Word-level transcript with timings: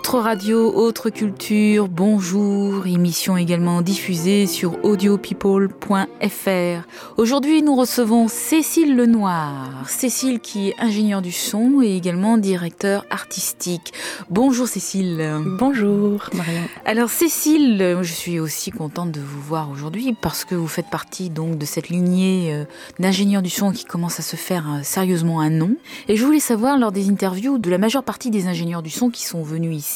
Autre 0.00 0.18
radio, 0.18 0.72
autre 0.72 1.10
culture, 1.10 1.86
bonjour, 1.86 2.86
émission 2.86 3.36
également 3.36 3.82
diffusée 3.82 4.46
sur 4.46 4.82
audiopeople.fr. 4.82 6.86
Aujourd'hui, 7.18 7.62
nous 7.62 7.76
recevons 7.76 8.26
Cécile 8.26 8.96
Lenoir. 8.96 9.86
Cécile 9.86 10.40
qui 10.40 10.70
est 10.70 10.80
ingénieure 10.80 11.20
du 11.20 11.32
son 11.32 11.82
et 11.82 11.96
également 11.96 12.38
directeur 12.38 13.04
artistique. 13.10 13.92
Bonjour 14.30 14.66
Cécile. 14.66 15.22
Bonjour 15.58 16.30
Marion. 16.32 16.62
Alors 16.86 17.10
Cécile, 17.10 17.98
je 18.00 18.12
suis 18.12 18.40
aussi 18.40 18.70
contente 18.70 19.12
de 19.12 19.20
vous 19.20 19.42
voir 19.42 19.70
aujourd'hui 19.70 20.16
parce 20.18 20.46
que 20.46 20.54
vous 20.54 20.66
faites 20.66 20.88
partie 20.88 21.28
donc 21.28 21.58
de 21.58 21.66
cette 21.66 21.90
lignée 21.90 22.54
euh, 22.54 22.64
d'ingénieurs 22.98 23.42
du 23.42 23.50
son 23.50 23.70
qui 23.70 23.84
commence 23.84 24.18
à 24.18 24.22
se 24.22 24.36
faire 24.36 24.66
euh, 24.72 24.80
sérieusement 24.82 25.40
un 25.40 25.50
nom. 25.50 25.76
Et 26.08 26.16
je 26.16 26.24
voulais 26.24 26.40
savoir 26.40 26.78
lors 26.78 26.90
des 26.90 27.10
interviews 27.10 27.58
de 27.58 27.68
la 27.68 27.76
majeure 27.76 28.02
partie 28.02 28.30
des 28.30 28.46
ingénieurs 28.46 28.82
du 28.82 28.88
son 28.88 29.10
qui 29.10 29.24
sont 29.24 29.42
venus 29.42 29.76
ici, 29.76 29.89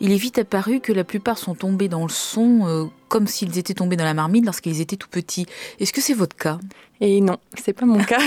il 0.00 0.12
est 0.12 0.16
vite 0.16 0.38
apparu 0.38 0.80
que 0.80 0.92
la 0.92 1.04
plupart 1.04 1.38
sont 1.38 1.54
tombés 1.54 1.88
dans 1.88 2.02
le 2.02 2.08
son 2.08 2.66
euh, 2.66 2.84
comme 3.08 3.26
s'ils 3.26 3.58
étaient 3.58 3.74
tombés 3.74 3.96
dans 3.96 4.04
la 4.04 4.14
marmite 4.14 4.44
lorsqu'ils 4.44 4.80
étaient 4.80 4.96
tout 4.96 5.08
petits. 5.08 5.46
Est-ce 5.80 5.92
que 5.92 6.00
c'est 6.00 6.14
votre 6.14 6.36
cas? 6.36 6.58
Et 7.00 7.20
non, 7.20 7.36
c'est 7.56 7.72
pas 7.72 7.86
mon 7.86 8.02
cas. 8.02 8.18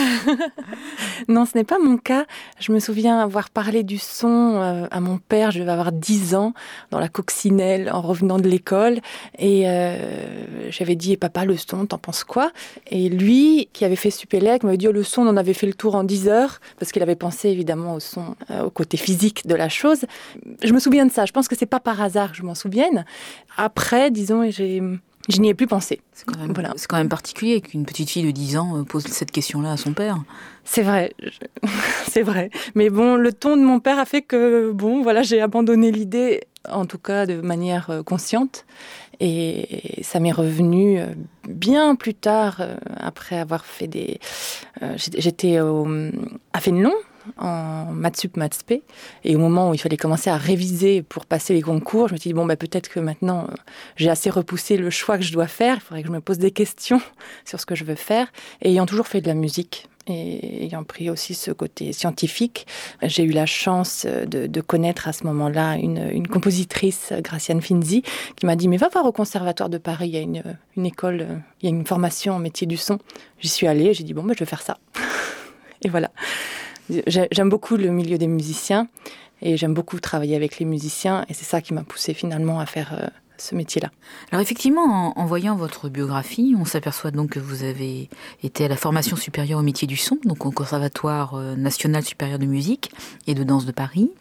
non, 1.27 1.45
ce 1.45 1.57
n'est 1.57 1.65
pas 1.65 1.77
mon 1.77 1.97
cas. 1.97 2.25
Je 2.59 2.71
me 2.71 2.79
souviens 2.79 3.19
avoir 3.19 3.49
parlé 3.49 3.83
du 3.83 3.97
son 3.97 4.61
euh, 4.61 4.87
à 4.91 5.01
mon 5.01 5.17
père, 5.17 5.51
je 5.51 5.59
devais 5.59 5.71
avoir 5.71 5.91
10 5.91 6.35
ans, 6.35 6.53
dans 6.89 6.99
la 6.99 7.09
coccinelle, 7.09 7.89
en 7.91 8.01
revenant 8.01 8.39
de 8.39 8.47
l'école. 8.47 9.01
Et 9.37 9.67
euh, 9.67 10.69
j'avais 10.69 10.95
dit, 10.95 11.17
papa, 11.17 11.43
le 11.43 11.57
son, 11.57 11.85
t'en 11.85 11.97
penses 11.97 12.23
quoi? 12.23 12.51
Et 12.89 13.09
lui, 13.09 13.67
qui 13.73 13.83
avait 13.83 13.97
fait 13.97 14.09
Supélec, 14.09 14.63
m'avait 14.63 14.77
dit, 14.77 14.87
oh, 14.87 14.93
le 14.93 15.03
son, 15.03 15.23
on 15.23 15.27
en 15.27 15.37
avait 15.37 15.53
fait 15.53 15.67
le 15.67 15.73
tour 15.73 15.95
en 15.95 16.05
10 16.05 16.29
heures, 16.29 16.61
parce 16.79 16.93
qu'il 16.93 17.03
avait 17.03 17.17
pensé 17.17 17.49
évidemment 17.49 17.95
au 17.95 17.99
son, 17.99 18.35
euh, 18.51 18.63
au 18.63 18.69
côté 18.69 18.95
physique 18.95 19.45
de 19.47 19.55
la 19.55 19.67
chose. 19.67 20.05
Je 20.63 20.71
me 20.71 20.79
souviens 20.79 21.05
de 21.05 21.11
ça. 21.11 21.25
Je 21.25 21.33
pense 21.33 21.49
que 21.49 21.57
c'est 21.57 21.65
pas 21.65 21.81
par 21.81 22.01
hasard 22.01 22.31
que 22.31 22.37
je 22.37 22.43
m'en 22.43 22.55
souvienne. 22.55 23.03
Après, 23.57 24.11
disons, 24.11 24.49
j'ai 24.49 24.70
je 25.29 25.39
n'y 25.39 25.49
ai 25.49 25.53
plus 25.53 25.67
pensé. 25.67 26.01
C'est 26.13 26.25
quand, 26.25 26.39
même, 26.39 26.53
voilà. 26.53 26.73
quand 26.89 26.97
même 26.97 27.09
particulier 27.09 27.61
qu'une 27.61 27.85
petite 27.85 28.09
fille 28.09 28.23
de 28.23 28.31
10 28.31 28.57
ans 28.57 28.83
pose 28.83 29.05
cette 29.05 29.31
question-là 29.31 29.73
à 29.73 29.77
son 29.77 29.93
père. 29.93 30.23
C'est 30.63 30.83
vrai, 30.83 31.13
c'est 32.07 32.23
vrai. 32.23 32.49
Mais 32.75 32.89
bon, 32.89 33.15
le 33.15 33.33
ton 33.33 33.57
de 33.57 33.61
mon 33.61 33.79
père 33.79 33.99
a 33.99 34.05
fait 34.05 34.21
que, 34.21 34.71
bon, 34.71 35.01
voilà, 35.01 35.21
j'ai 35.23 35.41
abandonné 35.41 35.91
l'idée, 35.91 36.41
en 36.69 36.85
tout 36.85 36.97
cas 36.97 37.25
de 37.25 37.41
manière 37.41 38.01
consciente. 38.05 38.65
Et 39.19 40.01
ça 40.01 40.19
m'est 40.19 40.31
revenu 40.31 40.99
bien 41.47 41.95
plus 41.95 42.15
tard, 42.15 42.63
après 42.97 43.37
avoir 43.37 43.65
fait 43.65 43.87
des... 43.87 44.19
J'étais 44.95 45.59
à 45.59 46.59
Fénelon, 46.59 46.93
en 47.37 47.85
maths 47.85 48.19
sup, 48.19 48.37
maths 48.37 48.63
p. 48.65 48.83
Et 49.23 49.35
au 49.35 49.39
moment 49.39 49.69
où 49.69 49.73
il 49.73 49.77
fallait 49.77 49.97
commencer 49.97 50.29
à 50.29 50.37
réviser 50.37 51.01
pour 51.01 51.25
passer 51.25 51.53
les 51.53 51.61
concours, 51.61 52.07
je 52.07 52.13
me 52.13 52.19
suis 52.19 52.29
dit, 52.29 52.33
bon, 52.33 52.45
bah, 52.45 52.55
peut-être 52.55 52.89
que 52.89 52.99
maintenant, 52.99 53.45
euh, 53.49 53.53
j'ai 53.95 54.09
assez 54.09 54.29
repoussé 54.29 54.77
le 54.77 54.89
choix 54.89 55.17
que 55.17 55.23
je 55.23 55.33
dois 55.33 55.47
faire. 55.47 55.77
Il 55.77 55.81
faudrait 55.81 56.01
que 56.01 56.07
je 56.07 56.13
me 56.13 56.21
pose 56.21 56.37
des 56.37 56.51
questions 56.51 57.01
sur 57.45 57.59
ce 57.59 57.65
que 57.65 57.75
je 57.75 57.83
veux 57.83 57.95
faire. 57.95 58.27
Et 58.61 58.71
ayant 58.71 58.85
toujours 58.85 59.07
fait 59.07 59.21
de 59.21 59.27
la 59.27 59.33
musique, 59.33 59.87
et 60.07 60.65
ayant 60.65 60.83
pris 60.83 61.09
aussi 61.09 61.33
ce 61.33 61.51
côté 61.51 61.93
scientifique, 61.93 62.65
j'ai 63.03 63.23
eu 63.23 63.31
la 63.31 63.45
chance 63.45 64.05
de, 64.05 64.61
connaître 64.61 65.07
à 65.07 65.13
ce 65.13 65.23
moment-là 65.25 65.75
une, 65.77 66.27
compositrice, 66.27 67.13
Graciane 67.19 67.61
Finzi, 67.61 68.03
qui 68.35 68.45
m'a 68.45 68.55
dit 68.55 68.67
Mais 68.67 68.77
va 68.77 68.89
voir 68.89 69.05
au 69.05 69.11
Conservatoire 69.11 69.69
de 69.69 69.77
Paris, 69.77 70.09
il 70.09 70.15
y 70.15 70.17
a 70.17 70.21
une, 70.21 70.43
une 70.77 70.85
école, 70.85 71.27
il 71.61 71.69
y 71.69 71.71
a 71.71 71.75
une 71.75 71.85
formation 71.85 72.33
en 72.33 72.39
métier 72.39 72.67
du 72.67 72.77
son. 72.77 72.99
J'y 73.39 73.49
suis 73.49 73.67
allée, 73.67 73.93
j'ai 73.93 74.03
dit 74.03 74.13
Bon, 74.13 74.23
ben, 74.23 74.33
je 74.33 74.39
vais 74.39 74.49
faire 74.49 74.61
ça. 74.61 74.77
et 75.81 75.89
voilà. 75.89 76.11
J'aime 77.07 77.49
beaucoup 77.49 77.77
le 77.77 77.89
milieu 77.89 78.17
des 78.17 78.27
musiciens 78.27 78.87
et 79.41 79.57
j'aime 79.57 79.73
beaucoup 79.73 79.99
travailler 79.99 80.35
avec 80.35 80.59
les 80.59 80.65
musiciens 80.65 81.25
et 81.29 81.33
c'est 81.33 81.45
ça 81.45 81.61
qui 81.61 81.73
m'a 81.73 81.83
poussé 81.83 82.13
finalement 82.13 82.59
à 82.59 82.65
faire 82.65 82.93
euh, 82.93 83.07
ce 83.41 83.55
métier-là. 83.55 83.89
Alors 84.31 84.41
effectivement, 84.41 85.17
en, 85.17 85.25
voyant 85.25 85.55
votre 85.55 85.89
biographie, 85.89 86.55
on 86.57 86.65
s'aperçoit 86.65 87.11
donc 87.11 87.31
que 87.31 87.39
vous 87.39 87.63
avez 87.63 88.09
été 88.43 88.65
à 88.65 88.67
la 88.67 88.75
formation 88.75 89.15
supérieure 89.15 89.59
au 89.59 89.63
métier 89.63 89.87
du 89.87 89.97
son, 89.97 90.17
donc 90.25 90.45
au 90.45 90.51
Conservatoire 90.51 91.35
euh, 91.35 91.55
national 91.55 92.03
supérieur 92.03 92.39
de 92.39 92.45
musique 92.45 92.91
et 93.27 93.33
de 93.33 93.43
danse 93.43 93.65
de 93.65 93.71
Paris, 93.71 94.11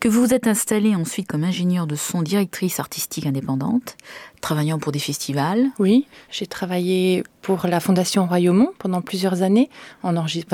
que 0.00 0.08
vous 0.08 0.20
vous 0.20 0.34
êtes 0.34 0.46
installée 0.46 0.94
ensuite 0.94 1.26
comme 1.26 1.44
ingénieure 1.44 1.86
de 1.86 1.96
son, 1.96 2.22
directrice 2.22 2.80
artistique 2.80 3.26
indépendante, 3.26 3.96
travaillant 4.40 4.78
pour 4.78 4.92
des 4.92 4.98
festivals. 4.98 5.66
Oui, 5.78 6.06
j'ai 6.30 6.46
travaillé 6.46 7.24
pour 7.42 7.66
la 7.66 7.80
Fondation 7.80 8.26
Royaumont 8.26 8.72
pendant 8.78 9.02
plusieurs 9.02 9.42
années. 9.42 9.70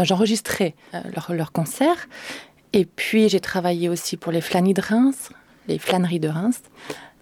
J'enregistrais 0.03 0.75
euh, 0.95 1.01
leurs 1.31 1.53
concerts. 1.53 2.09
Et 2.73 2.87
puis 2.87 3.29
j'ai 3.29 3.41
travaillé 3.41 3.89
aussi 3.89 4.17
pour 4.17 4.33
les 4.33 4.41
Flâneries 4.41 4.75
de 4.75 4.83
Reims, 4.83 5.31
les 5.69 5.79
flâneries 5.79 6.21
de 6.21 6.29
Reims 6.29 6.61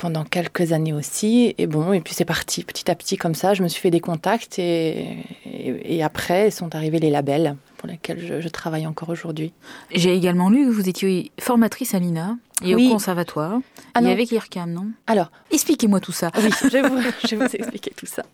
pendant 0.03 0.25
quelques 0.25 0.73
années 0.73 0.93
aussi. 0.93 1.55
Et 1.59 1.69
bon, 1.69 1.93
et 1.93 2.01
puis 2.01 2.13
c'est 2.13 2.25
parti 2.25 2.65
petit 2.65 2.91
à 2.91 2.97
petit 2.97 3.17
comme 3.17 3.37
ça. 3.37 3.55
Je 3.55 3.63
me 3.63 3.69
suis 3.69 3.81
fait 3.81 3.93
des 3.93 4.01
contacts 4.01 4.59
et, 4.59 5.17
et, 5.47 6.03
après 6.03 6.51
sont 6.51 6.75
arrivés 6.75 6.99
les 6.99 7.09
labels 7.09 7.55
pour 7.77 7.89
lesquels 7.89 8.41
je, 8.43 8.49
travaille 8.49 8.85
encore 8.89 9.11
aujourd'hui. 9.11 9.53
J'ai 9.93 10.13
également 10.17 10.51
lu 10.51 10.67
que 10.67 10.73
vous 10.73 10.89
étiez 10.89 11.31
formatrice 11.39 11.95
à 11.95 12.01
l'INA 12.01 12.37
et 12.65 12.75
au 12.75 12.79
conservatoire 12.79 13.61
ah 13.95 14.03
et 14.03 14.11
avec 14.11 14.31
l'IRCAM, 14.31 14.73
non? 14.73 14.87
Alors, 15.07 15.31
expliquez-moi 15.53 16.01
tout 16.01 16.13
ça. 16.13 16.33
Oui, 16.37 16.51
je 16.63 16.69
vais 16.69 16.83
vous, 16.83 16.99
je 17.29 17.37
vais 17.37 17.47
vous 17.47 17.55
expliquer 17.55 17.93
tout 17.97 18.07
ça. 18.07 18.25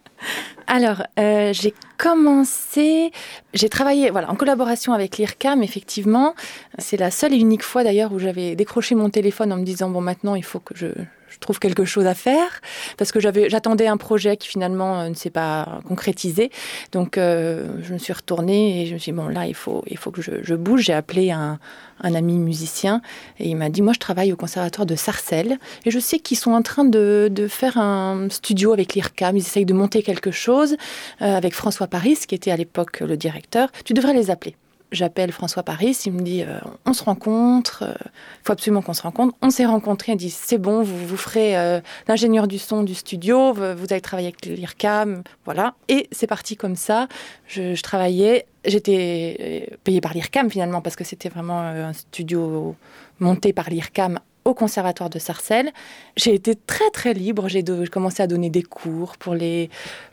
Alors, 0.67 1.03
euh, 1.19 1.53
j'ai 1.53 1.75
commencé, 1.99 3.13
j'ai 3.53 3.69
travaillé 3.69 4.11
voilà, 4.11 4.31
en 4.31 4.37
collaboration 4.37 4.95
avec 4.95 5.19
l'IRCAM, 5.19 5.63
effectivement. 5.63 6.35
C'est 6.79 6.97
la 6.97 7.11
seule 7.11 7.35
et 7.35 7.39
unique 7.39 7.63
fois 7.63 7.85
d'ailleurs 7.85 8.13
où 8.13 8.19
j'avais 8.19 8.57
décroché 8.57 8.95
mon 8.95 9.11
téléphone 9.11 9.53
en 9.53 9.57
me 9.57 9.65
disant, 9.65 9.91
bon, 9.91 10.01
maintenant, 10.01 10.35
il 10.35 10.45
faut 10.45 10.61
que 10.61 10.77
je, 10.77 10.89
je 11.31 11.39
trouve 11.39 11.59
quelque 11.59 11.85
chose 11.85 12.07
à 12.07 12.15
faire 12.15 12.61
parce 12.97 13.13
que 13.13 13.21
j'avais 13.21 13.51
j'attendais 13.51 13.87
un 13.87 13.97
projet 13.97 14.37
qui 14.37 14.49
finalement 14.49 15.01
euh, 15.01 15.09
ne 15.09 15.15
s'est 15.15 15.31
pas 15.31 15.81
concrétisé. 15.87 16.51
Donc 16.93 17.19
euh, 17.19 17.67
je 17.83 17.93
me 17.93 17.99
suis 17.99 18.13
retournée 18.13 18.83
et 18.83 18.87
je 18.87 18.95
me 18.95 18.99
suis 18.99 19.13
dit 19.13 19.17
bon 19.17 19.29
là 19.29 19.47
il 19.47 19.55
faut 19.55 19.83
il 19.87 19.97
faut 19.97 20.11
que 20.11 20.23
je, 20.23 20.55
bouge. 20.55 20.83
J'ai 20.83 20.93
appelé 20.93 21.31
un, 21.31 21.59
ami 22.03 22.39
musicien 22.39 23.03
et 23.39 23.49
il 23.49 23.57
m'a 23.57 23.71
dit 23.71 23.83
moi 23.83 23.93
je 23.93 23.99
travaille 23.99 24.33
au 24.33 24.37
conservatoire 24.37 24.87
de 24.87 24.95
Sarcelles 24.95 25.59
et 25.85 25.91
je 25.91 25.99
sais 25.99 26.19
qu'ils 26.19 26.39
sont 26.39 26.53
en 26.53 26.63
train 26.63 26.85
de, 26.85 27.29
de, 27.31 27.49
faire 27.49 27.77
un 27.77 28.29
studio 28.31 28.73
avec 28.73 28.95
l'IRCAM 28.95 29.37
ils 29.37 29.41
essayent 29.41 29.67
de 29.67 29.75
monter 29.75 30.03
quelque 30.03 30.31
chose 30.31 30.77
euh, 31.23 31.37
avec 31.37 31.55
François 31.55 31.87
Paris 31.89 32.19
qui 32.27 32.35
était 32.35 32.51
à 32.51 32.57
l'époque 32.57 33.01
le 33.01 33.17
directeur. 33.17 33.71
Tu 33.85 33.95
devrais 33.95 34.15
les 34.15 34.31
appeler 34.31 34.55
j'appelle 34.93 35.33
François 35.33 35.63
Paris, 35.63 35.97
il 36.07 36.13
me 36.13 36.21
dit 36.21 36.43
euh, 36.43 36.59
on 36.87 36.93
se 36.93 37.05
rencontre, 37.05 37.83
il 37.83 37.91
euh, 37.91 38.11
faut 38.45 38.53
absolument 38.53 38.83
qu'on 38.83 38.95
se 38.95 39.03
rencontre. 39.03 39.37
On 39.43 39.51
s'est 39.51 39.67
rencontrés, 39.67 40.13
il 40.13 40.19
dit 40.19 40.31
c'est 40.31 40.59
bon, 40.59 40.83
vous, 40.83 41.07
vous 41.07 41.17
ferez 41.17 41.57
euh, 41.59 41.81
l'ingénieur 42.07 42.49
du 42.49 42.59
son 42.59 42.83
du 42.83 42.95
studio, 42.95 43.53
vous, 43.53 43.87
allez 43.91 44.01
travailler 44.01 44.29
avec 44.29 44.45
l'IRCAM, 44.47 45.23
voilà. 45.45 45.75
Et 45.89 46.09
c'est 46.13 46.27
parti 46.27 46.57
comme 46.57 46.77
ça. 46.77 47.09
Je, 47.47 47.81
travaillais, 47.83 48.47
j'étais 48.65 49.77
payée 49.85 50.01
par 50.01 50.15
l'IRCAM 50.15 50.51
finalement 50.51 50.81
parce 50.81 50.97
que 50.97 51.05
c'était 51.05 51.29
vraiment 51.29 51.61
un 51.61 51.93
studio 51.93 52.77
monté 53.21 53.53
par 53.53 53.71
l'IRCAM 53.71 54.19
au 54.45 54.55
conservatoire 54.55 55.11
de 55.11 55.19
Sarcelles. 55.19 55.73
J'ai 56.17 56.35
été 56.35 56.55
très 56.55 56.89
très 56.91 57.13
libre, 57.13 57.49
j'ai 57.49 57.63
commencé 57.91 58.23
à 58.23 58.27
donner 58.27 58.51
des 58.51 58.63
cours 58.63 59.17
pour 59.19 59.35
les 59.35 59.69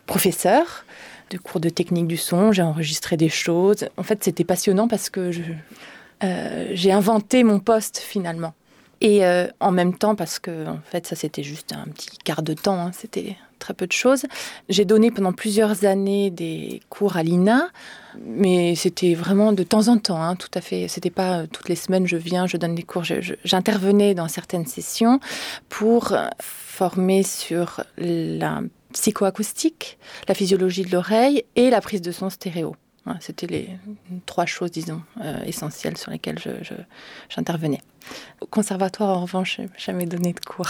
professeurs 0.06 0.86
cours 1.40 1.60
de 1.60 1.70
technique 1.70 2.08
du 2.08 2.18
son, 2.18 2.52
j'ai 2.52 2.62
enregistré 2.62 3.18
des 3.18 3.30
choses. 3.30 3.88
En 3.98 4.04
fait, 4.04 4.24
c'était 4.24 4.44
passionnant 4.44 4.88
parce 4.88 5.10
que 5.10 5.32
euh, 6.24 6.68
j'ai 6.74 6.92
inventé 6.92 7.44
mon 7.44 7.60
poste 7.60 7.98
finalement. 7.98 8.54
Et 9.02 9.26
euh, 9.26 9.48
en 9.60 9.72
même 9.72 9.94
temps, 9.94 10.16
parce 10.16 10.40
que 10.40 10.68
en 10.68 10.80
fait, 10.90 11.06
ça 11.06 11.16
c'était 11.16 11.44
juste 11.44 11.74
un 11.74 11.86
petit 11.92 12.18
quart 12.24 12.42
de 12.42 12.54
temps, 12.54 12.80
hein, 12.80 12.92
c'était 12.94 13.36
très 13.60 13.74
peu 13.74 13.88
de 13.88 13.92
choses. 13.92 14.24
J'ai 14.70 14.86
donné 14.86 15.12
pendant 15.12 15.34
plusieurs 15.34 15.86
années 15.86 16.30
des 16.30 16.82
cours 16.90 17.18
à 17.18 17.24
l'INA, 17.24 17.68
mais 18.26 18.76
c'était 18.76 19.14
vraiment 19.14 19.52
de 19.52 19.64
temps 19.64 19.90
en 19.90 19.98
temps, 19.98 20.22
hein, 20.22 20.36
tout 20.36 20.50
à 20.54 20.62
fait. 20.62 20.88
C'était 20.88 21.10
pas 21.10 21.40
euh, 21.40 21.48
toutes 21.52 21.68
les 21.68 21.76
semaines 21.76 22.08
je 22.08 22.18
viens, 22.18 22.48
je 22.48 22.58
donne 22.58 22.76
des 22.76 22.84
cours. 22.84 23.04
J'intervenais 23.44 24.14
dans 24.14 24.30
certaines 24.30 24.66
sessions 24.66 25.20
pour 25.68 26.16
former 26.40 27.24
sur 27.24 27.84
la 27.98 28.62
psychoacoustique, 28.96 29.98
la 30.30 30.34
physiologie 30.34 30.84
de 30.84 30.92
l'oreille 30.92 31.44
et 31.58 31.70
la 31.70 31.82
prise 31.82 32.02
de 32.02 32.14
son 32.14 32.30
stéréo. 32.30 32.76
C'était 33.20 33.46
les 33.46 33.70
trois 34.26 34.48
choses, 34.48 34.72
disons, 34.72 35.02
euh, 35.22 35.44
essentielles 35.44 35.96
sur 35.98 36.10
lesquelles 36.10 36.40
j'intervenais. 37.30 37.82
Au 38.42 38.48
conservatoire, 38.48 39.18
en 39.18 39.22
revanche, 39.22 39.58
je 39.58 39.62
n'ai 39.64 39.70
jamais 39.78 40.06
donné 40.06 40.34
de 40.34 40.40
cours. 40.40 40.70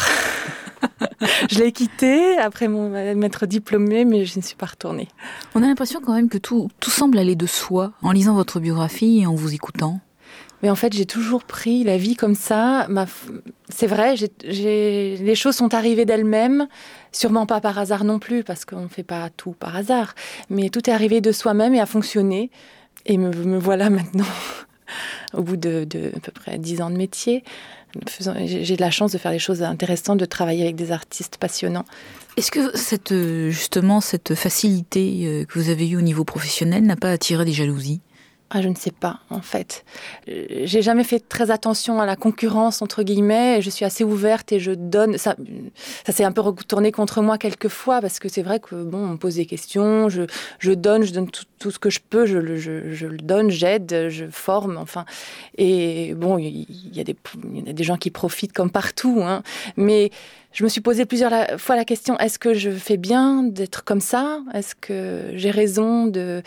je 1.50 1.60
l'ai 1.60 1.72
quitté 1.72 2.38
après 2.38 2.68
m'être 2.68 3.46
diplômée, 3.46 4.04
mais 4.04 4.26
je 4.26 4.38
ne 4.38 4.44
suis 4.44 4.56
pas 4.56 4.66
retournée. 4.66 5.08
On 5.54 5.64
a 5.64 5.68
l'impression 5.68 6.02
quand 6.02 6.14
même 6.14 6.28
que 6.28 6.38
tout, 6.38 6.70
tout 6.82 6.92
semble 6.92 7.20
aller 7.20 7.38
de 7.38 7.46
soi 7.46 7.94
en 8.02 8.12
lisant 8.12 8.34
votre 8.34 8.60
biographie 8.60 9.22
et 9.22 9.28
en 9.28 9.36
vous 9.36 9.54
écoutant. 9.54 10.02
Mais 10.66 10.72
en 10.72 10.76
fait, 10.76 10.94
j'ai 10.94 11.06
toujours 11.06 11.44
pris 11.44 11.84
la 11.84 11.96
vie 11.96 12.16
comme 12.16 12.34
ça. 12.34 12.88
C'est 13.70 13.86
vrai, 13.86 14.16
les 14.44 15.36
choses 15.36 15.56
sont 15.56 15.76
arrivées 15.76 16.06
d'elles-mêmes. 16.06 16.68
Sûrement 17.12 17.46
pas 17.46 17.62
par 17.62 17.78
hasard 17.78 18.04
non 18.04 18.18
plus, 18.18 18.44
parce 18.44 18.66
qu'on 18.66 18.82
ne 18.82 18.88
fait 18.88 19.04
pas 19.04 19.30
tout 19.30 19.52
par 19.52 19.76
hasard. 19.76 20.16
Mais 20.50 20.70
tout 20.70 20.90
est 20.90 20.92
arrivé 20.92 21.22
de 21.22 21.32
soi-même 21.32 21.76
et 21.76 21.80
a 21.80 21.86
fonctionné. 21.86 22.50
Et 23.06 23.20
me, 23.20 23.60
voilà 23.60 23.92
maintenant 23.92 24.26
au 25.36 25.44
bout 25.44 25.56
de, 25.56 25.86
à 26.18 26.20
peu 26.20 26.32
près 26.32 26.58
dix 26.58 26.82
ans 26.82 26.90
de 26.90 26.98
métier. 26.98 27.44
J'ai 28.18 28.76
de 28.76 28.82
la 28.82 28.90
chance 28.90 29.12
de 29.12 29.20
faire 29.20 29.34
des 29.34 29.38
choses 29.38 29.62
intéressantes, 29.62 30.18
de 30.18 30.26
travailler 30.26 30.64
avec 30.64 30.76
des 30.76 30.92
artistes 30.92 31.38
passionnants. 31.38 31.86
Est-ce 32.38 32.50
que 32.50 32.76
cette, 32.76 33.14
justement 33.52 34.02
cette 34.02 34.34
facilité 34.34 35.28
euh, 35.28 35.46
que 35.46 35.60
vous 35.60 35.70
avez 35.70 35.88
eue 35.88 35.98
au 35.98 36.02
niveau 36.02 36.24
professionnel 36.24 36.82
n'a 36.86 36.96
pas 36.96 37.12
attiré 37.12 37.46
des 37.46 37.54
jalousies? 37.54 38.02
Ah, 38.52 38.62
je 38.62 38.70
ne 38.70 38.76
sais 38.76 38.92
pas, 38.92 39.20
en 39.32 39.42
fait. 39.42 39.86
J'ai 40.28 40.84
jamais 40.84 41.04
fait 41.04 41.20
très 41.20 41.50
attention 41.50 42.00
à 42.00 42.06
la 42.06 42.16
concurrence, 42.16 42.84
entre 42.84 43.02
guillemets. 43.02 43.60
Je 43.62 43.72
suis 43.72 43.86
assez 43.86 44.04
ouverte 44.04 44.52
et 44.52 44.60
je 44.60 44.72
donne. 44.72 45.18
Ça, 45.18 45.36
ça 46.06 46.14
s'est 46.14 46.24
un 46.24 46.32
peu 46.32 46.42
retourné 46.42 46.92
contre 46.92 47.24
moi 47.24 47.40
quelquefois 47.40 48.02
parce 48.02 48.20
que 48.20 48.30
c'est 48.30 48.44
vrai 48.44 48.60
que, 48.60 48.76
bon, 48.76 49.00
on 49.00 49.08
me 49.08 49.18
pose 49.18 49.36
des 49.36 49.48
questions, 49.48 50.10
je, 50.10 50.24
je 50.60 50.72
donne, 50.72 51.04
je 51.04 51.12
donne 51.12 51.28
tout, 51.58 51.72
ce 51.72 51.80
que 51.80 51.90
je 51.90 52.00
peux, 52.08 52.28
je, 52.28 52.56
je, 52.56 52.94
je 52.94 53.08
le 53.08 53.18
donne, 53.18 53.50
j'aide, 53.50 54.10
je 54.10 54.26
forme, 54.28 54.78
enfin. 54.78 55.06
Et 55.58 56.14
bon, 56.14 56.38
il 56.38 56.68
y, 56.96 57.00
a 57.00 57.04
des, 57.04 57.16
y 57.52 57.70
a 57.70 57.74
des 57.74 57.84
gens 57.84 57.98
qui 57.98 58.12
profitent 58.12 58.54
comme 58.54 58.70
partout, 58.70 59.22
hein. 59.24 59.42
Mais 59.76 60.12
je 60.56 60.64
me 60.64 60.70
suis 60.70 60.82
posé 60.82 61.06
plusieurs 61.06 61.60
fois 61.60 61.76
la 61.76 61.86
question 61.86 62.18
est-ce 62.18 62.40
que 62.40 62.54
je 62.54 62.72
fais 62.72 62.98
bien 62.98 63.44
d'être 63.44 63.84
comme 63.84 64.02
ça? 64.02 64.40
Est-ce 64.54 64.74
que 64.74 65.32
j'ai 65.34 65.52
raison 65.52 66.08
de 66.08 66.42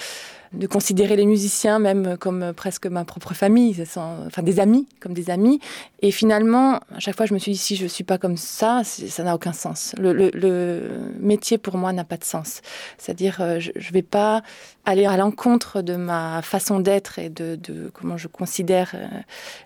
de 0.53 0.67
considérer 0.67 1.17
les 1.17 1.27
musiciens 1.27 1.79
même 1.79 2.17
comme 2.19 2.53
presque 2.55 2.87
ma 2.87 3.05
propre 3.05 3.35
famille, 3.35 3.77
enfin 3.83 4.43
des 4.43 4.61
amis, 4.61 4.87
comme 5.01 5.13
des 5.13 5.31
amis. 5.31 5.61
Et 6.01 6.11
finalement, 6.11 6.81
à 6.95 7.01
chaque 7.01 7.17
fois, 7.17 7.27
je 7.27 7.35
me 7.35 7.39
suis 7.39 7.53
dit, 7.53 7.59
si 7.59 7.77
je 7.77 7.87
suis 7.87 8.05
pas 8.05 8.19
comme 8.19 8.37
ça, 8.37 8.83
ça 8.85 9.23
n'a 9.23 9.35
aucun 9.35 9.53
sens. 9.53 9.95
Le, 9.99 10.89
métier, 11.21 11.59
pour 11.59 11.77
moi, 11.77 11.93
n'a 11.93 12.05
pas 12.05 12.17
de 12.17 12.25
sens. 12.25 12.63
C'est-à-dire, 12.97 13.39
euh, 13.41 13.61
je 13.61 13.71
ne 13.71 13.93
vais 13.93 14.03
pas 14.03 14.43
aller 14.85 15.05
à 15.05 15.17
l'encontre 15.17 15.83
de 15.83 15.97
ma 15.97 16.41
façon 16.43 16.81
d'être 16.81 17.19
et 17.19 17.29
de, 17.29 17.59
comment 17.93 18.17
je 18.17 18.29
considère 18.29 18.93
euh, 18.95 19.07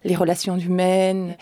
les 0.04 0.16
relations 0.16 0.56
humaines. 0.56 1.36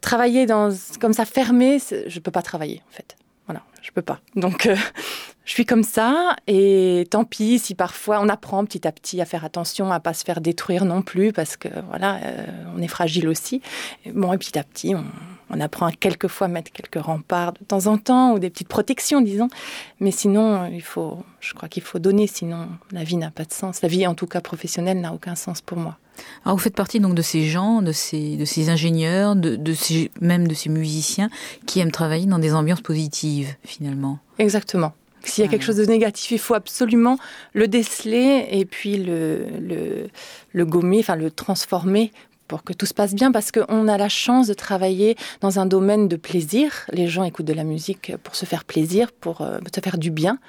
Travailler 0.00 0.46
dans, 0.46 0.70
comme 1.00 1.12
ça, 1.12 1.24
fermé, 1.24 1.78
je 1.78 2.14
ne 2.14 2.20
peux 2.20 2.30
pas 2.30 2.42
travailler, 2.42 2.82
en 2.88 2.92
fait. 2.92 3.16
Voilà, 3.46 3.62
je 3.82 3.90
peux 3.90 4.02
pas. 4.02 4.20
Donc, 4.36 4.66
euh, 4.66 4.76
je 5.44 5.52
suis 5.52 5.66
comme 5.66 5.82
ça 5.82 6.36
et 6.46 7.06
tant 7.10 7.24
pis 7.24 7.58
si 7.58 7.74
parfois 7.74 8.20
on 8.20 8.28
apprend 8.28 8.64
petit 8.64 8.86
à 8.86 8.92
petit 8.92 9.20
à 9.20 9.24
faire 9.24 9.44
attention 9.44 9.90
à 9.90 9.98
pas 9.98 10.14
se 10.14 10.24
faire 10.24 10.40
détruire 10.40 10.84
non 10.84 11.02
plus 11.02 11.32
parce 11.32 11.56
que 11.56 11.68
voilà 11.88 12.20
euh, 12.22 12.46
on 12.76 12.80
est 12.80 12.86
fragile 12.86 13.26
aussi. 13.26 13.60
bon 14.14 14.32
et 14.32 14.38
petit 14.38 14.56
à 14.58 14.62
petit 14.62 14.94
on, 14.94 15.04
on 15.50 15.60
apprend 15.60 15.86
à 15.86 15.92
quelquefois 15.92 16.48
mettre 16.48 16.72
quelques 16.72 17.02
remparts 17.04 17.52
de 17.52 17.64
temps 17.64 17.86
en 17.86 17.98
temps 17.98 18.32
ou 18.32 18.38
des 18.38 18.50
petites 18.50 18.68
protections 18.68 19.20
disons. 19.20 19.48
Mais 20.00 20.10
sinon 20.10 20.70
il 20.72 20.82
faut 20.82 21.18
je 21.40 21.54
crois 21.54 21.68
qu'il 21.68 21.82
faut 21.82 21.98
donner 21.98 22.26
sinon 22.26 22.68
la 22.92 23.04
vie 23.04 23.16
n'a 23.16 23.30
pas 23.30 23.44
de 23.44 23.52
sens. 23.52 23.82
La 23.82 23.88
vie 23.88 24.06
en 24.06 24.14
tout 24.14 24.26
cas 24.26 24.40
professionnelle 24.40 25.00
n'a 25.00 25.12
aucun 25.12 25.34
sens 25.34 25.60
pour 25.60 25.78
moi. 25.78 25.96
Alors 26.44 26.56
vous 26.56 26.62
faites 26.62 26.74
partie 26.74 27.00
donc 27.00 27.14
de 27.14 27.22
ces 27.22 27.44
gens, 27.44 27.82
de 27.82 27.92
ces, 27.92 28.36
de 28.36 28.44
ces 28.44 28.68
ingénieurs, 28.68 29.36
de, 29.36 29.56
de 29.56 29.72
ces, 29.72 30.10
même 30.20 30.48
de 30.48 30.54
ces 30.54 30.68
musiciens 30.68 31.30
qui 31.66 31.80
aiment 31.80 31.92
travailler 31.92 32.26
dans 32.26 32.38
des 32.38 32.54
ambiances 32.54 32.82
positives 32.82 33.54
finalement. 33.64 34.18
Exactement. 34.38 34.92
S'il 35.22 35.44
y 35.44 35.46
a 35.46 35.50
quelque 35.50 35.64
chose 35.64 35.76
de 35.76 35.84
négatif, 35.84 36.30
il 36.30 36.38
faut 36.38 36.54
absolument 36.54 37.18
le 37.52 37.68
déceler 37.68 38.46
et 38.50 38.64
puis 38.64 38.96
le, 38.96 40.08
le, 40.52 40.64
gommer, 40.64 41.00
enfin 41.00 41.16
le 41.16 41.30
transformer 41.30 42.10
pour 42.50 42.64
que 42.64 42.72
tout 42.72 42.84
se 42.84 42.94
passe 42.94 43.14
bien 43.14 43.30
parce 43.30 43.52
qu'on 43.52 43.86
a 43.86 43.96
la 43.96 44.08
chance 44.08 44.48
de 44.48 44.54
travailler 44.54 45.16
dans 45.40 45.60
un 45.60 45.66
domaine 45.66 46.08
de 46.08 46.16
plaisir. 46.16 46.84
Les 46.90 47.06
gens 47.06 47.22
écoutent 47.22 47.46
de 47.46 47.52
la 47.52 47.62
musique 47.62 48.16
pour 48.24 48.34
se 48.34 48.44
faire 48.44 48.64
plaisir, 48.64 49.12
pour 49.12 49.42
euh, 49.42 49.60
se 49.72 49.80
faire 49.80 49.98
du 49.98 50.10
bien. 50.10 50.40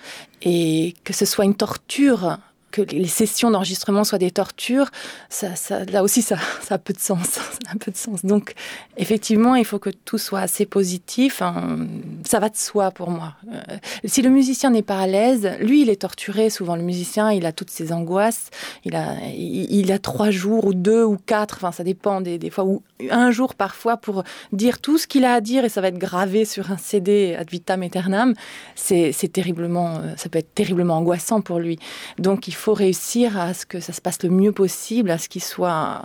Et 0.41 0.95
que 1.03 1.13
ce 1.13 1.25
soit 1.25 1.45
une 1.45 1.53
torture 1.53 2.39
que 2.71 2.81
les 2.81 3.07
sessions 3.07 3.51
d'enregistrement 3.51 4.03
soient 4.03 4.17
des 4.17 4.31
tortures, 4.31 4.89
ça, 5.29 5.55
ça, 5.55 5.85
là 5.85 6.03
aussi, 6.03 6.21
ça, 6.21 6.37
ça 6.61 6.75
a 6.75 6.77
peu 6.77 6.93
de 6.93 6.99
sens. 6.99 7.27
ça 7.29 7.39
peu 7.79 7.91
de 7.91 7.97
sens. 7.97 8.25
Donc, 8.25 8.53
effectivement, 8.97 9.55
il 9.55 9.65
faut 9.65 9.79
que 9.79 9.89
tout 9.89 10.17
soit 10.17 10.39
assez 10.39 10.65
positif. 10.65 11.41
Hein. 11.41 11.87
Ça 12.25 12.39
va 12.39 12.49
de 12.49 12.57
soi 12.57 12.91
pour 12.91 13.09
moi. 13.09 13.35
Euh, 13.51 13.59
si 14.05 14.21
le 14.21 14.29
musicien 14.29 14.69
n'est 14.69 14.81
pas 14.83 14.99
à 14.99 15.07
l'aise, 15.07 15.51
lui, 15.59 15.81
il 15.81 15.89
est 15.89 16.01
torturé. 16.01 16.49
Souvent, 16.49 16.75
le 16.75 16.83
musicien, 16.83 17.31
il 17.31 17.45
a 17.45 17.51
toutes 17.51 17.69
ses 17.69 17.91
angoisses. 17.91 18.49
Il 18.85 18.95
a, 18.95 19.15
il, 19.35 19.91
a 19.91 19.99
trois 19.99 20.31
jours 20.31 20.65
ou 20.65 20.73
deux 20.73 21.03
ou 21.03 21.17
quatre. 21.17 21.55
Enfin, 21.57 21.71
ça 21.71 21.83
dépend 21.83 22.21
des, 22.21 22.37
des 22.37 22.49
fois. 22.49 22.63
Ou 22.65 22.83
un 23.09 23.31
jour, 23.31 23.55
parfois, 23.55 23.97
pour 23.97 24.23
dire 24.51 24.79
tout 24.79 24.97
ce 24.97 25.07
qu'il 25.07 25.25
a 25.25 25.33
à 25.33 25.41
dire 25.41 25.65
et 25.65 25.69
ça 25.69 25.81
va 25.81 25.87
être 25.87 25.97
gravé 25.97 26.45
sur 26.45 26.71
un 26.71 26.77
CD 26.77 27.35
ad 27.35 27.49
vitam 27.49 27.83
aeternam. 27.83 28.33
C'est 28.75 29.31
terriblement, 29.31 29.97
euh, 29.97 30.13
ça 30.17 30.29
peut 30.29 30.39
être 30.39 30.53
terriblement 30.53 30.97
angoissant 30.97 31.41
pour 31.41 31.59
lui. 31.59 31.79
Donc, 32.19 32.47
il 32.47 32.55
réussir 32.69 33.39
à 33.39 33.53
ce 33.53 33.65
que 33.65 33.79
ça 33.79 33.93
se 33.93 34.01
passe 34.01 34.21
le 34.23 34.29
mieux 34.29 34.51
possible, 34.51 35.11
à 35.11 35.17
ce 35.17 35.29
qu'il 35.29 35.43
soit 35.43 36.03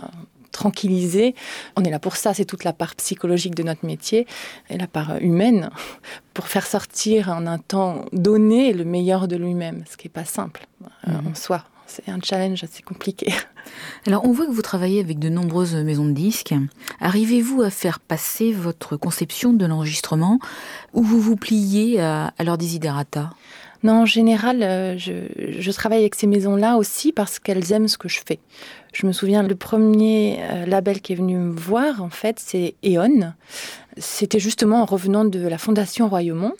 tranquillisé. 0.51 1.35
On 1.75 1.83
est 1.83 1.91
là 1.91 1.99
pour 1.99 2.15
ça, 2.15 2.33
c'est 2.33 2.45
toute 2.45 2.63
la 2.63 2.73
part 2.73 2.95
psychologique 2.95 3.55
de 3.55 3.63
notre 3.63 3.85
métier 3.85 4.25
et 4.69 4.77
la 4.77 4.87
part 4.87 5.17
humaine 5.21 5.69
pour 6.33 6.47
faire 6.47 6.65
sortir 6.65 7.29
en 7.29 7.45
un 7.45 7.59
temps 7.59 8.05
donné 8.11 8.73
le 8.73 8.83
meilleur 8.83 9.27
de 9.27 9.35
lui-même, 9.35 9.83
ce 9.89 9.97
qui 9.97 10.07
n'est 10.07 10.13
pas 10.13 10.25
simple 10.25 10.65
euh, 11.07 11.11
mhm. 11.11 11.27
en 11.27 11.35
soi. 11.35 11.63
C'est 11.85 12.09
un 12.09 12.19
challenge 12.21 12.65
assez 12.65 12.83
compliqué. 12.83 13.33
Alors, 14.07 14.25
on 14.25 14.33
voit 14.33 14.45
que 14.45 14.51
vous 14.51 14.61
travaillez 14.61 14.99
avec 14.99 15.19
de 15.19 15.29
nombreuses 15.29 15.73
maisons 15.75 16.05
de 16.05 16.11
disques. 16.11 16.53
Arrivez-vous 16.99 17.61
à 17.61 17.69
faire 17.69 18.01
passer 18.01 18.51
votre 18.51 18.97
conception 18.97 19.53
de 19.53 19.65
l'enregistrement 19.65 20.39
ou 20.93 21.01
vous 21.01 21.21
vous 21.21 21.37
pliez 21.37 22.01
à, 22.01 22.33
à 22.37 22.43
leur 22.43 22.57
desiderata 22.57 23.29
non, 23.83 24.01
en 24.01 24.05
général, 24.05 24.63
euh, 24.63 24.97
je, 24.97 25.71
travaille 25.71 25.99
avec 25.99 26.15
ces 26.15 26.27
maisons-là 26.27 26.77
aussi 26.77 27.11
parce 27.11 27.39
qu'elles 27.39 27.71
aiment 27.71 27.87
ce 27.87 27.97
que 27.97 28.09
je 28.09 28.19
fais. 28.25 28.39
Je 28.93 29.05
me 29.05 29.11
souviens, 29.11 29.43
le 29.43 29.55
premier 29.55 30.39
euh, 30.41 30.65
label 30.65 31.01
qui 31.01 31.13
est 31.13 31.15
venu 31.15 31.35
me 31.35 31.51
voir, 31.51 32.01
en 32.01 32.09
fait, 32.09 32.39
c'est 32.39 32.75
E.ON. 32.83 33.33
C'était 33.97 34.39
justement 34.39 34.81
en 34.81 34.85
revenant 34.85 35.25
de 35.25 35.39
la 35.39 35.57
Fondation 35.57 36.07
Royaumont. 36.07 36.53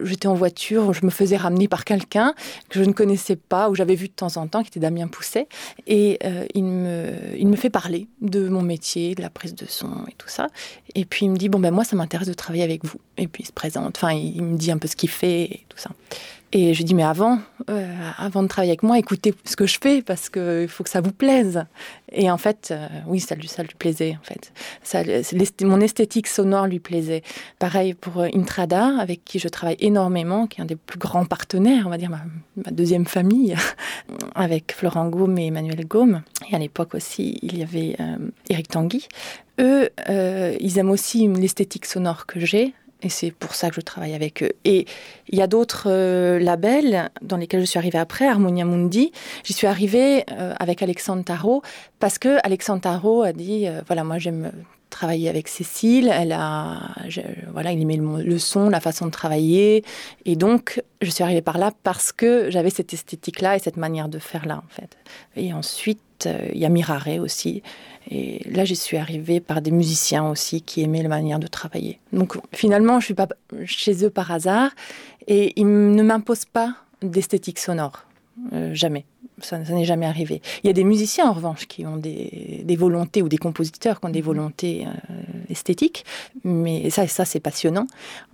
J'étais 0.00 0.28
en 0.28 0.34
voiture, 0.34 0.92
je 0.92 1.04
me 1.04 1.10
faisais 1.10 1.36
ramener 1.36 1.66
par 1.68 1.84
quelqu'un 1.84 2.34
que 2.68 2.80
je 2.80 2.84
ne 2.84 2.92
connaissais 2.92 3.36
pas, 3.36 3.70
ou 3.70 3.74
j'avais 3.74 3.94
vu 3.96 4.08
de 4.08 4.12
temps 4.12 4.36
en 4.36 4.46
temps, 4.46 4.62
qui 4.62 4.68
était 4.68 4.80
Damien 4.80 5.08
Pousset. 5.08 5.48
Et 5.86 6.18
euh, 6.24 6.44
il, 6.54 6.64
me, 6.64 7.12
il 7.36 7.48
me 7.48 7.56
fait 7.56 7.70
parler 7.70 8.06
de 8.20 8.48
mon 8.48 8.62
métier, 8.62 9.14
de 9.16 9.22
la 9.22 9.30
prise 9.30 9.54
de 9.54 9.66
son 9.66 9.88
et 10.08 10.14
tout 10.16 10.28
ça. 10.28 10.48
Et 10.94 11.04
puis 11.04 11.26
il 11.26 11.30
me 11.30 11.36
dit, 11.36 11.48
bon, 11.48 11.58
ben 11.58 11.72
moi, 11.72 11.82
ça 11.82 11.96
m'intéresse 11.96 12.28
de 12.28 12.34
travailler 12.34 12.64
avec 12.64 12.84
vous. 12.84 13.00
Et 13.18 13.26
puis 13.26 13.42
il 13.42 13.46
se 13.46 13.52
présente, 13.52 13.96
enfin, 13.96 14.12
il 14.12 14.42
me 14.42 14.56
dit 14.56 14.70
un 14.70 14.78
peu 14.78 14.86
ce 14.86 14.96
qu'il 14.96 15.10
fait 15.10 15.42
et 15.42 15.66
tout 15.68 15.78
ça. 15.78 15.90
Et 16.52 16.74
je 16.74 16.82
dis, 16.82 16.94
mais 16.94 17.04
avant, 17.04 17.38
euh, 17.68 17.94
avant 18.18 18.42
de 18.42 18.48
travailler 18.48 18.72
avec 18.72 18.82
moi, 18.82 18.98
écoutez 18.98 19.32
ce 19.44 19.54
que 19.54 19.66
je 19.66 19.78
fais 19.80 20.02
parce 20.02 20.28
qu'il 20.28 20.66
faut 20.68 20.82
que 20.82 20.90
ça 20.90 21.00
vous 21.00 21.12
plaise. 21.12 21.64
Et 22.10 22.28
en 22.28 22.38
fait, 22.38 22.70
euh, 22.72 22.88
oui, 23.06 23.20
ça 23.20 23.36
lui, 23.36 23.46
ça 23.46 23.62
lui 23.62 23.74
plaisait, 23.78 24.18
en 24.20 24.24
fait. 24.24 24.52
Ça, 24.82 25.02
mon 25.62 25.80
esthétique 25.80 26.26
sonore 26.26 26.66
lui 26.66 26.80
plaisait. 26.80 27.22
Pareil 27.60 27.94
pour 27.94 28.18
euh, 28.18 28.28
Intrada, 28.34 28.98
avec 28.98 29.24
qui 29.24 29.38
je 29.38 29.46
travaille 29.46 29.76
énormément, 29.78 30.48
qui 30.48 30.60
est 30.60 30.64
un 30.64 30.66
des 30.66 30.74
plus 30.74 30.98
grands 30.98 31.24
partenaires, 31.24 31.84
on 31.86 31.90
va 31.90 31.98
dire 31.98 32.10
ma, 32.10 32.22
deuxième 32.72 33.06
famille, 33.06 33.54
avec 34.34 34.72
Florent 34.72 35.08
Gaume 35.08 35.38
et 35.38 35.46
Emmanuel 35.46 35.86
Gaume. 35.86 36.22
Et 36.50 36.56
à 36.56 36.58
l'époque 36.58 36.96
aussi, 36.96 37.38
il 37.42 37.58
y 37.58 37.62
avait 37.62 37.96
Eric 38.48 38.68
Tanguy. 38.68 39.06
Eux, 39.60 39.88
ils 40.08 40.78
aiment 40.78 40.90
aussi 40.90 41.28
l'esthétique 41.28 41.86
sonore 41.86 42.26
que 42.26 42.40
j'ai, 42.40 42.74
et 43.02 43.08
c'est 43.08 43.30
pour 43.30 43.54
ça 43.54 43.68
que 43.68 43.76
je 43.76 43.80
travaille 43.80 44.14
avec 44.14 44.42
eux. 44.42 44.52
Et 44.64 44.86
il 45.28 45.38
y 45.38 45.42
a 45.42 45.46
d'autres 45.46 45.84
euh, 45.86 46.38
labels 46.38 47.10
dans 47.22 47.36
lesquels 47.36 47.60
je 47.60 47.66
suis 47.66 47.78
arrivée 47.78 47.98
après, 47.98 48.26
Harmonia 48.26 48.64
Mundi. 48.64 49.12
J'y 49.44 49.52
suis 49.52 49.66
arrivée 49.66 50.24
euh, 50.32 50.54
avec 50.58 50.82
Alexandre 50.82 51.24
Tarot 51.24 51.62
parce 51.98 52.18
que 52.18 52.38
Alexandre 52.44 52.82
Tarot 52.82 53.22
a 53.22 53.32
dit 53.32 53.66
euh, 53.66 53.82
voilà, 53.86 54.04
moi 54.04 54.18
j'aime 54.18 54.52
travailler 54.90 55.28
avec 55.28 55.48
Cécile. 55.48 56.10
Elle 56.12 56.32
a, 56.32 56.94
voilà, 57.52 57.72
il 57.72 57.80
aimait 57.80 57.96
le, 57.96 58.22
le, 58.22 58.38
son, 58.38 58.68
la 58.68 58.80
façon 58.80 59.06
de 59.06 59.10
travailler. 59.10 59.84
Et 60.24 60.36
donc, 60.36 60.82
je 61.00 61.10
suis 61.10 61.22
arrivée 61.22 61.42
par 61.42 61.58
là 61.58 61.70
parce 61.84 62.12
que 62.12 62.50
j'avais 62.50 62.70
cette 62.70 62.92
esthétique-là 62.92 63.56
et 63.56 63.60
cette 63.60 63.76
manière 63.76 64.08
de 64.08 64.18
faire 64.18 64.46
là, 64.46 64.56
en 64.58 64.68
fait. 64.68 64.96
Et 65.36 65.52
ensuite, 65.52 66.00
il 66.26 66.58
y 66.58 66.64
a 66.64 66.68
Mirare 66.68 67.20
aussi. 67.20 67.62
Et 68.10 68.42
là, 68.50 68.64
j'y 68.64 68.76
suis 68.76 68.96
arrivée 68.96 69.40
par 69.40 69.60
des 69.60 69.70
musiciens 69.70 70.28
aussi 70.28 70.62
qui 70.62 70.82
aimaient 70.82 71.02
la 71.02 71.08
manière 71.08 71.38
de 71.38 71.46
travailler. 71.46 72.00
Donc 72.12 72.36
finalement, 72.52 72.98
je 72.98 73.06
suis 73.06 73.14
pas 73.14 73.28
chez 73.66 74.04
eux 74.04 74.10
par 74.10 74.30
hasard 74.30 74.70
et 75.26 75.52
ils 75.60 75.66
ne 75.66 76.02
m'imposent 76.02 76.44
pas 76.44 76.74
d'esthétique 77.02 77.58
sonore. 77.58 78.04
Euh, 78.52 78.74
jamais. 78.74 79.04
Ça, 79.42 79.58
n'est 79.58 79.84
jamais 79.84 80.06
arrivé. 80.06 80.42
Il 80.62 80.66
y 80.66 80.70
a 80.70 80.74
des 80.74 80.84
musiciens, 80.84 81.28
en 81.28 81.32
revanche, 81.32 81.66
qui 81.66 81.86
ont 81.86 81.96
des, 81.96 82.76
volontés, 82.78 83.22
ou 83.22 83.28
des 83.28 83.38
compositeurs 83.38 84.00
qui 84.00 84.06
ont 84.06 84.10
des 84.10 84.20
mhm. 84.20 84.26
volontés 84.26 84.86
euh, 84.86 85.14
esthétiques, 85.48 86.04
mais 86.44 86.90
ça, 86.90 87.06
ça 87.06 87.24
c'est 87.24 87.40
passionnant. 87.40 87.86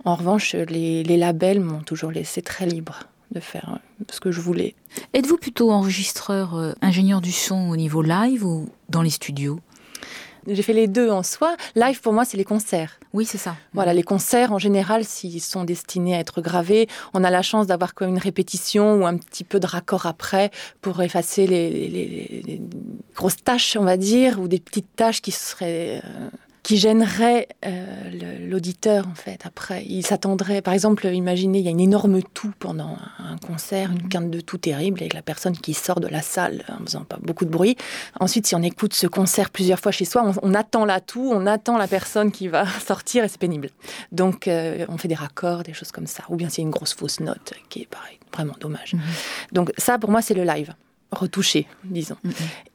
En 0.03 0.15
revanche, 0.15 0.53
les, 0.53 1.03
les 1.03 1.17
labels 1.17 1.61
m'ont 1.61 1.79
toujours 1.79 2.11
laissé 2.11 2.41
très 2.41 2.65
libre 2.65 3.03
de 3.31 3.39
faire 3.39 3.75
euh, 3.75 4.03
ce 4.09 4.19
que 4.19 4.31
je 4.31 4.41
voulais. 4.41 4.75
Êtes-vous 5.13 5.37
plutôt 5.37 5.71
enregistreur, 5.71 6.75
ingénieur 6.81 7.21
du 7.21 7.31
son 7.31 7.69
au 7.69 7.75
niveau 7.75 8.01
live 8.01 8.45
ou 8.45 8.69
dans 8.89 9.01
les 9.01 9.09
studios? 9.09 9.59
J'ai 10.47 10.61
fait 10.61 10.73
les 10.73 10.87
deux 10.87 11.09
en 11.09 11.23
soi. 11.23 11.57
Live, 11.75 11.99
pour 11.99 12.13
moi, 12.13 12.23
c'est 12.23 12.37
les 12.37 12.45
concerts. 12.45 12.99
Oui, 13.11 13.25
c'est 13.25 13.37
ça. 13.37 13.57
Voilà, 13.73 13.93
les 13.93 14.03
concerts, 14.03 14.53
en 14.53 14.59
général, 14.59 15.03
s'ils 15.03 15.41
sont 15.41 15.65
destinés 15.65 16.15
à 16.15 16.19
être 16.19 16.41
gravés, 16.41 16.87
on 17.13 17.23
a 17.25 17.29
la 17.29 17.41
chance 17.41 17.67
d'avoir 17.67 17.93
comme 17.93 18.09
une 18.09 18.17
répétition 18.17 18.95
ou 18.95 19.05
un 19.05 19.17
petit 19.17 19.43
peu 19.43 19.59
de 19.59 19.67
raccord 19.67 20.05
après 20.05 20.51
pour 20.81 21.01
effacer 21.01 21.47
les, 21.47 22.61
grosses 23.13 23.43
tâches, 23.43 23.75
on 23.77 23.83
va 23.83 23.97
dire, 23.97 24.39
ou 24.39 24.47
des 24.47 24.59
petites 24.59 24.95
tâches 24.95 25.21
qui 25.21 25.31
seraient... 25.31 26.01
Euh, 26.05 26.29
qui 26.67 26.75
gênerait 26.75 27.47
euh, 27.65 28.41
l'auditeur 28.41 29.07
en 29.07 29.15
fait 29.15 29.39
après. 29.45 29.85
Il 29.87 30.05
s'attendrait, 30.05 30.61
par 30.61 30.73
exemple, 30.73 31.07
imaginez, 31.07 31.59
il 31.59 31.63
y 31.63 31.69
a 31.69 31.71
une 31.71 31.79
énorme 31.79 32.21
toux 32.21 32.51
pendant 32.59 32.97
un 33.19 33.37
concert, 33.37 33.89
une 33.89 34.09
quinte 34.09 34.29
de 34.29 34.41
toux 34.41 34.57
terrible 34.57 34.99
avec 34.99 35.13
la 35.13 35.21
personne 35.21 35.55
qui 35.55 35.73
sort 35.73 36.01
de 36.01 36.07
la 36.07 36.21
salle 36.21 36.65
en 36.67 36.83
faisant 36.83 37.05
pas 37.05 37.19
beaucoup 37.21 37.45
de 37.45 37.49
bruit. 37.49 37.77
Ensuite, 38.19 38.47
si 38.47 38.53
on 38.53 38.61
écoute 38.61 38.93
ce 38.93 39.07
concert 39.07 39.49
plusieurs 39.49 39.79
fois 39.79 39.93
chez 39.93 40.03
soi, 40.03 40.29
on, 40.41 40.53
attend 40.53 40.83
la 40.83 40.99
toux, 40.99 41.31
on 41.33 41.45
attend 41.45 41.77
la 41.77 41.87
personne 41.87 42.33
qui 42.33 42.49
va 42.49 42.65
sortir 42.85 43.23
et 43.23 43.29
c'est 43.29 43.39
pénible. 43.39 43.69
Donc, 44.11 44.49
euh, 44.49 44.85
on 44.89 44.97
fait 44.97 45.07
des 45.07 45.15
raccords, 45.15 45.63
des 45.63 45.71
choses 45.71 45.93
comme 45.93 46.05
ça. 46.05 46.25
Ou 46.27 46.35
bien 46.35 46.49
c'est 46.49 46.63
une 46.63 46.71
grosse 46.71 46.95
fausse 46.95 47.21
note 47.21 47.53
qui 47.69 47.83
est 47.83 47.89
pareil, 47.89 48.19
vraiment 48.33 48.55
dommage. 48.59 48.93
Mhm. 48.93 49.01
Donc 49.53 49.71
ça, 49.77 49.97
pour 49.97 50.11
moi, 50.11 50.21
c'est 50.21 50.33
le 50.33 50.43
live 50.43 50.73
retouché, 51.11 51.67
disons. 51.83 52.17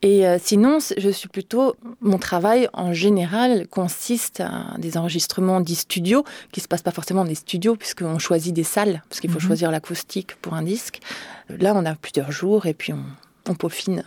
Et 0.01 0.27
euh, 0.27 0.39
sinon, 0.41 0.79
je 0.97 1.09
suis 1.11 1.29
plutôt, 1.29 1.77
mon 2.01 2.19
travail 2.19 2.69
en 2.73 2.93
général 2.93 3.69
consiste 3.69 4.41
à 4.41 4.77
des 4.79 4.97
enregistrements 4.97 5.61
dits 5.61 5.75
studios, 5.75 6.25
qui 6.51 6.61
se 6.61 6.69
passent 6.69 6.83
pas 6.83 6.93
forcément 6.93 7.23
dans 7.23 7.29
des 7.29 7.35
studios, 7.35 7.77
puisqu'on 7.77 8.19
choisit 8.19 8.55
des 8.55 8.65
salles, 8.65 9.03
parce 9.09 9.21
qu'il 9.21 9.31
faut 9.31 9.39
mm-hmm. 9.39 9.47
choisir 9.47 9.71
l'acoustique 9.71 10.37
pour 10.37 10.55
un 10.55 10.63
disque. 10.63 11.01
Là, 11.49 11.75
on 11.77 11.85
a 11.85 11.95
plusieurs 11.95 12.33
jours 12.33 12.67
et 12.67 12.75
puis 12.75 12.93
on, 12.93 13.55
peaufine. 13.55 14.05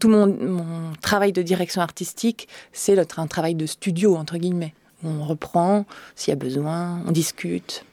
Tout 0.00 0.08
mon, 0.08 0.26
mon, 0.26 0.92
travail 1.00 1.32
de 1.32 1.42
direction 1.42 1.82
artistique, 1.82 2.48
c'est 2.72 2.98
un 3.18 3.26
travail 3.26 3.54
de 3.54 3.66
studio, 3.66 4.16
entre 4.16 4.38
guillemets. 4.38 4.74
On 5.04 5.24
reprend 5.24 5.84
s'il 6.14 6.30
y 6.30 6.32
a 6.32 6.36
besoin, 6.36 7.02
on 7.06 7.10
discute, 7.10 7.84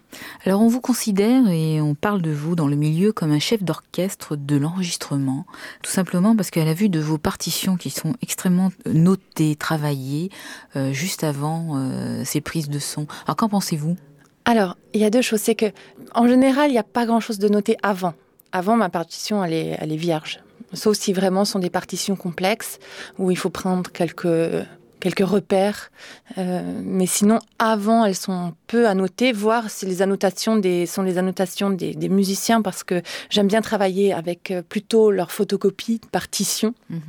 alors 0.45 0.61
on 0.61 0.67
vous 0.67 0.81
considère 0.81 1.47
et 1.49 1.81
on 1.81 1.95
parle 1.95 2.21
de 2.21 2.31
vous 2.31 2.55
dans 2.55 2.67
le 2.67 2.75
milieu 2.75 3.11
comme 3.11 3.31
un 3.31 3.39
chef 3.39 3.63
d'orchestre 3.63 4.35
de 4.35 4.55
l'enregistrement, 4.55 5.45
tout 5.83 5.91
simplement 5.91 6.35
parce 6.35 6.49
qu'à 6.49 6.65
la 6.65 6.73
vue 6.73 6.89
de 6.89 6.99
vos 6.99 7.17
partitions 7.17 7.77
qui 7.77 7.89
sont 7.89 8.13
extrêmement 8.21 8.71
notées, 8.85 9.55
travaillées, 9.55 10.29
euh, 10.75 10.91
juste 10.91 11.23
avant 11.23 11.77
euh, 11.77 12.23
ces 12.25 12.41
prises 12.41 12.69
de 12.69 12.79
son. 12.79 13.07
Alors 13.25 13.35
qu'en 13.35 13.49
pensez-vous? 13.49 13.97
Alors, 14.45 14.77
il 14.93 15.01
y 15.01 15.05
a 15.05 15.09
deux 15.09 15.21
choses. 15.21 15.41
C'est 15.41 15.55
que, 15.55 15.67
en 16.15 16.27
général, 16.27 16.69
il 16.69 16.73
n'y 16.73 16.79
a 16.79 16.83
pas 16.83 17.05
grand-chose 17.05 17.37
de 17.37 17.49
noté 17.49 17.77
avant. 17.83 18.13
Avant, 18.51 18.75
ma 18.75 18.89
partition, 18.89 19.43
elle 19.43 19.53
est, 19.53 19.77
elle 19.79 19.91
est 19.91 19.97
vierge. 19.97 20.39
Sauf 20.73 20.97
si 20.97 21.13
vraiment 21.13 21.45
ce 21.45 21.53
sont 21.53 21.59
des 21.59 21.69
partitions 21.69 22.15
complexes 22.15 22.79
où 23.17 23.31
il 23.31 23.37
faut 23.37 23.49
prendre 23.49 23.91
quelques 23.91 24.27
quelques 25.00 25.25
repères. 25.25 25.91
Euh, 26.38 26.62
mais 26.84 27.06
sinon, 27.06 27.39
avant, 27.58 28.06
elles 28.06 28.15
sont 28.15 28.53
peu 28.68 28.88
annotées, 28.88 29.32
voir 29.32 29.70
si 29.70 29.86
les 29.86 30.01
annotations 30.01 30.62
sont 30.86 31.03
les 31.03 31.18
annotations 31.18 31.70
des, 31.70 32.10
musiciens, 32.10 32.62
parce 32.62 32.84
que 32.84 33.01
j'aime 33.29 33.48
bien 33.48 33.62
travailler 33.62 34.13
avec 34.13 34.51
euh, 34.51 34.62
plutôt 34.62 35.12
leur 35.12 35.32
photocopie, 35.32 36.01
partition. 36.12 36.74
Mhm. 36.89 37.01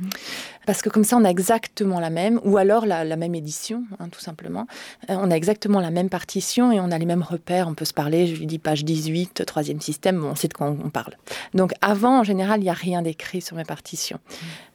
Parce 0.71 0.81
que 0.81 0.87
comme 0.87 1.03
ça, 1.03 1.17
on 1.17 1.25
a 1.25 1.29
exactement 1.29 1.99
la 1.99 2.09
même, 2.09 2.39
ou 2.45 2.55
alors 2.55 2.85
la, 2.85 3.03
même 3.17 3.35
édition, 3.35 3.83
hein, 3.99 4.07
tout 4.09 4.21
simplement. 4.21 4.67
Euh, 5.09 5.17
on 5.19 5.29
a 5.29 5.35
exactement 5.35 5.81
la 5.81 5.91
même 5.91 6.07
partition 6.07 6.71
et 6.71 6.79
on 6.79 6.91
a 6.91 6.97
les 6.97 7.05
mêmes 7.05 7.23
repères. 7.23 7.67
On 7.67 7.73
peut 7.73 7.83
se 7.83 7.93
parler, 7.93 8.25
je 8.25 8.37
lui 8.37 8.45
dis 8.45 8.57
page 8.57 8.85
18, 8.85 9.45
troisième 9.45 9.81
système, 9.81 10.23
on 10.23 10.33
sait 10.33 10.47
de 10.47 10.53
quoi 10.53 10.67
on, 10.67 10.89
parle. 10.89 11.17
Donc 11.53 11.73
avant, 11.81 12.21
en 12.21 12.23
général, 12.23 12.61
il 12.61 12.63
n'y 12.63 12.69
a 12.69 12.73
rien 12.73 13.01
d'écrit 13.01 13.41
sur 13.41 13.57
mes 13.57 13.65
partitions. 13.65 14.19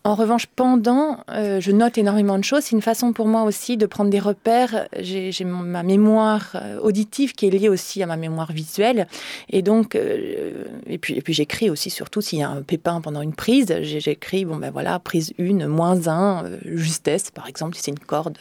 En 0.05 0.15
revanche, 0.15 0.47
pendant, 0.47 1.21
euh, 1.31 1.61
je 1.61 1.73
note 1.73 1.97
énormément 1.97 2.39
de 2.39 2.45
choses. 2.45 2.65
C'est 2.65 2.77
une 2.77 2.83
façon 2.83 3.13
pour 3.13 3.27
moi 3.27 3.43
aussi 3.43 3.79
de 3.79 3.87
prendre 3.87 4.11
des 4.11 4.21
repères. 4.21 4.89
J'ai 5.01 5.33
ma 5.45 5.83
mémoire 5.83 6.53
euh, 6.57 6.79
auditive 6.79 7.33
qui 7.33 7.47
est 7.47 7.51
liée 7.51 7.71
aussi 7.71 8.03
à 8.03 8.07
ma 8.07 8.17
mémoire 8.17 8.53
visuelle. 8.53 9.09
Et 9.49 9.63
donc, 9.63 9.97
et 9.97 10.99
puis, 10.99 11.15
et 11.15 11.23
puis 11.23 11.33
j'écris 11.33 11.71
aussi, 11.71 11.89
surtout 11.89 12.21
s'il 12.21 12.39
y 12.39 12.43
a 12.43 12.51
un 12.51 12.63
pépin 12.63 13.01
pendant 13.01 13.23
une 13.23 13.35
prise, 13.35 13.75
j'écris, 13.81 14.45
bon 14.45 14.57
ben 14.57 14.71
voilà, 14.71 14.99
prise 14.99 15.33
1, 15.41 15.67
moins 15.67 15.86
1, 15.93 16.45
euh, 16.45 16.59
justesse, 16.65 17.31
par 17.31 17.47
exemple, 17.47 17.75
si 17.77 17.83
c'est 17.83 17.91
une 17.91 17.99
corde, 17.99 18.39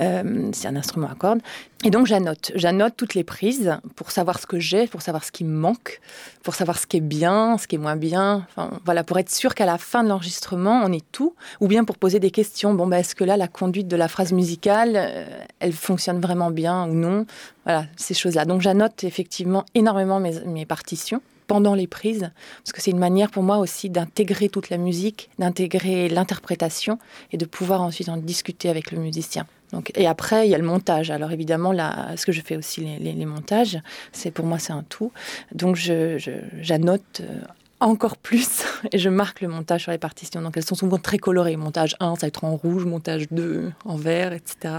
euh, 0.00 0.50
c'est 0.52 0.68
un 0.68 0.76
instrument 0.76 1.08
à 1.10 1.14
cordes. 1.14 1.40
Et 1.84 1.90
donc 1.90 2.06
j'annote, 2.06 2.50
j'annote 2.54 2.94
toutes 2.96 3.14
les 3.14 3.24
prises 3.24 3.76
pour 3.94 4.10
savoir 4.10 4.38
ce 4.38 4.46
que 4.46 4.58
j'ai, 4.58 4.86
pour 4.86 5.02
savoir 5.02 5.22
ce 5.22 5.30
qui 5.30 5.44
manque, 5.44 6.00
pour 6.42 6.54
savoir 6.54 6.78
ce 6.78 6.86
qui 6.86 6.96
est 6.96 7.00
bien, 7.00 7.58
ce 7.58 7.66
qui 7.66 7.74
est 7.74 7.78
moins 7.78 7.96
bien. 7.96 8.46
Enfin, 8.48 8.80
voilà, 8.86 9.04
pour 9.04 9.18
être 9.18 9.30
sûr 9.30 9.54
qu'à 9.54 9.66
la 9.66 9.76
fin 9.76 10.02
de 10.02 10.08
l'enregistrement, 10.08 10.80
on 10.82 10.92
est 10.92 11.04
tout, 11.12 11.34
ou 11.60 11.68
bien 11.68 11.84
pour 11.84 11.98
poser 11.98 12.20
des 12.20 12.30
questions. 12.30 12.72
Bon, 12.72 12.86
ben, 12.86 12.98
est-ce 12.98 13.14
que 13.14 13.24
là, 13.24 13.36
la 13.36 13.48
conduite 13.48 13.88
de 13.88 13.96
la 13.96 14.08
phrase 14.08 14.32
musicale, 14.32 14.92
euh, 14.94 15.24
elle 15.60 15.74
fonctionne 15.74 16.20
vraiment 16.20 16.50
bien 16.50 16.88
ou 16.88 16.94
non? 16.94 17.26
Voilà, 17.64 17.84
ces 17.96 18.14
choses-là. 18.14 18.46
Donc 18.46 18.62
j'annote 18.62 19.04
effectivement 19.04 19.64
énormément 19.74 20.20
mes 20.20 20.66
partitions 20.66 21.20
pendant 21.46 21.74
les 21.74 21.86
prises, 21.86 22.30
parce 22.62 22.72
que 22.72 22.80
c'est 22.80 22.90
une 22.90 22.98
manière 22.98 23.30
pour 23.30 23.42
moi 23.42 23.58
aussi 23.58 23.90
d'intégrer 23.90 24.48
toute 24.48 24.70
la 24.70 24.78
musique, 24.78 25.30
d'intégrer 25.38 26.08
l'interprétation 26.08 26.98
et 27.32 27.36
de 27.36 27.44
pouvoir 27.44 27.82
ensuite 27.82 28.08
en 28.08 28.16
discuter 28.16 28.68
avec 28.68 28.90
le 28.92 28.98
musicien. 28.98 29.46
Donc, 29.72 29.90
et 29.96 30.06
après, 30.06 30.46
il 30.46 30.50
y 30.50 30.54
a 30.54 30.58
le 30.58 30.64
montage. 30.64 31.10
Alors 31.10 31.32
évidemment, 31.32 31.72
là, 31.72 32.16
ce 32.16 32.24
que 32.24 32.32
je 32.32 32.40
fais 32.40 32.56
aussi 32.56 32.80
les, 32.80 33.26
montages, 33.26 33.78
c'est 34.12 34.30
pour 34.30 34.46
moi 34.46 34.58
c'est 34.58 34.72
un 34.72 34.84
tout. 34.88 35.10
Donc 35.52 35.76
j'annote 35.76 37.20
euh, 37.20 37.40
encore 37.80 38.16
plus 38.16 38.64
et 38.92 38.98
je 38.98 39.08
marque 39.08 39.40
le 39.40 39.48
montage 39.48 39.82
sur 39.82 39.92
les 39.92 39.98
partitions. 39.98 40.42
Donc 40.42 40.56
elles 40.56 40.64
sont 40.64 40.74
souvent 40.74 40.98
très 40.98 41.18
colorées. 41.18 41.56
Montage 41.56 41.96
1, 42.00 42.14
ça 42.14 42.20
va 42.22 42.28
être 42.28 42.44
en 42.44 42.56
rouge, 42.56 42.84
montage 42.84 43.26
2 43.30 43.72
en 43.84 43.96
vert, 43.96 44.32
etc. 44.32 44.74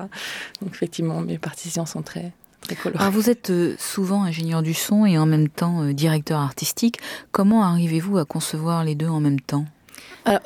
Donc 0.61 0.73
effectivement, 0.73 1.19
mes 1.21 1.37
partitions 1.37 1.85
sont 1.85 2.01
très, 2.01 2.31
alors 2.95 3.11
vous 3.11 3.29
êtes 3.29 3.49
euh, 3.49 3.75
souvent 3.77 4.23
ingénieur 4.23 4.61
du 4.61 4.73
son 4.73 5.05
et 5.05 5.17
en 5.17 5.25
même 5.25 5.49
temps 5.49 5.83
euh, 5.83 5.93
directeur 5.93 6.39
artistique. 6.39 6.99
Comment 7.31 7.63
arrivez-vous 7.63 8.17
à 8.17 8.25
concevoir 8.25 8.83
les 8.83 8.95
deux 8.95 9.07
en 9.07 9.19
même 9.19 9.39
temps? 9.39 9.65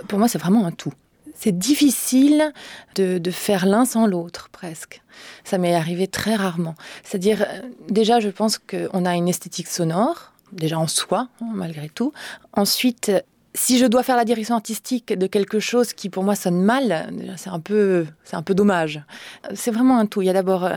Pour 0.07 0.19
moi, 0.19 0.27
c'est 0.27 0.37
vraiment 0.37 0.65
un 0.65 0.71
tout. 0.71 0.91
C'est 1.35 1.57
difficile 1.57 2.51
de, 2.95 3.31
faire 3.31 3.65
l'un 3.65 3.85
sans 3.85 4.07
l'autre, 4.07 4.49
presque. 4.51 5.01
Ça 5.45 5.57
m'est 5.57 5.73
arrivé 5.73 6.05
très 6.07 6.35
rarement. 6.35 6.75
C'est-à-dire, 7.03 7.43
euh, 7.47 7.61
déjà, 7.89 8.19
je 8.19 8.27
pense 8.27 8.57
qu'on 8.57 9.05
a 9.05 9.15
une 9.15 9.29
esthétique 9.29 9.69
sonore, 9.69 10.33
déjà 10.51 10.77
en 10.77 10.87
soi, 10.87 11.29
hein, 11.41 11.51
malgré 11.53 11.87
tout. 11.87 12.11
Ensuite, 12.51 13.13
si 13.53 13.77
je 13.77 13.85
dois 13.85 14.03
faire 14.03 14.17
la 14.17 14.25
direction 14.25 14.55
artistique 14.55 15.13
de 15.17 15.27
quelque 15.27 15.61
chose 15.61 15.93
qui 15.93 16.09
pour 16.09 16.23
moi 16.23 16.35
sonne 16.35 16.61
mal, 16.61 17.09
c'est 17.37 17.49
un 17.49 17.61
peu, 17.61 18.05
c'est 18.25 18.35
un 18.35 18.43
peu 18.43 18.53
dommage. 18.53 19.01
C'est 19.53 19.71
vraiment 19.71 19.97
un 19.97 20.07
tout. 20.07 20.21
Il 20.21 20.25
y 20.25 20.29
a 20.29 20.33
d'abord 20.33 20.69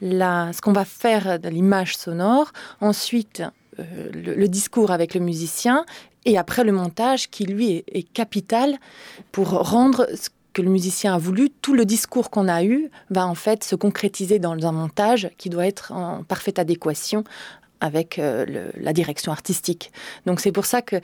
ce 0.00 0.60
qu'on 0.60 0.72
va 0.72 0.84
faire 0.84 1.38
de 1.38 1.48
l'image 1.48 1.96
sonore, 1.96 2.52
ensuite 2.80 3.42
euh, 3.78 4.10
le, 4.12 4.48
discours 4.48 4.90
avec 4.90 5.14
le 5.14 5.20
musicien, 5.20 5.84
et 6.24 6.36
après 6.36 6.64
le 6.64 6.72
montage 6.72 7.30
qui, 7.30 7.44
lui, 7.44 7.84
est, 7.86 8.02
capital 8.12 8.76
pour 9.32 9.50
rendre 9.50 10.08
ce 10.14 10.30
que 10.52 10.62
le 10.62 10.70
musicien 10.70 11.14
a 11.14 11.18
voulu. 11.18 11.50
Tout 11.62 11.74
le 11.74 11.84
discours 11.84 12.30
qu'on 12.30 12.48
a 12.48 12.64
eu 12.64 12.90
va 13.10 13.26
en 13.26 13.34
fait 13.34 13.62
se 13.62 13.76
concrétiser 13.76 14.38
dans 14.38 14.54
un 14.66 14.72
montage 14.72 15.30
qui 15.38 15.48
doit 15.48 15.66
être 15.66 15.92
en 15.92 16.24
parfaite 16.24 16.58
adéquation 16.58 17.22
avec 17.80 18.18
euh, 18.18 18.70
la 18.74 18.92
direction 18.92 19.30
artistique. 19.30 19.92
Donc 20.26 20.40
c'est 20.40 20.50
pour 20.50 20.66
ça 20.66 20.82
que 20.82 20.96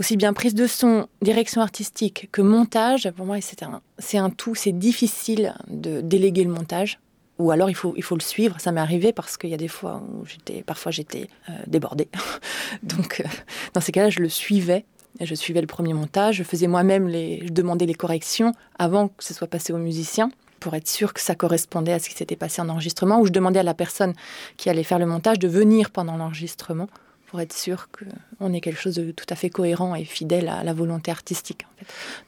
aussi 0.00 0.16
bien 0.16 0.32
prise 0.32 0.54
de 0.54 0.66
son, 0.66 1.06
direction 1.20 1.60
artistique 1.60 2.30
que 2.32 2.40
montage, 2.40 3.10
pour 3.10 3.26
moi 3.26 3.36
c'est 3.42 3.62
un, 3.62 3.82
c'est 3.98 4.16
un 4.16 4.30
tout. 4.30 4.54
C'est 4.54 4.72
difficile 4.72 5.54
de 5.68 6.00
déléguer 6.00 6.44
le 6.44 6.52
montage 6.52 6.98
ou 7.38 7.50
alors 7.50 7.70
il 7.70 7.74
faut, 7.74 7.94
il 7.96 8.02
faut 8.02 8.16
le 8.16 8.22
suivre. 8.22 8.60
Ça 8.60 8.72
m'est 8.72 8.80
arrivé 8.80 9.12
parce 9.12 9.36
qu'il 9.36 9.50
y 9.50 9.54
a 9.54 9.58
des 9.58 9.68
fois 9.68 10.02
où 10.14 10.24
j'étais, 10.26 10.62
parfois 10.62 10.92
j'étais 10.92 11.28
euh, 11.48 11.52
débordée. 11.66 12.08
Donc, 12.82 13.20
euh, 13.20 13.28
dans 13.74 13.80
ces 13.80 13.92
cas-là, 13.92 14.10
je 14.10 14.20
le 14.20 14.28
suivais. 14.28 14.84
Je 15.20 15.34
suivais 15.34 15.60
le 15.60 15.66
premier 15.66 15.92
montage, 15.92 16.36
je 16.36 16.42
faisais 16.42 16.66
moi-même 16.66 17.06
les, 17.06 17.42
je 17.46 17.52
demandais 17.52 17.84
les 17.84 17.94
corrections 17.94 18.54
avant 18.78 19.08
que 19.08 19.22
ce 19.22 19.34
soit 19.34 19.46
passé 19.46 19.74
au 19.74 19.76
musicien 19.76 20.30
pour 20.58 20.74
être 20.74 20.88
sûr 20.88 21.12
que 21.12 21.20
ça 21.20 21.34
correspondait 21.34 21.92
à 21.92 21.98
ce 21.98 22.08
qui 22.08 22.14
s'était 22.14 22.34
passé 22.34 22.62
en 22.62 22.68
enregistrement, 22.70 23.20
ou 23.20 23.26
je 23.26 23.30
demandais 23.30 23.58
à 23.58 23.62
la 23.62 23.74
personne 23.74 24.14
qui 24.56 24.70
allait 24.70 24.84
faire 24.84 24.98
le 24.98 25.04
montage 25.04 25.38
de 25.38 25.48
venir 25.48 25.90
pendant 25.90 26.16
l'enregistrement 26.16 26.88
pour 27.26 27.40
être 27.40 27.52
sûr 27.52 27.88
qu'on 27.90 28.52
ait 28.52 28.60
quelque 28.60 28.80
chose 28.80 28.94
de 28.94 29.10
tout 29.10 29.26
à 29.28 29.34
fait 29.34 29.50
cohérent 29.50 29.94
et 29.94 30.04
fidèle 30.04 30.48
à 30.48 30.64
la 30.64 30.72
volonté 30.72 31.10
artistique. 31.10 31.66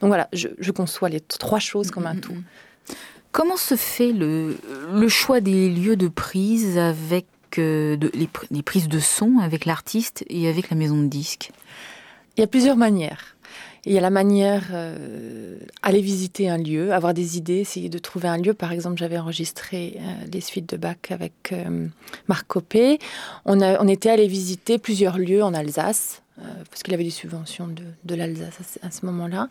Donc 0.01 0.09
voilà, 0.09 0.29
je, 0.33 0.49
je 0.59 0.71
conçois 0.71 1.09
les 1.09 1.21
trois 1.21 1.61
choses 1.61 1.91
comme 1.91 2.07
un 2.07 2.15
mm, 2.15 2.19
mm, 2.19 2.21
tout. 2.21 2.37
Mm. 3.35 3.39
Comment 3.39 3.57
se 3.57 3.77
fait 3.77 4.13
le, 4.13 4.57
choix 5.09 5.41
des 5.41 5.69
lieux 5.69 5.97
de 5.97 6.09
prise 6.09 6.79
avec 6.79 7.27
euh, 7.59 7.97
les, 8.51 8.63
prises 8.63 8.89
de 8.89 8.99
son 8.99 9.39
avec 9.39 9.65
l'artiste 9.65 10.25
et 10.29 10.49
avec 10.49 10.71
la 10.71 10.77
maison 10.77 11.03
de 11.03 11.09
disques? 11.09 11.51
Il 12.37 12.41
y 12.41 12.45
a 12.45 12.47
plusieurs 12.47 12.77
manières. 12.77 13.37
Il 13.87 13.93
y 13.93 13.99
a 13.99 14.01
la 14.01 14.11
manière 14.11 14.69
euh, 14.73 15.59
aller 15.83 16.01
visiter 16.01 16.49
un 16.49 16.57
lieu, 16.57 16.95
avoir 16.95 17.13
des 17.13 17.37
idées, 17.37 17.59
essayer 17.59 17.91
de 17.91 17.99
trouver 17.99 18.29
un 18.29 18.39
lieu. 18.39 18.55
Par 18.55 18.73
exemple, 18.73 18.97
j'avais 18.97 19.19
enregistré 19.19 19.99
euh, 19.99 20.27
les 20.33 20.41
suites 20.41 20.69
de 20.71 20.79
Bach 20.79 20.97
avec 21.11 21.55
Marc 22.27 22.47
Copé. 22.47 22.99
On, 23.45 23.61
on 23.61 23.89
était 23.89 24.09
allé 24.09 24.27
visiter 24.27 24.79
plusieurs 24.79 25.19
lieux 25.19 25.43
en 25.43 25.53
Alsace 25.53 26.24
parce 26.69 26.83
qu'il 26.83 26.93
avait 26.95 27.05
des 27.05 27.11
subventions 27.11 27.69
de, 27.69 28.15
l'Alsace 28.15 28.79
à, 28.83 28.91
ce 28.91 29.07
moment-là. 29.07 29.49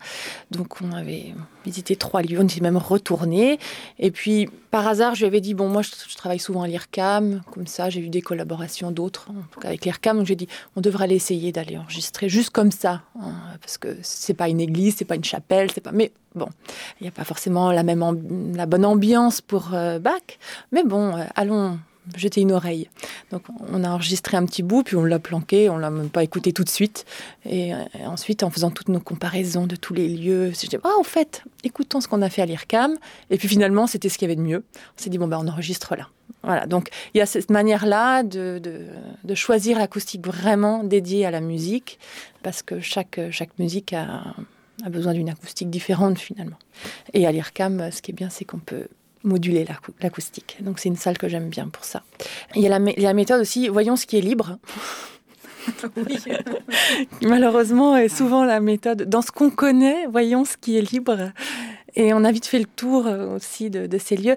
Donc 0.50 0.82
on 0.82 0.92
avait 0.92 1.34
visité 1.64 1.96
trois 1.96 2.22
lieux, 2.22 2.38
on 2.40 2.44
était 2.44 2.60
même 2.60 2.76
retourné. 2.76 3.58
Et 3.98 4.10
puis 4.10 4.48
par 4.70 4.86
hasard, 4.86 5.14
je 5.14 5.20
lui 5.20 5.26
avais 5.26 5.40
dit, 5.40 5.54
bon 5.54 5.68
moi 5.68 5.82
je, 5.82 5.90
travaille 6.16 6.38
souvent 6.38 6.62
à 6.62 6.68
l'IRCAM, 6.68 7.42
comme 7.52 7.66
ça 7.66 7.90
j'ai 7.90 8.00
eu 8.00 8.08
des 8.08 8.22
collaborations 8.22 8.90
d'autres 8.90 9.28
avec 9.62 9.84
l'IRCAM, 9.84 10.18
donc 10.18 10.26
j'ai 10.26 10.36
dit, 10.36 10.48
on 10.76 10.80
devrait 10.80 11.04
aller 11.04 11.16
essayer 11.16 11.52
d'aller 11.52 11.78
enregistrer 11.78 12.28
juste 12.28 12.50
comme 12.50 12.70
ça, 12.70 13.02
hein, 13.20 13.32
parce 13.60 13.78
que 13.78 13.96
c'est 14.02 14.34
pas 14.34 14.48
une 14.48 14.60
église, 14.60 14.96
c'est 14.98 15.04
pas 15.04 15.16
une 15.16 15.24
chapelle, 15.24 15.70
c'est 15.70 15.80
pas... 15.80 15.92
Mais 15.92 16.12
bon, 16.34 16.48
il 17.00 17.04
n'y 17.04 17.08
a 17.08 17.12
pas 17.12 17.24
forcément 17.24 17.72
la, 17.72 17.82
même 17.82 18.54
la 18.54 18.66
bonne 18.66 18.84
ambiance 18.84 19.40
pour 19.40 19.74
euh, 19.74 19.98
Bach, 19.98 20.22
mais 20.72 20.84
bon, 20.84 21.16
euh, 21.16 21.24
allons 21.34 21.78
jeter 22.16 22.40
une 22.40 22.52
oreille. 22.52 22.88
Donc 23.30 23.42
on 23.68 23.84
a 23.84 23.90
enregistré 23.90 24.36
un 24.36 24.44
petit 24.46 24.62
bout, 24.62 24.82
puis 24.82 24.96
on 24.96 25.04
l'a 25.04 25.18
planqué, 25.18 25.68
on 25.68 25.78
l'a 25.78 25.90
même 25.90 26.10
pas 26.10 26.22
écouté 26.22 26.52
tout 26.52 26.64
de 26.64 26.68
suite. 26.68 27.04
Et, 27.44 27.74
euh, 27.74 27.78
ensuite, 28.06 28.42
en 28.42 28.50
faisant 28.50 28.70
toutes 28.70 28.88
nos 28.88 29.00
comparaisons 29.00 29.66
de 29.66 29.76
tous 29.76 29.94
les 29.94 30.08
lieux, 30.08 30.52
j'ai 30.58 30.68
dit, 30.68 30.76
ah, 30.84 30.92
au 30.98 31.04
fait, 31.04 31.42
écoutons 31.62 32.00
ce 32.00 32.08
qu'on 32.08 32.22
a 32.22 32.28
fait 32.28 32.42
à 32.42 32.46
l'IRCAM. 32.46 32.96
Et 33.30 33.38
puis 33.38 33.48
finalement, 33.48 33.86
c'était 33.86 34.08
ce 34.08 34.18
qu'il 34.18 34.28
y 34.28 34.30
avait 34.32 34.40
de 34.40 34.46
mieux. 34.46 34.64
On 34.76 35.02
s'est 35.02 35.10
dit, 35.10 35.18
bon, 35.18 35.28
ben, 35.28 35.38
on 35.40 35.48
enregistre 35.48 35.96
là. 35.96 36.08
Voilà, 36.42 36.66
donc 36.66 36.88
il 37.14 37.18
y 37.18 37.20
a 37.20 37.26
cette 37.26 37.50
manière-là 37.50 38.22
de, 38.22 38.60
de, 39.24 39.34
choisir 39.34 39.78
l'acoustique 39.78 40.26
vraiment 40.26 40.84
dédiée 40.84 41.24
à 41.24 41.30
la 41.30 41.40
musique, 41.40 41.98
parce 42.42 42.62
que 42.62 42.80
chaque, 42.80 43.18
chaque 43.30 43.58
musique 43.58 43.94
a, 43.94 44.34
a 44.84 44.90
besoin 44.90 45.14
d'une 45.14 45.28
acoustique 45.28 45.70
différente 45.70 46.18
finalement. 46.18 46.58
Et 47.12 47.26
à 47.26 47.32
l'IRCAM, 47.32 47.90
ce 47.90 48.02
qui 48.02 48.10
est 48.10 48.14
bien, 48.14 48.30
c'est 48.30 48.44
qu'on 48.44 48.58
peut 48.58 48.88
moduler 49.24 49.66
l'acoustique. 50.00 50.58
Donc 50.60 50.78
c'est 50.78 50.88
une 50.88 50.96
salle 50.96 51.18
que 51.18 51.28
j'aime 51.28 51.48
bien 51.48 51.68
pour 51.68 51.84
ça. 51.84 52.02
Il 52.54 52.62
y 52.62 52.66
a 52.66 52.78
la, 52.78 53.14
méthode 53.14 53.40
aussi, 53.40 53.68
voyons 53.68 53.96
ce 53.96 54.06
qui 54.06 54.18
est 54.18 54.20
libre. 54.20 54.58
oui. 55.96 56.18
Malheureusement, 57.22 57.96
est 57.96 58.08
souvent 58.08 58.44
la 58.44 58.60
méthode. 58.60 59.08
Dans 59.08 59.22
ce 59.22 59.30
qu'on 59.30 59.50
connaît, 59.50 60.06
voyons 60.06 60.44
ce 60.44 60.56
qui 60.56 60.76
est 60.76 60.92
libre. 60.92 61.32
Et 61.96 62.12
on 62.12 62.24
a 62.24 62.32
vite 62.32 62.46
fait 62.46 62.58
le 62.58 62.64
tour 62.64 63.06
euh, 63.06 63.36
aussi 63.36 63.70
de, 63.70 63.98
ces 63.98 64.16
lieux. 64.16 64.36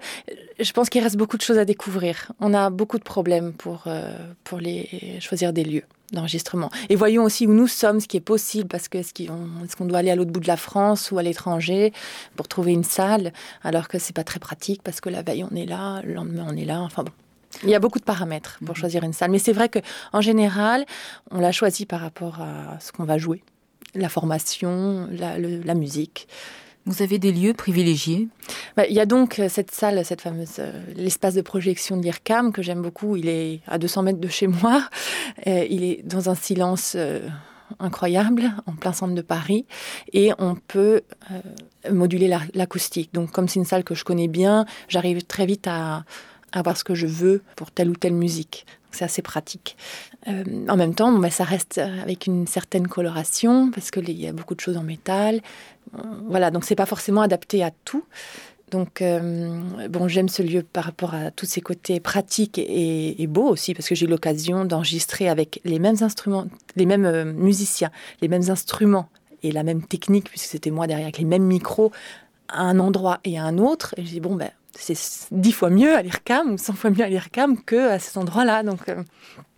Je 0.60 0.72
pense 0.72 0.90
qu'il 0.90 1.02
reste 1.02 1.18
beaucoup 1.18 1.38
de 1.38 1.42
choses 1.42 1.58
à 1.58 1.66
découvrir. 1.66 2.32
On 2.40 2.54
a 2.54 2.70
beaucoup 2.70 2.98
de 2.98 3.04
problèmes 3.04 3.54
pour, 3.54 3.84
euh, 3.88 4.16
pour 4.44 4.60
les 4.60 5.18
choisir 5.20 5.54
des 5.54 5.64
lieux 5.64 5.84
d'enregistrement. 6.12 6.70
Et 6.90 6.96
voyons 6.96 7.24
aussi 7.24 7.48
où 7.48 7.54
nous 7.54 7.68
sommes, 7.68 8.00
ce 8.00 8.08
qui 8.08 8.18
est 8.18 8.22
possible, 8.22 8.68
parce 8.68 8.88
que 8.88 8.98
est-ce 8.98 9.76
qu'on 9.76 9.86
doit 9.86 10.00
aller 10.00 10.12
à 10.12 10.16
l'autre 10.16 10.32
bout 10.32 10.40
de 10.40 10.48
la 10.48 10.58
France 10.58 11.12
ou 11.12 11.18
à 11.18 11.24
l'étranger 11.24 11.92
pour 12.36 12.48
trouver 12.48 12.72
une 12.72 12.84
salle, 12.84 13.34
alors 13.64 13.88
que 13.88 14.00
c'est 14.00 14.16
pas 14.16 14.24
très 14.24 14.40
pratique, 14.40 14.82
parce 14.84 15.02
que 15.02 15.10
la 15.10 15.22
veille 15.22 15.44
on 15.44 15.56
est 15.56 15.66
là, 15.66 16.02
le 16.04 16.14
lendemain 16.14 16.48
on 16.50 16.56
est 16.56 16.66
là, 16.66 16.80
enfin 16.80 17.04
bon. 17.04 17.12
Il 17.64 17.70
y 17.70 17.76
a 17.76 17.80
beaucoup 17.80 18.00
de 18.00 18.04
paramètres 18.04 18.60
pour 18.66 18.76
mhm. 18.76 18.80
choisir 18.80 19.04
une 19.04 19.14
salle, 19.14 19.32
mais 19.32 19.40
c'est 19.40 19.54
vrai 19.54 19.68
que 19.68 19.80
en 20.14 20.22
général, 20.22 20.86
on 21.32 21.40
l'a 21.40 21.52
choisi 21.52 21.86
par 21.86 22.00
rapport 22.00 22.40
à 22.42 22.80
ce 22.80 22.92
qu'on 22.92 23.06
va 23.06 23.18
jouer, 23.18 23.44
la 23.96 24.10
formation, 24.10 25.08
la, 25.12 25.38
la 25.40 25.74
musique. 25.74 26.28
Vous 26.88 27.02
avez 27.02 27.20
des 27.20 27.34
lieux 27.34 27.54
privilégiés 27.54 28.30
bah, 28.78 28.88
Il 28.88 28.96
y 28.96 29.02
a 29.02 29.06
donc 29.06 29.40
euh, 29.40 29.50
cette 29.50 29.72
salle, 29.72 30.06
cette 30.06 30.22
fameuse, 30.22 30.56
euh, 30.60 30.72
l'espace 30.96 31.34
de 31.34 31.42
projection 31.42 31.98
de 31.98 32.02
l'IRCAM 32.02 32.54
que 32.54 32.62
j'aime 32.62 32.82
beaucoup. 32.82 33.18
Il 33.18 33.28
est 33.28 33.60
à 33.68 33.78
200 33.78 34.04
mètres 34.04 34.22
de 34.22 34.28
chez 34.30 34.48
moi. 34.48 34.88
il 35.46 35.84
est 35.84 36.02
dans 36.06 36.30
un 36.30 36.36
silence 36.36 36.94
euh, 36.96 37.28
incroyable, 37.80 38.54
en 38.68 38.72
plein 38.72 38.94
centre 38.94 39.14
de 39.14 39.22
Paris. 39.22 39.66
Et 40.14 40.32
on 40.40 40.56
peut 40.56 41.02
moduler 41.92 42.34
l'acoustique. 42.54 43.14
donc 43.14 43.32
comme 43.32 43.50
c'est 43.50 43.60
une 43.60 43.66
salle 43.66 43.84
que 43.84 43.94
je 43.94 44.06
connais 44.06 44.30
bien, 44.30 44.66
j'arrive 44.88 45.26
très 45.26 45.46
vite 45.46 45.68
à, 45.68 46.06
à 46.54 46.62
voir 46.62 46.78
ce 46.78 46.86
que 46.86 46.96
je 46.96 47.08
veux 47.08 47.44
pour 47.58 47.72
telle 47.72 47.90
ou 47.90 47.96
telle 47.96 48.14
musique. 48.14 48.66
C'est 48.92 49.04
assez 49.04 49.22
pratique. 49.22 49.76
en 50.26 50.78
même 50.78 50.96
temps, 50.96 51.12
bah, 51.12 51.30
ça 51.30 51.44
reste 51.44 51.78
avec 51.78 52.26
une 52.26 52.48
certaine 52.48 52.88
coloration 52.88 53.70
parce 53.70 53.92
qu'il 53.92 54.10
y 54.12 54.28
a 54.28 54.32
beaucoup 54.32 54.56
de 54.56 54.62
choses 54.62 54.78
en 54.78 54.84
métal 54.84 55.42
voilà, 56.28 56.52
donc 56.52 56.64
c'est 56.66 56.76
pas 56.76 56.86
forcément 56.86 57.22
adapté 57.22 57.64
à 57.64 57.72
tout. 57.86 58.04
Donc, 58.72 59.02
euh, 59.02 59.62
bon, 59.90 60.10
j'aime 60.10 60.28
ce 60.28 60.44
lieu 60.44 60.62
par 60.62 60.84
rapport 60.84 61.14
à 61.14 61.32
tous 61.32 61.46
ses 61.46 61.62
côtés 61.62 62.02
pratiques 62.02 62.60
et, 62.60 63.26
beaux 63.28 63.48
aussi, 63.48 63.74
parce 63.74 63.88
que 63.88 63.96
j'ai 63.96 64.06
eu 64.06 64.10
l'occasion 64.10 64.66
d'enregistrer 64.66 65.30
avec 65.30 65.62
les 65.64 65.80
mêmes 65.80 65.96
instruments, 66.02 66.46
les 66.76 66.86
mêmes 66.86 67.06
euh, 67.06 67.24
musiciens, 67.24 67.92
les 68.22 68.28
mêmes 68.28 68.50
instruments 68.50 69.08
et 69.42 69.52
la 69.52 69.64
même 69.64 69.84
technique, 69.84 70.30
puisque 70.30 70.48
c'était 70.48 70.72
moi 70.72 70.86
derrière 70.86 71.06
avec 71.06 71.18
les 71.18 71.26
mêmes 71.26 71.46
micros, 71.46 71.92
à 72.50 72.64
un 72.64 72.80
endroit 72.80 73.20
et 73.24 73.40
à 73.40 73.46
un 73.46 73.58
autre. 73.58 73.96
Et 73.96 74.06
je 74.06 74.10
dis, 74.10 74.20
bon, 74.20 74.36
ben, 74.36 74.50
c'est 74.74 74.98
dix 75.32 75.54
fois 75.54 75.70
mieux 75.70 75.96
à 75.96 76.02
l'IRCAM 76.02 76.54
ou 76.54 76.58
cent 76.58 76.74
fois 76.74 76.90
mieux 76.90 77.04
à 77.04 77.10
l'IRCAM 77.10 77.64
que 77.64 77.90
à 77.90 78.00
cet 78.00 78.18
endroit-là. 78.18 78.64
Donc, 78.64 78.90
euh, 78.90 79.02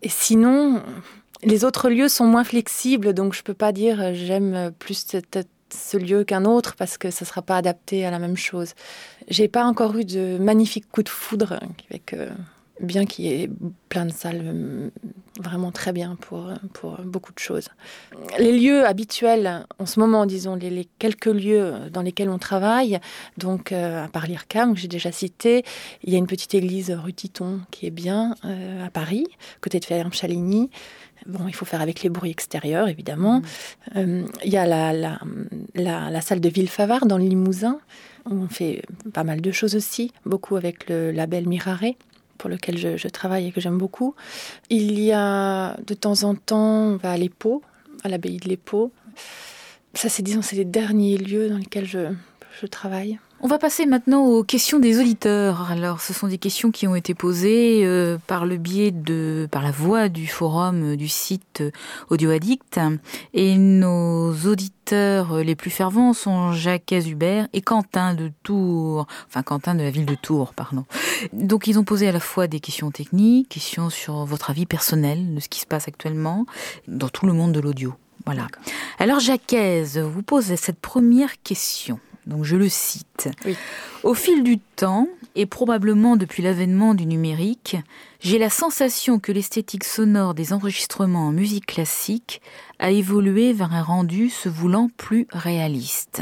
et 0.03 0.09
sinon, 0.09 0.83
les 1.41 1.65
autres 1.65 1.89
lieux 1.89 2.09
sont 2.09 2.25
moins 2.25 2.43
flexibles, 2.43 3.13
donc 3.15 3.33
je 3.33 3.41
peux 3.41 3.55
pas 3.55 3.71
dire 3.71 4.13
j'aime 4.13 4.71
plus 4.77 5.05
cette 5.07 5.47
ce 5.73 5.97
lieu 5.97 6.23
qu'un 6.23 6.45
autre 6.45 6.75
parce 6.75 6.97
que 6.97 7.12
ça 7.12 7.25
ne 7.25 7.27
sera 7.27 7.41
pas 7.41 7.58
adapté 7.58 8.05
à 8.05 8.12
la 8.12 8.19
même 8.19 8.38
chose. 8.38 8.73
J'ai 9.27 9.47
pas 9.47 9.65
encore 9.65 9.95
eu 9.97 10.05
de 10.05 10.38
magnifiques 10.39 10.89
coups 10.91 11.05
de 11.05 11.10
foudre 11.10 11.60
avec 11.89 12.13
euh, 12.13 12.29
bien 12.79 13.05
qu'il 13.05 13.25
y 13.25 13.43
ait 13.43 13.49
plein 13.89 14.05
de 14.05 14.12
salles 14.12 14.41
euh, 14.43 14.89
vraiment 15.39 15.71
très 15.71 15.93
bien 15.93 16.15
pour, 16.19 16.51
pour 16.73 16.97
beaucoup 17.01 17.34
de 17.34 17.39
choses. 17.39 17.69
Les 18.38 18.58
lieux 18.58 18.86
habituels, 18.86 19.65
en 19.79 19.86
ce 19.86 19.99
moment, 19.99 20.25
disons, 20.25 20.55
les, 20.55 20.88
quelques 20.99 21.25
lieux 21.27 21.73
dans 21.91 22.01
lesquels 22.01 22.29
on 22.29 22.39
travaille, 22.39 22.99
donc 23.38 23.71
euh, 23.71 24.03
à 24.03 24.08
part 24.08 24.27
l'IRCAM, 24.27 24.73
que 24.73 24.79
j'ai 24.79 24.88
déjà 24.88 25.12
cité, 25.12 25.63
il 26.03 26.12
y 26.12 26.15
a 26.15 26.17
une 26.17 26.27
petite 26.27 26.53
église 26.55 26.91
rue 26.91 27.13
Titon 27.13 27.62
qui 27.71 27.86
est 27.86 27.91
bien 27.91 28.36
à 28.43 28.89
Paris, 28.89 29.25
côté 29.62 29.79
de 29.79 29.86
Ferme-Chaligny. 29.86 30.69
Bon, 31.25 31.47
il 31.47 31.55
faut 31.55 31.65
faire 31.65 31.82
avec 31.82 32.01
les 32.01 32.10
bruits 32.10 32.32
extérieurs, 32.32 32.88
évidemment. 32.88 33.39
Mmh. 33.39 33.97
Euh, 33.97 34.25
il 34.43 34.51
y 34.51 34.58
a 34.58 34.65
la, 34.65 34.93
la, 34.93 35.19
la, 35.75 36.21
salle 36.21 36.39
de 36.39 36.49
Villefavard 36.49 37.05
dans 37.05 37.17
le 37.17 37.25
Limousin. 37.25 37.79
On 38.25 38.47
fait 38.47 38.84
pas 39.13 39.23
mal 39.23 39.41
de 39.41 39.51
choses 39.51 39.75
aussi, 39.75 40.12
beaucoup 40.25 40.55
avec 40.55 40.89
le 40.89 41.12
label 41.12 41.47
Mirare 41.47 41.93
pour 42.38 42.49
lequel 42.49 42.77
je, 42.77 43.08
travaille 43.10 43.47
et 43.47 43.51
que 43.51 43.62
j'aime 43.62 43.77
beaucoup. 43.77 44.15
Il 44.69 44.99
y 44.99 45.12
a 45.12 45.77
de 45.86 45.93
temps 45.93 46.23
en 46.23 46.36
temps, 46.36 46.93
on 46.93 46.95
va 46.95 47.12
à 47.12 47.17
l'Épau, 47.17 47.62
à 48.03 48.10
l'abbaye 48.10 48.38
de 48.38 48.47
l'Épau. 48.47 48.91
Ça, 49.93 50.10
c'est 50.10 50.23
disons, 50.23 50.41
c'est 50.41 50.55
les 50.55 50.65
derniers 50.65 51.17
lieux 51.17 51.49
dans 51.49 51.58
lesquels 51.58 51.86
je, 51.86 52.13
je 52.62 52.65
travaille. 52.65 53.19
On 53.41 53.47
va 53.47 53.58
passer 53.58 53.86
maintenant 53.86 54.25
aux 54.25 54.43
questions 54.43 54.80
des 54.80 54.99
auditeurs. 54.99 55.71
Alors, 55.71 56.02
ce 56.02 56.12
sont 56.12 56.28
des 56.28 56.38
questions 56.38 56.71
qui 56.71 56.88
ont 56.88 56.95
été 56.95 57.13
posées 57.13 57.86
euh, 57.86 58.17
par 58.28 58.45
le 58.45 58.58
biais 58.58 58.91
de, 58.91 59.47
par 59.49 59.63
la 59.63 59.71
voix 59.71 60.10
du 60.10 60.28
forum 60.28 60.84
euh, 60.84 60.95
du 60.97 61.08
site 61.08 61.62
euh, 61.62 61.71
Audio 62.10 62.32
Addict. 62.32 62.82
Et 63.34 63.58
nos 63.58 64.34
auditeurs 64.45 65.38
les 65.38 65.56
plus 65.56 65.69
fervents 65.69 66.12
sont 66.12 66.52
Jacques 66.52 66.91
Hubert 66.91 67.47
et 67.54 67.62
Quentin 67.62 68.13
de 68.13 68.30
Tours. 68.43 69.08
Enfin, 69.30 69.41
Quentin 69.41 69.73
de 69.73 69.84
la 69.84 69.89
ville 69.89 70.06
de 70.06 70.15
Tours, 70.15 70.54
pardon. 70.54 70.84
Donc, 71.32 71.67
ils 71.67 71.80
ont 71.80 71.86
posé 71.86 72.10
à 72.10 72.12
la 72.12 72.19
fois 72.19 72.47
des 72.47 72.60
questions 72.60 72.91
techniques, 72.91 73.47
questions 73.47 73.89
sur 73.89 74.25
votre 74.25 74.49
avis 74.49 74.65
personnel 74.65 75.34
de 75.34 75.39
ce 75.39 75.47
qui 75.47 75.62
se 75.62 75.65
passe 75.65 75.88
actuellement 75.88 76.45
dans 76.89 77.08
tout 77.08 77.25
le 77.25 77.32
monde 77.32 77.54
de 77.54 77.62
l'audio. 77.62 77.93
Voilà. 78.25 78.47
Alors, 78.97 79.21
Jacques 79.21 79.56
vous 79.95 80.23
pose 80.23 80.56
cette 80.56 80.82
première 80.82 81.41
question. 81.41 82.02
Donc 82.27 82.43
je 82.43 82.55
le 82.55 82.69
cite. 82.69 83.29
Au 84.03 84.13
fil 84.13 84.43
du 84.43 84.60
temps, 84.60 85.08
et 85.36 85.45
probablement 85.45 86.15
depuis 86.15 86.43
l'avènement 86.43 86.93
du 86.93 87.05
numérique, 87.05 87.77
j'ai 88.19 88.38
la 88.38 88.49
sensation 88.49 89.19
que 89.19 89.32
l'esthétique 89.32 89.84
sonore 89.84 90.34
des 90.34 90.53
enregistrements 90.53 91.27
en 91.27 91.32
musique 91.32 91.65
classique 91.65 92.41
a 92.79 92.91
évolué 92.91 93.53
vers 93.53 93.73
un 93.73 93.84
rendu 93.84 94.29
se 94.29 94.49
voulant 94.49 94.89
plus 94.97 95.27
réaliste. 95.32 96.21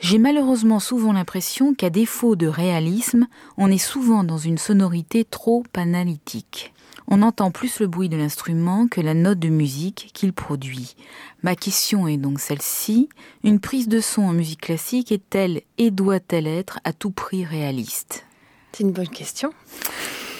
J'ai 0.00 0.18
malheureusement 0.18 0.80
souvent 0.80 1.12
l'impression 1.12 1.74
qu'à 1.74 1.90
défaut 1.90 2.36
de 2.36 2.46
réalisme, 2.46 3.26
on 3.56 3.70
est 3.70 3.78
souvent 3.78 4.24
dans 4.24 4.38
une 4.38 4.58
sonorité 4.58 5.24
trop 5.24 5.64
analytique 5.74 6.74
on 7.08 7.22
entend 7.22 7.50
plus 7.50 7.80
le 7.80 7.86
bruit 7.86 8.08
de 8.08 8.16
l'instrument 8.16 8.88
que 8.88 9.00
la 9.00 9.14
note 9.14 9.38
de 9.38 9.48
musique 9.48 10.10
qu'il 10.12 10.32
produit. 10.32 10.96
Ma 11.42 11.54
question 11.54 12.08
est 12.08 12.16
donc 12.16 12.40
celle-ci. 12.40 13.08
Une 13.44 13.60
prise 13.60 13.88
de 13.88 14.00
son 14.00 14.22
en 14.22 14.32
musique 14.32 14.62
classique 14.62 15.12
est-elle 15.12 15.62
et 15.78 15.90
doit-elle 15.90 16.46
être 16.46 16.80
à 16.84 16.92
tout 16.92 17.10
prix 17.10 17.44
réaliste? 17.44 18.24
C'est 18.72 18.84
une 18.84 18.92
bonne 18.92 19.08
question. 19.08 19.52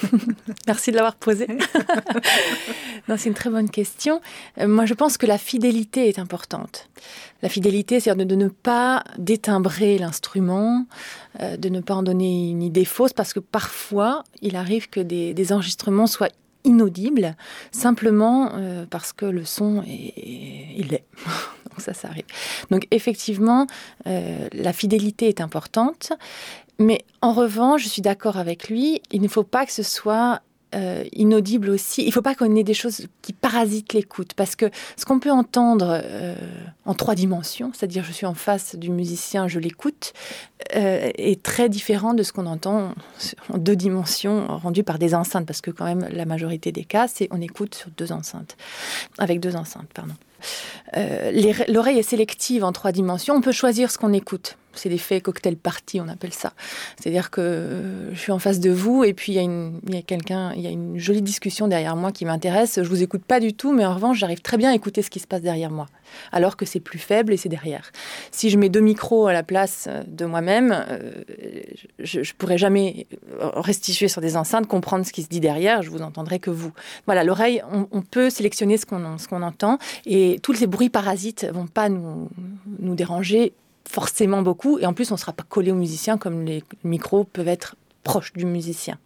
Merci 0.66 0.90
de 0.90 0.96
l'avoir 0.96 1.14
posée. 1.14 1.46
c'est 3.16 3.28
une 3.28 3.34
très 3.34 3.50
bonne 3.50 3.70
question. 3.70 4.20
Euh, 4.58 4.68
moi, 4.68 4.84
je 4.84 4.94
pense 4.94 5.16
que 5.16 5.26
la 5.26 5.38
fidélité 5.38 6.08
est 6.08 6.18
importante. 6.18 6.90
La 7.42 7.48
fidélité, 7.48 8.00
c'est 8.00 8.14
de, 8.14 8.34
ne 8.34 8.48
pas 8.48 9.04
détimbrer 9.16 9.96
l'instrument, 9.98 10.84
euh, 11.40 11.56
de 11.56 11.68
ne 11.68 11.80
pas 11.80 11.94
en 11.94 12.02
donner 12.02 12.50
une 12.50 12.62
idée 12.62 12.84
fausse, 12.84 13.12
parce 13.12 13.32
que 13.32 13.40
parfois, 13.40 14.24
il 14.42 14.56
arrive 14.56 14.90
que 14.90 15.00
des 15.00 15.52
enregistrements 15.52 16.06
soient 16.06 16.28
inaudible, 16.66 17.36
simplement 17.70 18.50
euh, 18.54 18.84
parce 18.88 19.12
que 19.12 19.24
le 19.24 19.44
son 19.44 19.82
est, 19.82 20.12
il 20.76 20.92
est. 20.92 21.04
Donc 21.70 21.80
ça, 21.80 21.94
ça 21.94 22.08
arrive. 22.08 22.24
Donc 22.70 22.86
effectivement, 22.90 23.66
euh, 24.06 24.48
la 24.52 24.72
fidélité 24.72 25.28
est 25.28 25.40
importante, 25.40 26.12
mais 26.78 27.04
en 27.22 27.32
revanche, 27.32 27.84
je 27.84 27.88
suis 27.88 28.02
d'accord 28.02 28.36
avec 28.36 28.68
lui, 28.68 29.00
il 29.10 29.22
ne 29.22 29.28
faut 29.28 29.44
pas 29.44 29.64
que 29.64 29.72
ce 29.72 29.82
soit 29.82 30.42
euh, 30.74 31.04
inaudible 31.12 31.70
aussi. 31.70 32.02
Il 32.02 32.08
ne 32.08 32.12
faut 32.12 32.22
pas 32.22 32.34
qu'on 32.34 32.54
ait 32.56 32.64
des 32.64 32.74
choses 32.74 33.06
qui 33.22 33.32
parasitent 33.32 33.92
l'écoute, 33.92 34.32
parce 34.34 34.56
que 34.56 34.66
ce 34.96 35.04
qu'on 35.04 35.20
peut 35.20 35.30
entendre 35.30 35.86
euh, 36.02 36.34
en 36.84 36.94
trois 36.94 37.14
dimensions, 37.14 37.70
c'est-à-dire 37.72 38.02
je 38.02 38.10
suis 38.10 38.26
en 38.26 38.34
face 38.34 38.74
du 38.74 38.90
musicien, 38.90 39.46
je 39.46 39.60
l'écoute, 39.60 40.12
euh, 40.74 41.10
est 41.16 41.40
très 41.40 41.68
différent 41.68 42.14
de 42.14 42.24
ce 42.24 42.32
qu'on 42.32 42.46
entend 42.46 42.94
en 43.52 43.58
deux 43.58 43.76
dimensions 43.76 44.46
rendues 44.48 44.82
par 44.82 44.98
des 44.98 45.14
enceintes, 45.14 45.46
parce 45.46 45.60
que 45.60 45.70
quand 45.70 45.84
même 45.84 46.08
la 46.10 46.24
majorité 46.24 46.72
des 46.72 46.84
cas, 46.84 47.06
c'est 47.06 47.28
on 47.30 47.40
écoute 47.40 47.76
sur 47.76 47.90
deux 47.96 48.10
enceintes, 48.10 48.56
avec 49.18 49.38
deux 49.38 49.54
enceintes, 49.54 49.88
pardon. 49.94 50.14
L'oreille 51.68 51.98
est 51.98 52.02
sélective 52.02 52.64
en 52.64 52.72
trois 52.72 52.92
dimensions. 52.92 53.34
On 53.34 53.40
peut 53.40 53.52
choisir 53.52 53.90
ce 53.90 53.98
qu'on 53.98 54.12
écoute 54.12 54.56
c'est 54.78 54.88
l'effet 54.88 55.20
cocktail 55.20 55.56
party, 55.56 56.00
on 56.00 56.08
appelle 56.08 56.32
ça. 56.32 56.52
C'est-à-dire 56.98 57.30
que 57.30 57.40
euh, 57.40 58.14
je 58.14 58.18
suis 58.18 58.32
en 58.32 58.38
face 58.38 58.60
de 58.60 58.70
vous 58.70 59.04
et 59.04 59.12
puis 59.14 59.32
il 59.32 59.90
y 59.92 59.96
a, 59.96 60.02
quelqu'un, 60.02 60.52
il 60.54 60.62
y 60.62 60.66
a 60.66 60.70
une 60.70 60.98
jolie 60.98 61.22
discussion 61.22 61.68
derrière 61.68 61.96
moi 61.96 62.12
qui 62.12 62.24
m'intéresse. 62.24 62.80
Je 62.82 62.88
vous 62.88 63.02
écoute 63.02 63.24
pas 63.24 63.40
du 63.40 63.54
tout, 63.54 63.72
mais 63.72 63.84
en 63.84 63.94
revanche, 63.94 64.18
j'arrive 64.18 64.40
très 64.40 64.56
bien 64.56 64.70
à 64.70 64.74
écouter 64.74 65.02
ce 65.02 65.10
qui 65.10 65.20
se 65.20 65.26
passe 65.26 65.42
derrière 65.42 65.70
moi, 65.70 65.86
alors 66.32 66.56
que 66.56 66.64
c'est 66.64 66.80
plus 66.80 66.98
faible 66.98 67.32
et 67.32 67.36
c'est 67.36 67.48
derrière. 67.48 67.90
Si 68.30 68.50
je 68.50 68.58
mets 68.58 68.68
deux 68.68 68.80
micros 68.80 69.26
à 69.26 69.32
la 69.32 69.42
place 69.42 69.86
euh, 69.88 70.02
de 70.06 70.24
moi-même, 70.24 70.84
euh, 70.88 71.10
je, 71.98 72.20
ne 72.20 72.24
pourrais 72.38 72.58
jamais 72.58 73.06
restituer 73.40 74.08
sur 74.08 74.20
des 74.20 74.36
enceintes, 74.36 74.66
comprendre 74.66 75.04
ce 75.06 75.12
qui 75.12 75.22
se 75.22 75.28
dit 75.28 75.40
derrière. 75.40 75.82
Je 75.82 75.90
vous 75.90 76.02
entendrai 76.02 76.38
que 76.38 76.50
vous. 76.50 76.72
Voilà, 77.06 77.24
l'oreille, 77.24 77.62
on, 77.70 78.02
peut 78.02 78.30
sélectionner 78.30 78.76
ce 78.78 78.86
qu'on 78.86 79.42
entend 79.42 79.78
et 80.04 80.38
tous 80.42 80.54
ces 80.54 80.66
bruits 80.66 80.90
parasites 80.90 81.46
vont 81.52 81.66
pas 81.66 81.88
nous 81.88 82.28
déranger 82.94 83.52
forcément 83.88 84.42
beaucoup. 84.42 84.78
Et 84.78 84.86
en 84.86 84.92
plus, 84.92 85.10
on 85.10 85.14
ne 85.14 85.20
sera 85.20 85.32
pas 85.32 85.44
collé 85.44 85.70
au 85.72 85.76
musicien 85.76 86.18
comme 86.18 86.44
les 86.44 86.62
micros 86.84 87.24
peuvent 87.24 87.48
être 87.48 87.76
proches 88.02 88.32
du 88.32 88.44
musicien. 88.44 88.98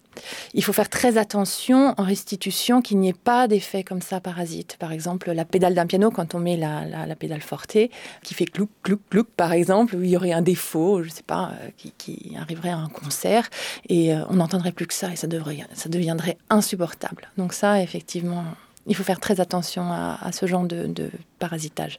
Il 0.53 0.63
faut 0.63 0.73
faire 0.73 0.89
très 0.89 1.17
attention 1.17 1.93
en 1.97 2.03
restitution 2.03 2.81
qu'il 2.81 2.99
n'y 2.99 3.09
ait 3.09 3.13
pas 3.13 3.47
d'effet 3.47 3.83
comme 3.83 4.01
ça 4.01 4.19
parasite. 4.19 4.75
Par 4.77 4.91
exemple, 4.91 5.31
la 5.31 5.45
pédale 5.45 5.73
d'un 5.73 5.85
piano, 5.85 6.11
quand 6.11 6.35
on 6.35 6.39
met 6.39 6.57
la, 6.57 6.85
la, 6.85 7.15
pédale 7.15 7.41
forte, 7.41 7.77
qui 8.23 8.33
fait 8.33 8.45
clouc, 8.45 8.69
clouc, 8.83 8.99
clouc, 9.09 9.27
par 9.35 9.53
exemple, 9.53 9.95
où 9.95 10.03
il 10.03 10.09
y 10.09 10.17
aurait 10.17 10.33
un 10.33 10.41
défaut, 10.41 11.01
je 11.01 11.07
ne 11.07 11.13
sais 11.13 11.23
pas, 11.23 11.53
euh, 11.61 11.69
qui, 11.97 12.35
arriverait 12.37 12.69
à 12.71 12.77
un 12.77 12.89
concert, 12.89 13.49
et 13.87 14.13
euh, 14.13 14.23
on 14.29 14.35
n'entendrait 14.35 14.73
plus 14.73 14.85
que 14.87 14.93
ça, 14.93 15.11
et 15.11 15.15
ça, 15.15 15.27
devrait, 15.27 15.59
ça 15.73 15.87
deviendrait 15.89 16.37
insupportable. 16.49 17.29
Donc 17.37 17.53
ça, 17.53 17.81
effectivement, 17.81 18.43
il 18.87 18.95
faut 18.95 19.03
faire 19.03 19.19
très 19.19 19.39
attention 19.39 19.83
à, 19.91 20.31
ce 20.33 20.45
genre 20.45 20.65
de, 20.65 20.87
de 20.87 21.09
parasitage. 21.39 21.97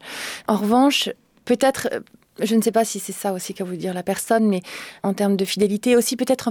En 0.48 0.56
revanche, 0.56 1.08
peut-être 1.44 1.88
je 2.40 2.54
ne 2.54 2.62
sais 2.62 2.72
pas 2.72 2.84
si 2.84 2.98
c'est 2.98 3.12
ça 3.12 3.32
aussi 3.32 3.54
qu'a 3.54 3.64
voulu 3.64 3.76
dire 3.76 3.94
la 3.94 4.02
personne, 4.02 4.46
mais 4.48 4.62
en 5.02 5.12
termes 5.12 5.36
de 5.36 5.44
fidélité, 5.44 5.96
aussi 5.96 6.16
peut-être 6.16 6.50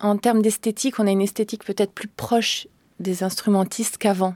en, 0.00 0.16
termes 0.16 0.42
d'esthétique, 0.42 0.98
on 0.98 1.06
a 1.06 1.10
une 1.10 1.22
esthétique 1.22 1.64
peut-être 1.64 1.92
plus 1.92 2.08
proche 2.08 2.68
des 3.00 3.24
instrumentistes 3.24 3.98
qu'avant. 3.98 4.34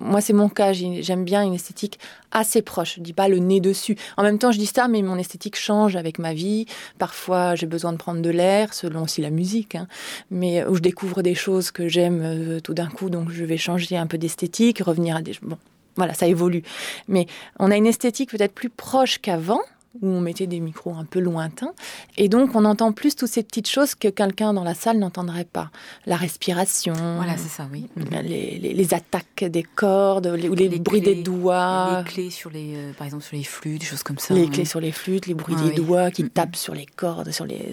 moi, 0.00 0.20
c'est 0.20 0.32
mon 0.32 0.48
cas. 0.48 0.72
J'aime 0.72 1.24
bien 1.24 1.42
une 1.42 1.54
esthétique 1.54 1.98
assez 2.32 2.60
proche. 2.60 2.96
Je 2.96 3.00
dis 3.02 3.12
pas 3.12 3.28
le 3.28 3.38
nez 3.38 3.60
dessus. 3.60 3.96
En 4.16 4.22
même 4.22 4.38
temps, 4.38 4.50
je 4.50 4.58
dis 4.58 4.66
ça, 4.66 4.88
mais 4.88 5.00
mon 5.02 5.16
esthétique 5.16 5.56
change 5.56 5.96
avec 5.96 6.18
ma 6.18 6.34
vie. 6.34 6.66
Parfois, 6.98 7.54
j'ai 7.54 7.66
besoin 7.66 7.92
de 7.92 7.98
prendre 7.98 8.20
de 8.20 8.30
l'air, 8.30 8.74
selon 8.74 9.04
aussi 9.04 9.20
la 9.20 9.30
musique. 9.30 9.76
Hein. 9.76 9.86
Mais 10.30 10.64
où 10.64 10.74
je 10.74 10.80
découvre 10.80 11.22
des 11.22 11.34
choses 11.34 11.70
que 11.70 11.88
j'aime 11.88 12.22
euh, 12.22 12.60
tout 12.60 12.74
d'un 12.74 12.88
coup, 12.88 13.10
donc 13.10 13.30
je 13.30 13.44
vais 13.44 13.58
changer 13.58 13.96
un 13.96 14.06
peu 14.06 14.18
d'esthétique, 14.18 14.80
revenir 14.80 15.16
à 15.16 15.22
des. 15.22 15.34
Bon, 15.42 15.58
voilà, 15.96 16.14
ça 16.14 16.26
évolue. 16.26 16.62
Mais 17.08 17.26
on 17.58 17.70
a 17.70 17.76
une 17.76 17.86
esthétique 17.86 18.30
peut-être 18.30 18.54
plus 18.54 18.70
proche 18.70 19.18
qu'avant 19.18 19.60
où 20.02 20.08
on 20.08 20.20
mettait 20.20 20.46
des 20.46 20.60
micros 20.60 20.94
un 20.94 21.04
peu 21.04 21.18
lointains. 21.18 21.72
Et 22.16 22.28
donc, 22.28 22.54
on 22.54 22.64
entend 22.64 22.92
plus 22.92 23.16
toutes 23.16 23.28
ces 23.28 23.42
petites 23.42 23.68
choses 23.68 23.94
que 23.94 24.08
quelqu'un 24.08 24.52
dans 24.52 24.64
la 24.64 24.74
salle 24.74 24.98
n'entendrait 24.98 25.44
pas. 25.44 25.70
La 26.06 26.16
respiration. 26.16 26.94
Voilà, 27.16 27.36
c'est 27.36 27.48
ça, 27.48 27.68
oui. 27.72 27.88
Mhm. 27.96 28.22
Les, 28.22 28.94
attaques 28.94 29.44
des 29.44 29.62
cordes, 29.62 30.26
les, 30.26 30.48
ou 30.48 30.54
les, 30.54 30.68
bruits 30.78 31.00
des 31.00 31.22
doigts. 31.22 32.02
Les 32.04 32.10
clés 32.10 32.30
sur 32.30 32.50
les, 32.50 32.74
euh, 32.76 32.92
par 32.92 33.06
exemple, 33.06 33.24
sur 33.24 33.36
les 33.36 33.44
flûtes, 33.44 33.80
des 33.80 33.86
choses 33.86 34.02
comme 34.02 34.18
ça. 34.18 34.34
Les 34.34 34.48
clés 34.48 34.64
sur 34.64 34.80
les 34.80 34.92
flûtes, 34.92 35.26
les 35.26 35.34
bruits 35.34 35.56
ah 35.58 35.68
des 35.68 35.74
doigts 35.74 36.10
qui 36.10 36.28
tapent 36.28 36.56
sur 36.56 36.74
les 36.74 36.86
cordes, 36.86 37.30
sur 37.32 37.44
les, 37.44 37.72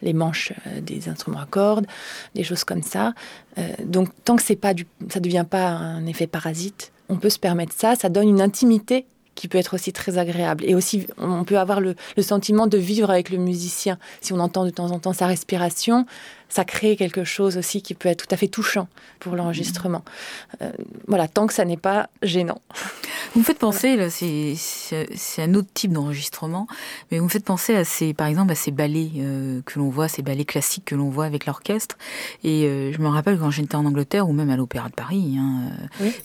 les, 0.00 0.12
manches 0.12 0.52
euh, 0.66 0.80
des 0.80 1.08
instruments 1.08 1.40
à 1.40 1.46
cordes, 1.46 1.86
des 2.34 2.44
choses 2.44 2.64
comme 2.64 2.82
ça. 2.82 3.12
Euh, 3.58 3.68
donc, 3.84 4.08
tant 4.24 4.36
que 4.36 4.42
c'est 4.42 4.56
pas 4.56 4.74
du, 4.74 4.86
ça 5.10 5.20
ne 5.20 5.24
devient 5.24 5.46
pas 5.48 5.68
un 5.68 6.06
effet 6.06 6.26
parasite, 6.26 6.92
on 7.08 7.16
peut 7.16 7.30
se 7.30 7.38
permettre 7.38 7.74
ça. 7.76 7.94
Ça 7.94 8.08
donne 8.08 8.28
une 8.28 8.40
intimité 8.40 9.06
qui 9.34 9.48
peut 9.48 9.58
être 9.58 9.74
aussi 9.74 9.92
très 9.92 10.18
agréable. 10.18 10.64
Et 10.66 10.74
aussi, 10.74 11.06
on 11.18 11.44
peut 11.44 11.58
avoir 11.58 11.80
le, 11.80 11.94
sentiment 12.20 12.66
de 12.66 12.78
vivre 12.78 13.10
avec 13.10 13.30
le 13.30 13.38
musicien. 13.38 13.98
Si 14.20 14.32
on 14.32 14.38
entend 14.38 14.64
de 14.64 14.70
temps 14.70 14.90
en 14.90 14.98
temps 14.98 15.12
sa 15.12 15.26
respiration, 15.26 16.06
ça 16.52 16.66
crée 16.66 16.96
quelque 16.96 17.24
chose 17.24 17.56
aussi 17.56 17.80
qui 17.80 17.94
peut 17.94 18.10
être 18.10 18.26
tout 18.26 18.34
à 18.34 18.36
fait 18.36 18.46
touchant 18.46 18.86
pour 19.20 19.36
l'enregistrement. 19.36 20.04
Euh, 20.60 20.70
voilà, 21.08 21.26
tant 21.26 21.46
que 21.46 21.54
ça 21.54 21.64
n'est 21.64 21.78
pas 21.78 22.10
gênant. 22.20 22.60
Vous 23.32 23.40
me 23.40 23.44
faites 23.44 23.58
penser, 23.58 23.96
là, 23.96 24.10
c'est 24.10 25.42
un 25.42 25.54
autre 25.54 25.68
type 25.72 25.92
d'enregistrement, 25.92 26.66
mais 27.10 27.20
vous 27.20 27.24
me 27.24 27.30
faites 27.30 27.46
penser 27.46 27.74
à 27.74 27.84
ces, 27.84 28.12
par 28.12 28.26
exemple, 28.26 28.52
à 28.52 28.54
ces 28.54 28.70
ballets 28.70 29.12
euh, 29.16 29.62
que 29.64 29.78
l'on 29.78 29.88
voit, 29.88 30.08
ces 30.08 30.20
ballets 30.20 30.44
classiques 30.44 30.84
que 30.84 30.94
l'on 30.94 31.08
voit 31.08 31.24
avec 31.24 31.46
l'orchestre. 31.46 31.96
Et 32.44 32.66
euh, 32.66 32.92
je 32.92 32.98
me 32.98 33.08
rappelle 33.08 33.38
quand 33.38 33.50
j'étais 33.50 33.76
en 33.76 33.86
Angleterre 33.86 34.28
ou 34.28 34.34
même 34.34 34.50
à 34.50 34.56
l'Opéra 34.56 34.90
de 34.90 34.94
Paris. 34.94 35.38
Hein, 35.38 35.70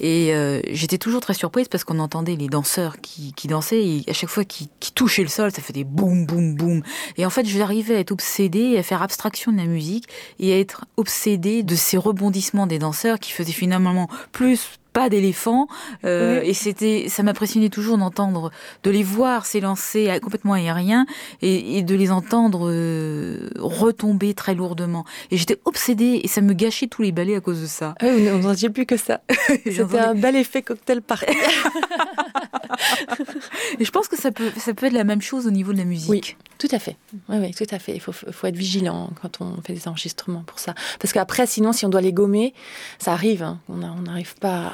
Et 0.01 0.33
j'étais 0.71 0.97
toujours 0.97 1.21
très 1.21 1.35
surprise 1.35 1.69
parce 1.69 1.85
qu'on 1.85 1.99
entendait 1.99 2.35
les 2.35 2.49
danseurs 2.49 2.99
qui, 2.99 3.31
qui 3.31 3.47
dansaient 3.47 3.81
et 3.81 4.03
à 4.09 4.13
chaque 4.13 4.29
fois 4.29 4.43
qu'ils 4.43 4.67
touchaient 4.93 5.23
le 5.23 5.29
sol, 5.29 5.51
ça 5.51 5.61
faisait 5.61 5.85
boum, 5.85 6.25
boum, 6.25 6.55
boum. 6.55 6.83
Et 7.15 7.25
en 7.25 7.29
fait, 7.29 7.45
j'arrivais 7.45 7.95
à 7.95 7.99
être 7.99 8.11
obsédée, 8.11 8.77
à 8.77 8.83
faire 8.83 9.01
abstraction 9.01 9.53
de 9.53 9.57
la 9.57 9.65
musique 9.65 10.09
et 10.39 10.53
à 10.53 10.59
être 10.59 10.85
obsédé 10.97 11.63
de 11.63 11.75
ces 11.75 11.97
rebondissements 11.97 12.67
des 12.67 12.79
danseurs 12.79 13.19
qui 13.19 13.31
faisaient 13.31 13.51
finalement 13.51 14.09
plus 14.31 14.79
pas 14.97 15.09
d'éléphants. 15.09 15.67
Euh, 16.05 16.41
et 16.43 16.55
c'était, 16.55 17.05
ça 17.07 17.21
m'impressionnait 17.21 17.69
toujours 17.69 17.99
d'entendre, 17.99 18.49
de 18.81 18.89
les 18.89 19.03
voir 19.03 19.45
s'élancer 19.45 20.19
complètement 20.23 20.53
aériens 20.53 21.05
et, 21.43 21.77
et 21.77 21.83
de 21.83 21.93
les 21.93 22.09
entendre 22.09 22.71
euh, 22.71 23.51
retomber 23.59 24.33
très 24.33 24.55
lourdement. 24.55 25.05
Et 25.29 25.37
j'étais 25.37 25.59
obsédée 25.65 26.21
et 26.23 26.27
ça 26.27 26.41
me 26.41 26.53
gâchait 26.53 26.87
tous 26.87 27.03
les 27.03 27.11
ballets 27.11 27.35
à 27.35 27.41
cause 27.41 27.61
de 27.61 27.67
ça. 27.67 27.93
Ah 27.99 28.07
oui, 28.07 28.27
vous 28.27 28.39
n'entendiez 28.39 28.71
plus 28.71 28.87
que 28.87 28.97
ça. 28.97 29.21
C'était 29.65 29.99
un 29.99 30.15
bel 30.15 30.35
effet 30.35 30.63
cocktail 30.63 31.03
party. 31.03 31.27
et 33.79 33.85
je 33.85 33.91
pense 33.91 34.07
que 34.07 34.17
ça 34.17 34.31
peut, 34.31 34.49
ça 34.57 34.73
peut 34.73 34.87
être 34.87 34.93
la 34.93 35.03
même 35.03 35.21
chose 35.21 35.45
au 35.45 35.51
niveau 35.51 35.73
de 35.73 35.77
la 35.77 35.85
musique. 35.85 36.09
Oui, 36.09 36.35
tout 36.57 36.69
à 36.71 36.79
fait. 36.79 36.97
Oui, 37.29 37.37
oui, 37.39 37.53
tout 37.53 37.67
à 37.69 37.77
fait. 37.77 37.93
Il 37.93 38.01
faut, 38.01 38.13
faut 38.13 38.47
être 38.47 38.55
vigilant 38.55 39.11
quand 39.21 39.41
on 39.41 39.61
fait 39.61 39.73
des 39.73 39.87
enregistrements 39.87 40.43
pour 40.43 40.57
ça. 40.57 40.73
Parce 40.99 41.13
qu'après, 41.13 41.45
sinon, 41.45 41.71
si 41.71 41.85
on 41.85 41.89
doit 41.89 42.01
les 42.01 42.13
gommer, 42.13 42.55
ça 42.97 43.13
arrive. 43.13 43.43
Hein. 43.43 43.59
On 43.69 43.77
n'arrive 43.77 44.33
pas 44.35 44.73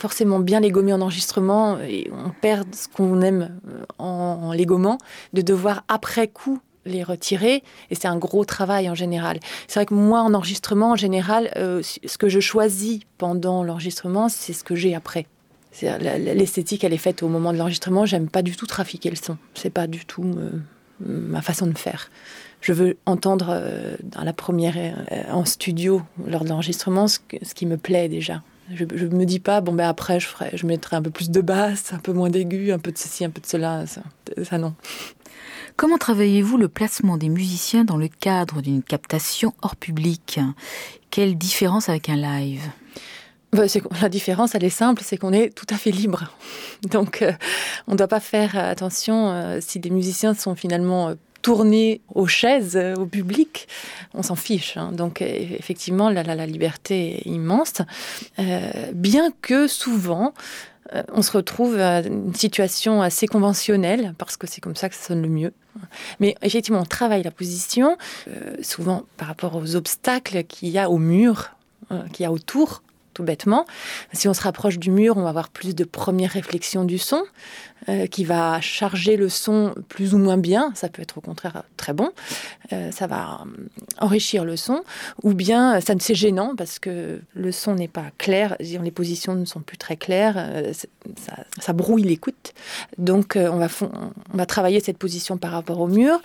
forcément 0.00 0.40
bien 0.40 0.60
les 0.60 0.70
gommer 0.70 0.92
en 0.92 1.00
enregistrement 1.00 1.78
et 1.80 2.10
on 2.12 2.30
perd 2.30 2.74
ce 2.74 2.88
qu'on 2.88 3.20
aime 3.20 3.60
euh, 3.68 3.84
en, 3.98 4.52
les 4.52 4.66
gommant, 4.66 4.98
de 5.32 5.42
devoir 5.42 5.84
après 5.88 6.28
coup 6.28 6.60
les 6.86 7.02
retirer 7.02 7.62
et 7.90 7.94
c'est 7.94 8.08
un 8.08 8.16
gros 8.16 8.44
travail 8.44 8.88
en 8.88 8.94
général. 8.94 9.38
C'est 9.68 9.78
vrai 9.80 9.86
que 9.86 9.94
moi 9.94 10.22
en 10.22 10.32
enregistrement 10.32 10.92
en 10.92 10.96
général, 10.96 11.50
euh, 11.56 11.82
ce 11.82 12.18
que 12.18 12.28
je 12.28 12.40
choisis 12.40 13.00
pendant 13.18 13.62
l'enregistrement, 13.62 14.28
c'est 14.28 14.54
ce 14.54 14.64
que 14.64 14.74
j'ai 14.74 14.94
après. 14.94 15.26
L'esthétique, 15.82 16.82
elle 16.82 16.92
est 16.92 16.98
faite 16.98 17.22
au 17.22 17.28
moment 17.28 17.52
de 17.52 17.58
l'enregistrement. 17.58 18.04
J'aime 18.04 18.28
pas 18.28 18.42
du 18.42 18.56
tout 18.56 18.66
trafiquer 18.66 19.08
le 19.08 19.16
son. 19.16 19.38
C'est 19.54 19.70
pas 19.70 19.86
du 19.86 20.04
tout 20.04 20.24
euh, 20.24 20.50
ma 20.98 21.42
façon 21.42 21.68
de 21.68 21.78
faire. 21.78 22.10
Je 22.60 22.72
veux 22.72 22.96
entendre 23.06 23.62
dans 24.02 24.24
la 24.24 24.32
première 24.32 24.76
en 25.30 25.44
studio 25.44 26.02
lors 26.26 26.44
de 26.44 26.48
l'enregistrement 26.50 27.06
ce, 27.08 27.18
qui 27.54 27.66
me 27.66 27.76
plaît 27.76 28.08
déjà. 28.08 28.42
Je, 28.74 28.84
ne 28.84 29.16
me 29.16 29.24
dis 29.24 29.40
pas, 29.40 29.60
bon, 29.60 29.72
ben 29.72 29.88
après, 29.88 30.20
je, 30.20 30.26
ferai, 30.26 30.50
je 30.54 30.66
mettrai 30.66 30.96
un 30.96 31.02
peu 31.02 31.10
plus 31.10 31.30
de 31.30 31.40
basse, 31.40 31.92
un 31.92 31.98
peu 31.98 32.12
moins 32.12 32.30
d'aigu, 32.30 32.72
un 32.72 32.78
peu 32.78 32.92
de 32.92 32.98
ceci, 32.98 33.24
un 33.24 33.30
peu 33.30 33.40
de 33.40 33.46
cela. 33.46 33.84
Ça, 33.86 34.58
non. 34.58 34.74
Comment 35.76 35.98
travaillez-vous 35.98 36.56
le 36.56 36.68
placement 36.68 37.16
des 37.16 37.28
musiciens 37.28 37.84
dans 37.84 37.96
le 37.96 38.08
cadre 38.08 38.60
d'une 38.60 38.82
captation 38.82 39.54
hors 39.62 39.76
public? 39.76 40.40
Quelle 41.10 41.36
différence 41.36 41.88
avec 41.88 42.08
un 42.08 42.16
live? 42.16 42.62
Ben, 43.52 43.66
la 44.00 44.08
différence, 44.08 44.54
elle 44.54 44.62
est 44.62 44.70
simple, 44.70 45.02
c'est 45.04 45.16
qu'on 45.16 45.32
est 45.32 45.52
tout 45.54 45.66
à 45.70 45.76
fait 45.76 45.90
libre. 45.90 46.32
Donc, 46.90 47.22
euh, 47.22 47.32
on 47.88 47.92
ne 47.92 47.96
doit 47.96 48.06
pas 48.06 48.20
faire 48.20 48.56
attention 48.56 49.30
euh, 49.30 49.58
si 49.60 49.80
des 49.80 49.90
musiciens 49.90 50.34
sont 50.34 50.54
finalement 50.54 51.08
euh, 51.08 51.14
tourner 51.42 52.00
aux 52.14 52.26
chaises, 52.26 52.76
euh, 52.76 52.94
au 52.94 53.06
public, 53.06 53.68
on 54.14 54.22
s'en 54.22 54.36
fiche. 54.36 54.76
Hein. 54.76 54.92
Donc 54.92 55.22
effectivement, 55.22 56.10
la, 56.10 56.22
la, 56.22 56.46
liberté 56.46 57.18
est 57.18 57.30
immense, 57.30 57.82
euh, 58.38 58.70
bien 58.92 59.32
que 59.42 59.66
souvent, 59.66 60.34
euh, 60.94 61.02
on 61.12 61.22
se 61.22 61.32
retrouve 61.32 61.78
à 61.78 62.00
une 62.00 62.34
situation 62.34 63.02
assez 63.02 63.26
conventionnelle, 63.26 64.14
parce 64.18 64.36
que 64.36 64.46
c'est 64.46 64.60
comme 64.60 64.76
ça 64.76 64.88
que 64.88 64.94
ça 64.94 65.08
sonne 65.08 65.22
le 65.22 65.28
mieux. 65.28 65.52
Mais 66.18 66.34
effectivement, 66.42 66.80
on 66.80 66.84
travaille 66.86 67.22
la 67.22 67.30
position, 67.30 67.96
souvent 68.60 69.04
par 69.16 69.28
rapport 69.28 69.54
aux 69.54 69.76
obstacles 69.76 70.42
qu'il 70.42 70.68
y 70.68 70.78
a 70.78 70.90
au 70.90 70.98
mur, 70.98 71.50
qu'il 72.12 72.24
y 72.24 72.26
a 72.26 72.32
autour, 72.32 72.82
tout 73.14 73.22
bêtement. 73.22 73.66
Si 74.12 74.28
on 74.28 74.34
se 74.34 74.42
rapproche 74.42 74.78
du 74.78 74.90
mur, 74.90 75.16
on 75.16 75.22
va 75.22 75.30
avoir 75.30 75.48
plus 75.48 75.74
de 75.74 75.84
première 75.84 76.30
réflexion 76.30 76.84
du 76.84 76.98
son, 76.98 77.22
euh, 77.88 78.06
qui 78.06 78.24
va 78.24 78.60
charger 78.60 79.16
le 79.16 79.30
son 79.30 79.74
plus 79.88 80.12
ou 80.12 80.18
moins 80.18 80.36
bien. 80.36 80.70
Ça 80.74 80.90
peut 80.90 81.00
être 81.00 81.16
au 81.16 81.22
contraire 81.22 81.62
très 81.78 81.94
bon. 81.94 82.10
Euh, 82.74 82.90
ça 82.90 83.06
va 83.06 83.40
enrichir 83.98 84.44
le 84.44 84.58
son. 84.58 84.82
Ou 85.22 85.32
bien, 85.32 85.80
ça 85.80 85.94
c'est 85.98 86.14
gênant 86.14 86.54
parce 86.56 86.78
que 86.78 87.20
le 87.32 87.52
son 87.52 87.74
n'est 87.74 87.88
pas 87.88 88.04
clair. 88.18 88.54
Les 88.60 88.90
positions 88.90 89.34
ne 89.34 89.46
sont 89.46 89.60
plus 89.60 89.78
très 89.78 89.96
claires. 89.96 90.34
Euh, 90.36 90.74
ça, 90.74 91.36
ça, 91.58 91.72
brouille 91.72 92.02
l'écoute. 92.02 92.52
Donc, 92.98 93.36
on 93.36 93.56
va, 93.56 93.68
on 93.80 94.36
va 94.36 94.44
travailler 94.44 94.80
cette 94.80 94.98
position 94.98 95.38
par 95.38 95.52
rapport 95.52 95.80
au 95.80 95.86
mur. 95.86 96.20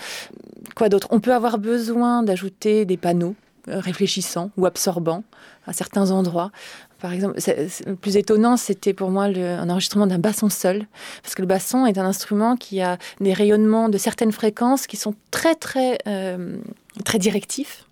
Quoi 0.75 0.89
d'autre? 0.89 1.07
On 1.11 1.21
peut 1.21 1.33
avoir 1.33 1.57
besoin 1.57 2.21
d'ajouter 2.21 2.83
des 2.83 2.97
panneaux 2.97 3.35
réfléchissants 3.67 4.51
ou 4.57 4.65
absorbants 4.65 5.23
à 5.67 5.73
certains 5.73 6.11
endroits. 6.11 6.51
Par 6.99 7.13
exemple, 7.13 7.39
le 7.85 7.95
plus 7.95 8.17
étonnant, 8.17 8.57
c'était 8.57 8.93
pour 8.93 9.09
moi 9.09 9.27
le, 9.27 9.45
un 9.45 9.69
enregistrement 9.69 10.07
d'un 10.07 10.19
basson 10.19 10.49
seul, 10.49 10.87
parce 11.21 11.35
que 11.35 11.41
le 11.41 11.47
basson 11.47 11.85
est 11.85 11.97
un 11.97 12.05
instrument 12.05 12.55
qui 12.55 12.81
a 12.81 12.97
des 13.19 13.33
rayonnements 13.33 13.89
de 13.89 13.97
certaines 13.97 14.31
fréquences 14.31 14.87
qui 14.87 14.97
sont 14.97 15.13
très 15.31 15.55
très 15.55 15.97
euh, 16.07 16.57
très 17.03 17.19
directifs. 17.19 17.85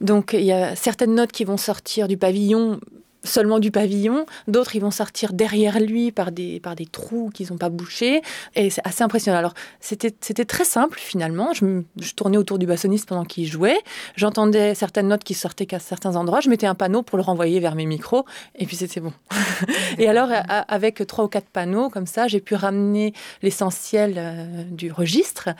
Donc 0.00 0.32
il 0.32 0.44
y 0.44 0.52
a 0.52 0.74
certaines 0.74 1.14
notes 1.14 1.32
qui 1.32 1.44
vont 1.44 1.58
sortir 1.58 2.08
du 2.08 2.16
pavillon 2.16 2.80
seulement 3.24 3.58
du 3.58 3.70
pavillon, 3.70 4.26
d'autres 4.48 4.76
ils 4.76 4.80
vont 4.80 4.90
sortir 4.90 5.32
derrière 5.32 5.78
lui 5.80 6.12
par 6.12 6.32
des, 6.32 6.60
par 6.60 6.74
des 6.74 6.86
trous 6.86 7.30
qu'ils 7.32 7.48
n'ont 7.50 7.58
pas 7.58 7.68
bouchés, 7.68 8.22
et 8.54 8.70
c'est 8.70 8.82
assez 8.84 9.02
impressionnant. 9.02 9.38
Alors 9.38 9.54
c'était, 9.80 10.10
très 10.44 10.64
simple 10.64 10.98
finalement, 10.98 11.52
je, 11.52 11.82
je, 11.98 12.14
tournais 12.14 12.36
autour 12.36 12.58
du 12.58 12.66
bassoniste 12.66 13.08
pendant 13.08 13.24
qu'il 13.24 13.46
jouait, 13.46 13.78
j'entendais 14.16 14.74
certaines 14.74 15.08
notes 15.08 15.24
qui 15.24 15.34
sortaient 15.34 15.66
qu'à 15.66 15.78
certains 15.78 16.16
endroits, 16.16 16.40
je 16.40 16.48
mettais 16.48 16.66
un 16.66 16.74
panneau 16.74 17.02
pour 17.02 17.18
le 17.18 17.22
renvoyer 17.22 17.60
vers 17.60 17.74
mes 17.74 17.86
micros, 17.86 18.24
et 18.56 18.66
puis 18.66 18.76
c'était 18.76 19.00
bon. 19.00 19.12
et 19.98 20.08
alors 20.08 20.28
avec 20.68 21.06
trois 21.06 21.24
ou 21.24 21.28
quatre 21.28 21.48
panneaux 21.48 21.90
comme 21.90 22.06
ça, 22.06 22.28
j'ai 22.28 22.40
pu 22.40 22.54
ramener 22.54 23.12
l'essentiel 23.42 24.14
euh, 24.16 24.64
du 24.70 24.92
registre, 24.92 25.50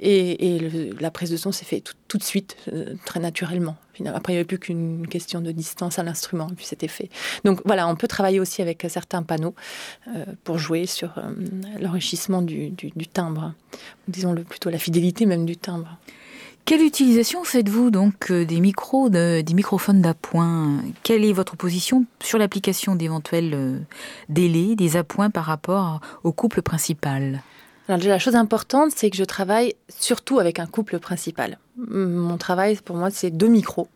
et, 0.00 0.58
la 0.98 1.10
prise 1.10 1.30
de 1.30 1.36
son 1.36 1.52
s'est 1.52 1.64
faite 1.64 1.94
tout, 2.08 2.18
de 2.18 2.22
suite, 2.22 2.56
euh, 2.72 2.94
très 3.04 3.20
naturellement. 3.20 3.76
Après, 4.06 4.32
il 4.32 4.36
n'y 4.36 4.40
avait 4.40 4.46
plus 4.46 4.58
qu'une 4.58 5.06
question 5.06 5.42
de 5.42 5.52
distance 5.52 5.98
à 5.98 6.02
l'instrument, 6.02 6.48
puis 6.56 6.64
c'était 6.64 6.88
fait. 6.88 7.10
Donc 7.44 7.60
voilà, 7.66 7.86
on 7.86 7.96
peut 7.96 8.08
travailler 8.08 8.40
aussi 8.40 8.62
avec 8.62 8.86
certains 8.88 9.22
panneaux 9.22 9.54
euh, 10.08 10.24
pour 10.42 10.58
jouer 10.58 10.86
sur 10.86 11.18
euh, 11.18 11.32
l'enrichissement 11.80 12.40
du, 12.40 12.72
timbre, 13.12 13.52
disons 14.08 14.34
plutôt 14.34 14.70
la 14.70 14.78
fidélité 14.78 15.26
même 15.26 15.44
du 15.44 15.58
timbre. 15.58 15.98
Quelle 16.64 16.82
utilisation 16.82 17.44
faites-vous 17.44 17.90
donc 17.90 18.32
des 18.32 18.60
micros, 18.60 19.10
de, 19.10 19.42
des 19.42 19.54
microphones 19.54 20.00
d'appoint? 20.00 20.82
Quelle 21.02 21.24
est 21.24 21.32
votre 21.32 21.56
position 21.56 22.06
sur 22.22 22.38
l'application 22.38 22.94
d'éventuels 22.94 23.84
délais, 24.28 24.76
des 24.76 24.96
appoints 24.96 25.30
par 25.30 25.44
rapport 25.44 26.00
au 26.22 26.32
couple 26.32 26.62
principal? 26.62 27.42
Alors, 27.90 28.06
la 28.06 28.18
chose 28.18 28.36
importante, 28.36 28.92
c'est 28.94 29.10
que 29.10 29.16
je 29.16 29.24
travaille 29.24 29.74
surtout 29.88 30.38
avec 30.38 30.58
un 30.58 30.66
couple 30.66 30.98
principal. 30.98 31.58
Mon 31.76 32.36
travail, 32.36 32.76
pour 32.76 32.96
moi, 32.96 33.10
c'est 33.10 33.30
deux 33.30 33.48
micros. 33.48 33.88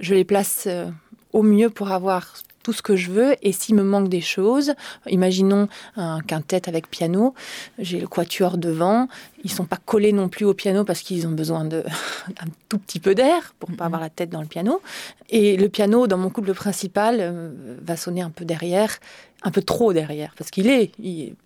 Je 0.00 0.14
les 0.14 0.24
place 0.24 0.64
euh, 0.66 0.90
au 1.32 1.42
mieux 1.42 1.68
pour 1.68 1.92
avoir 1.92 2.34
tout 2.66 2.72
ce 2.72 2.82
que 2.82 2.96
je 2.96 3.12
veux. 3.12 3.36
Et 3.42 3.52
s'il 3.52 3.76
me 3.76 3.84
manque 3.84 4.08
des 4.08 4.20
choses, 4.20 4.74
imaginons 5.08 5.68
un 5.94 6.20
quintet 6.20 6.68
avec 6.68 6.90
piano, 6.90 7.32
j'ai 7.78 8.00
le 8.00 8.08
quatuor 8.08 8.58
devant, 8.58 9.06
ils 9.44 9.52
sont 9.52 9.66
pas 9.66 9.76
collés 9.76 10.10
non 10.10 10.28
plus 10.28 10.44
au 10.44 10.52
piano 10.52 10.82
parce 10.82 11.02
qu'ils 11.02 11.28
ont 11.28 11.30
besoin 11.30 11.64
d'un 11.64 11.84
tout 12.68 12.78
petit 12.78 12.98
peu 12.98 13.14
d'air 13.14 13.54
pour 13.60 13.70
pas 13.70 13.84
avoir 13.84 14.00
la 14.00 14.10
tête 14.10 14.30
dans 14.30 14.40
le 14.40 14.48
piano. 14.48 14.82
Et 15.30 15.56
le 15.56 15.68
piano, 15.68 16.08
dans 16.08 16.18
mon 16.18 16.28
couple 16.28 16.54
principal, 16.54 17.18
euh, 17.20 17.52
va 17.82 17.96
sonner 17.96 18.22
un 18.22 18.30
peu 18.30 18.44
derrière, 18.44 18.98
un 19.44 19.52
peu 19.52 19.62
trop 19.62 19.92
derrière, 19.92 20.34
parce 20.36 20.50
qu'il 20.50 20.66
est, 20.66 20.90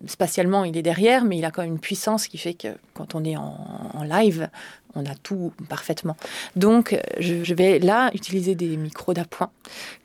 spatialement, 0.07 0.63
il 0.63 0.75
est 0.75 0.81
derrière, 0.81 1.23
mais 1.23 1.37
il 1.37 1.45
a 1.45 1.51
quand 1.51 1.61
même 1.61 1.73
une 1.73 1.79
puissance 1.79 2.25
qui 2.25 2.39
fait 2.39 2.55
que 2.55 2.69
quand 2.95 3.13
on 3.13 3.23
est 3.23 3.37
en, 3.37 3.91
en 3.93 4.03
live, 4.03 4.49
on 4.95 5.05
a 5.05 5.15
tout 5.15 5.53
parfaitement. 5.69 6.15
Donc, 6.55 6.99
je, 7.19 7.53
vais 7.53 7.79
là 7.79 8.11
utiliser 8.13 8.55
des 8.55 8.77
micros 8.77 9.13
d'appoint 9.13 9.51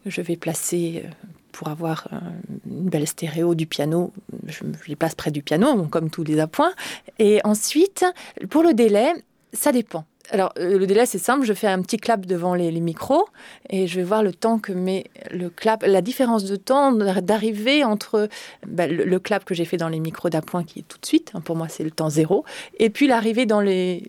je 0.07 0.21
vais 0.21 0.37
placer 0.37 1.03
euh, 1.05 1.09
pour 1.53 1.69
avoir 1.69 2.09
euh, 2.13 2.19
une 2.67 2.89
belle 2.89 3.07
stéréo 3.07 3.55
du 3.55 3.67
piano. 3.67 4.13
Je, 4.47 4.59
je 4.83 4.89
les 4.89 4.97
place 4.97 5.15
près 5.15 5.31
du 5.31 5.43
piano, 5.43 5.87
comme 5.87 6.11
tous 6.11 6.25
les 6.25 6.39
appoints. 6.39 6.73
Et 7.19 7.41
ensuite, 7.45 8.05
pour 8.51 8.63
le 8.63 8.75
délai, 8.75 9.13
ça 9.53 9.73
dépend 9.73 10.05
alors, 10.31 10.53
euh, 10.59 10.79
le 10.79 10.87
délai, 10.87 11.07
c'est 11.07 11.19
simple. 11.19 11.45
Je 11.45 11.53
fais 11.53 11.67
un 11.67 11.81
petit 11.83 11.97
clap 11.97 12.27
devant 12.27 12.55
les, 12.55 12.71
micros 12.81 13.27
et 13.71 13.87
je 13.87 13.97
vais 13.97 14.05
voir 14.05 14.23
le 14.23 14.33
temps 14.33 14.59
que 14.59 14.73
met 14.73 15.05
le 15.31 15.49
clap, 15.51 15.83
la 15.87 16.03
différence 16.03 16.45
de 16.45 16.57
temps 16.57 16.93
d'arriver 16.93 17.85
entre 17.85 18.29
bah, 18.67 18.87
le, 18.87 19.19
clap 19.19 19.45
que 19.45 19.55
j'ai 19.55 19.65
fait 19.65 19.77
dans 19.77 19.89
les 19.89 20.01
micros 20.01 20.29
d'appoint 20.29 20.65
qui 20.65 20.81
est 20.81 20.89
tout 20.89 20.99
de 20.99 21.07
suite. 21.07 21.33
Hein, 21.35 21.41
pour 21.41 21.57
moi, 21.57 21.69
c'est 21.69 21.85
le 21.85 21.91
temps 21.91 22.11
zéro. 22.11 22.45
Et 22.79 22.91
puis 22.91 23.07
l'arrivée 23.07 23.47
dans, 23.47 23.63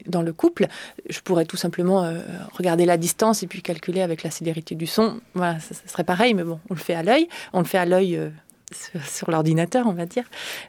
dans 0.06 0.21
le 0.21 0.34
couple. 0.34 0.67
Je 1.10 1.19
pourrais 1.21 1.45
tout 1.45 1.58
simplement 1.58 2.03
euh, 2.03 2.19
regarder 2.53 2.86
la 2.86 2.97
distance 2.97 3.43
et 3.43 3.47
puis 3.47 3.62
calculer 3.62 4.01
avec 4.01 4.23
la 4.23 4.32
célérité 4.32 4.75
du 4.75 4.88
son. 4.88 5.19
Voilà, 5.34 5.60
ça, 5.60 5.73
ça 5.75 5.88
serait 5.88 6.03
pareil, 6.03 6.34
mais 6.34 6.43
bon, 6.43 6.60
on 6.69 6.73
le 6.73 6.80
fait 6.80 6.95
à 6.95 7.03
l'œil. 7.03 7.27
On 7.53 7.60
le 7.60 7.65
fait 7.65 7.77
à 7.77 7.86
l'œil. 7.86 8.17
Euh, 8.17 8.30
sur 9.06 9.32
l'ordinateur, 9.32 9.88
on 9.88 9.93
va 9.93 10.06
dire. 10.06 10.25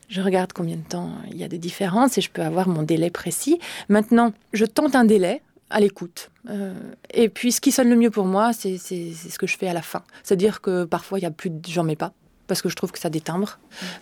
Je 0.08 0.20
regarde 0.20 0.52
combien 0.52 0.76
de 0.76 0.82
temps 0.82 1.10
il 1.30 1.36
y 1.36 1.44
a 1.44 1.48
des 1.48 1.58
différences 1.58 2.18
et 2.18 2.20
je 2.20 2.30
peux 2.30 2.42
avoir 2.42 2.68
mon 2.68 2.82
délai 2.82 3.10
précis. 3.10 3.58
Maintenant, 3.88 4.32
je 4.52 4.64
tente 4.64 4.94
un 4.94 5.04
délai 5.04 5.42
à 5.70 5.80
l'écoute. 5.80 6.30
Euh, 6.48 6.72
et 7.12 7.28
puis, 7.28 7.52
ce 7.52 7.60
qui 7.60 7.72
sonne 7.72 7.90
le 7.90 7.96
mieux 7.96 8.10
pour 8.10 8.24
moi, 8.24 8.52
c'est 8.52 8.78
ce 8.78 9.38
que 9.38 9.46
je 9.46 9.56
fais 9.56 9.68
à 9.68 9.74
la 9.74 9.82
fin. 9.82 10.02
C'est-à-dire 10.22 10.60
que 10.60 10.84
parfois, 10.84 11.18
il 11.18 11.22
y 11.22 11.26
a 11.26 11.30
plus, 11.30 11.52
j'en 11.68 11.84
mets 11.84 11.96
pas 11.96 12.12
parce 12.48 12.62
que 12.62 12.68
je 12.68 12.74
trouve 12.74 12.90
que 12.90 12.98
ça 12.98 13.10
détimbre. 13.10 13.58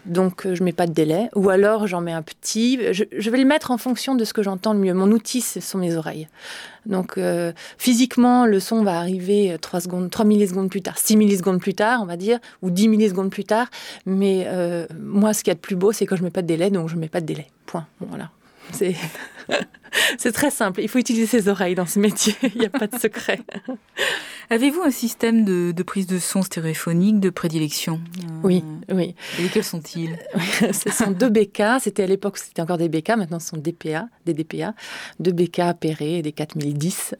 Donc, 0.06 0.46
euh, 0.46 0.54
je 0.54 0.62
mets 0.62 0.72
pas 0.72 0.86
de 0.86 0.92
délai. 0.92 1.28
Ou 1.34 1.50
alors, 1.50 1.86
j'en 1.86 2.00
mets 2.00 2.12
un 2.12 2.22
petit. 2.22 2.78
Je, 2.92 3.30
vais 3.30 3.38
le 3.38 3.44
mettre 3.44 3.70
en 3.70 3.76
fonction 3.76 4.14
de 4.14 4.24
ce 4.24 4.32
que 4.32 4.42
j'entends 4.42 4.72
le 4.72 4.78
mieux. 4.78 4.94
Mon 4.94 5.10
outil, 5.10 5.42
ce 5.42 5.60
sont 5.60 5.78
mes 5.78 5.96
oreilles. 5.96 6.28
Donc, 6.86 7.18
euh, 7.18 7.52
physiquement, 7.76 8.46
le 8.46 8.60
son 8.60 8.82
va 8.82 8.98
arriver 8.98 9.56
3, 9.60 9.80
secondes, 9.80 10.10
3 10.10 10.24
millisecondes 10.24 10.70
plus 10.70 10.82
tard, 10.82 10.96
6 10.96 11.16
millisecondes 11.16 11.60
plus 11.60 11.74
tard, 11.74 12.00
on 12.00 12.06
va 12.06 12.16
dire, 12.16 12.38
ou 12.62 12.70
10 12.70 12.88
millisecondes 12.88 13.30
plus 13.30 13.44
tard. 13.44 13.66
Mais 14.06 14.44
euh, 14.46 14.86
moi, 14.98 15.34
ce 15.34 15.42
qu'il 15.42 15.50
y 15.50 15.52
a 15.52 15.56
de 15.56 15.60
plus 15.60 15.76
beau, 15.76 15.92
c'est 15.92 16.06
que 16.06 16.16
je 16.16 16.22
mets 16.22 16.30
pas 16.30 16.42
de 16.42 16.46
délai, 16.46 16.70
donc 16.70 16.88
je 16.88 16.96
mets 16.96 17.08
pas 17.08 17.20
de 17.20 17.26
délai. 17.26 17.48
Point. 17.66 17.86
Voilà. 18.00 18.30
C'est 20.18 20.32
très 20.32 20.50
simple. 20.50 20.80
Il 20.80 20.88
faut 20.88 20.98
utiliser 20.98 21.26
ses 21.26 21.48
oreilles 21.48 21.74
dans 21.74 21.86
ce 21.86 21.98
métier. 21.98 22.34
Il 22.54 22.60
n'y 22.60 22.66
a 22.66 22.70
pas 22.70 22.86
de 22.86 22.98
secret. 22.98 23.40
Avez-vous 24.50 24.82
un 24.82 24.90
système 24.90 25.44
de, 25.44 25.72
de, 25.72 25.82
prise 25.82 26.06
de 26.06 26.18
son 26.18 26.42
stéréophonique 26.42 27.18
de 27.20 27.30
prédilection 27.30 28.00
Oui, 28.44 28.62
oui. 28.92 29.14
Et 29.38 29.42
lesquels 29.42 29.64
sont-ils 29.64 30.18
Ce 30.72 30.90
sont 30.90 31.10
deux 31.10 31.28
BK. 31.28 31.62
C'était 31.80 32.04
à 32.04 32.06
l'époque, 32.06 32.38
c'était 32.38 32.62
encore 32.62 32.78
des 32.78 32.88
BK. 32.88 33.10
Maintenant, 33.16 33.40
ce 33.40 33.48
sont 33.48 33.56
des 33.56 33.72
DPA, 33.72 34.08
des 34.24 34.34
DPA. 34.34 34.74
Deux 35.18 35.32
BK 35.32 35.60
appairés, 35.60 36.22
des 36.22 36.32
4010. 36.32 37.14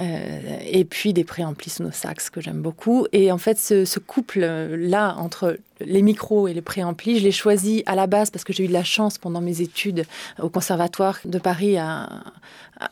Euh, 0.00 0.58
et 0.66 0.84
puis 0.84 1.12
des 1.12 1.24
préamplis 1.24 1.70
sonosax 1.70 2.30
que 2.30 2.40
j'aime 2.40 2.60
beaucoup. 2.60 3.06
Et 3.12 3.30
en 3.30 3.38
fait, 3.38 3.58
ce, 3.58 3.84
ce 3.84 3.98
couple-là 4.00 5.14
entre 5.16 5.58
les 5.80 6.02
micros 6.02 6.48
et 6.48 6.54
les 6.54 6.62
préamplis, 6.62 7.18
je 7.18 7.24
l'ai 7.24 7.32
choisi 7.32 7.82
à 7.86 7.94
la 7.94 8.06
base 8.06 8.30
parce 8.30 8.44
que 8.44 8.52
j'ai 8.52 8.64
eu 8.64 8.68
de 8.68 8.72
la 8.72 8.84
chance 8.84 9.18
pendant 9.18 9.40
mes 9.40 9.60
études 9.60 10.04
au 10.40 10.48
Conservatoire 10.48 11.18
de 11.24 11.38
Paris 11.38 11.76
à 11.76 12.08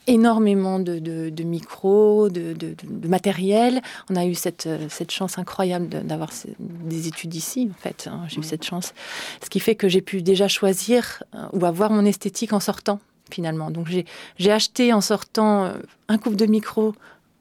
énormément 0.06 0.78
de, 0.78 0.98
de, 0.98 1.30
de 1.30 1.42
micros, 1.44 2.28
de, 2.28 2.52
de, 2.52 2.74
de, 2.82 3.08
matériel. 3.08 3.80
On 4.10 4.16
a 4.16 4.26
eu 4.26 4.34
cette, 4.34 4.68
cette 4.88 5.10
chance 5.10 5.38
incroyable 5.38 5.88
d'avoir 5.88 6.30
des 6.58 7.08
études 7.08 7.34
ici, 7.34 7.70
en 7.70 7.80
fait. 7.80 8.08
Hein. 8.10 8.22
J'ai 8.28 8.40
eu 8.40 8.42
cette 8.42 8.64
chance. 8.64 8.94
Ce 9.42 9.48
qui 9.48 9.60
fait 9.60 9.74
que 9.74 9.88
j'ai 9.88 10.02
pu 10.02 10.22
déjà 10.22 10.48
choisir 10.48 11.22
euh, 11.34 11.46
ou 11.52 11.64
avoir 11.64 11.90
mon 11.90 12.04
esthétique 12.04 12.52
en 12.52 12.60
sortant, 12.60 13.00
finalement. 13.30 13.70
Donc 13.70 13.88
j'ai 13.88 14.50
acheté 14.50 14.92
en 14.92 15.00
sortant 15.00 15.64
euh, 15.64 15.72
un 16.08 16.18
couple 16.18 16.36
de 16.36 16.46
micros, 16.46 16.94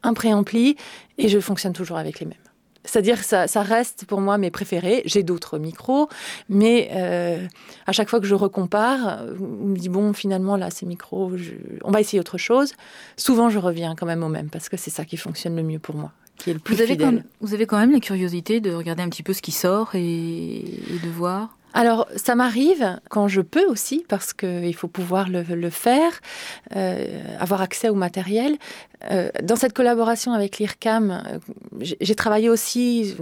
un 0.04 0.14
préampli, 0.14 0.76
et 1.18 1.30
je 1.30 1.40
fonctionne 1.40 1.74
toujours 1.74 1.98
avec 1.98 2.20
les 2.20 2.28
mêmes. 2.28 2.45
C'est-à-dire 2.86 3.20
que 3.20 3.26
ça, 3.26 3.48
ça, 3.48 3.62
reste 3.62 4.06
pour 4.06 4.22
moi 4.22 4.38
mes 4.38 4.52
préférés. 4.52 5.02
J'ai 5.06 5.24
d'autres 5.24 5.58
micros, 5.58 6.10
mais 6.50 6.90
euh, 6.94 7.46
à 7.88 7.92
chaque 7.92 8.10
fois 8.10 8.20
que 8.20 8.26
je 8.26 8.36
recompare, 8.36 9.24
on 9.40 9.68
me 9.68 9.76
dit 9.76 9.90
bon, 9.90 10.14
finalement 10.14 10.56
là, 10.56 10.70
ces 10.70 10.86
micros, 10.86 11.36
je... 11.36 11.52
on 11.84 11.92
va 11.92 12.02
essayer 12.02 12.20
autre 12.20 12.38
chose. 12.38 12.74
Souvent, 13.18 13.50
je 13.50 13.60
reviens 13.60 13.96
quand 13.96 14.06
même 14.06 14.24
au 14.24 14.30
même 14.30 14.50
parce 14.50 14.70
que 14.70 14.78
c'est 14.78 14.92
ça 14.92 15.06
qui 15.06 15.18
fonctionne 15.18 15.56
le 15.56 15.64
mieux 15.64 15.80
pour 15.80 15.96
moi. 15.96 16.12
Qui 16.38 16.50
est 16.50 16.54
le 16.54 16.60
plus 16.60 16.76
vous, 16.76 16.82
avez 16.82 16.98
vous 17.40 17.54
avez 17.54 17.66
quand 17.66 17.80
même 17.80 17.92
la 17.92 18.00
curiosité 18.00 18.60
de 18.60 18.74
regarder 18.74 19.04
un 19.04 19.10
petit 19.10 19.24
peu 19.24 19.34
ce 19.34 19.42
qui 19.42 19.52
sort 19.52 19.96
et, 19.96 20.58
et 20.58 21.00
de 21.02 21.10
voir? 21.10 21.58
Alors, 21.76 22.08
ça 22.16 22.36
m'arrive 22.36 23.02
quand 23.10 23.28
je 23.28 23.42
peux 23.42 23.66
aussi, 23.66 24.06
parce 24.08 24.34
qu'il 24.34 24.74
faut 24.74 24.88
pouvoir 24.88 25.28
le, 25.28 25.44
le 25.44 25.70
faire, 25.70 26.22
euh, 26.74 27.36
avoir 27.38 27.62
accès 27.62 27.90
au 27.90 27.96
matériel. 27.96 28.56
Euh, 29.12 29.30
dans 29.44 29.56
cette 29.56 29.74
collaboration 29.74 30.34
avec 30.34 30.58
l'IRCAM, 30.58 31.12
euh, 31.12 31.40
j'ai 31.80 32.16
travaillé 32.16 32.50
aussi 32.50 33.16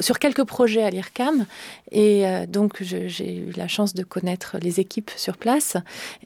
sur 0.00 0.18
quelques 0.18 0.44
projets 0.44 0.82
à 0.82 0.90
l'IRCAM 0.90 1.46
et 1.90 2.26
euh, 2.26 2.46
donc 2.46 2.82
j'ai 2.82 3.36
eu 3.36 3.52
la 3.56 3.68
chance 3.68 3.94
de 3.94 4.02
connaître 4.02 4.56
les 4.60 4.80
équipes 4.80 5.10
sur 5.16 5.36
place 5.36 5.76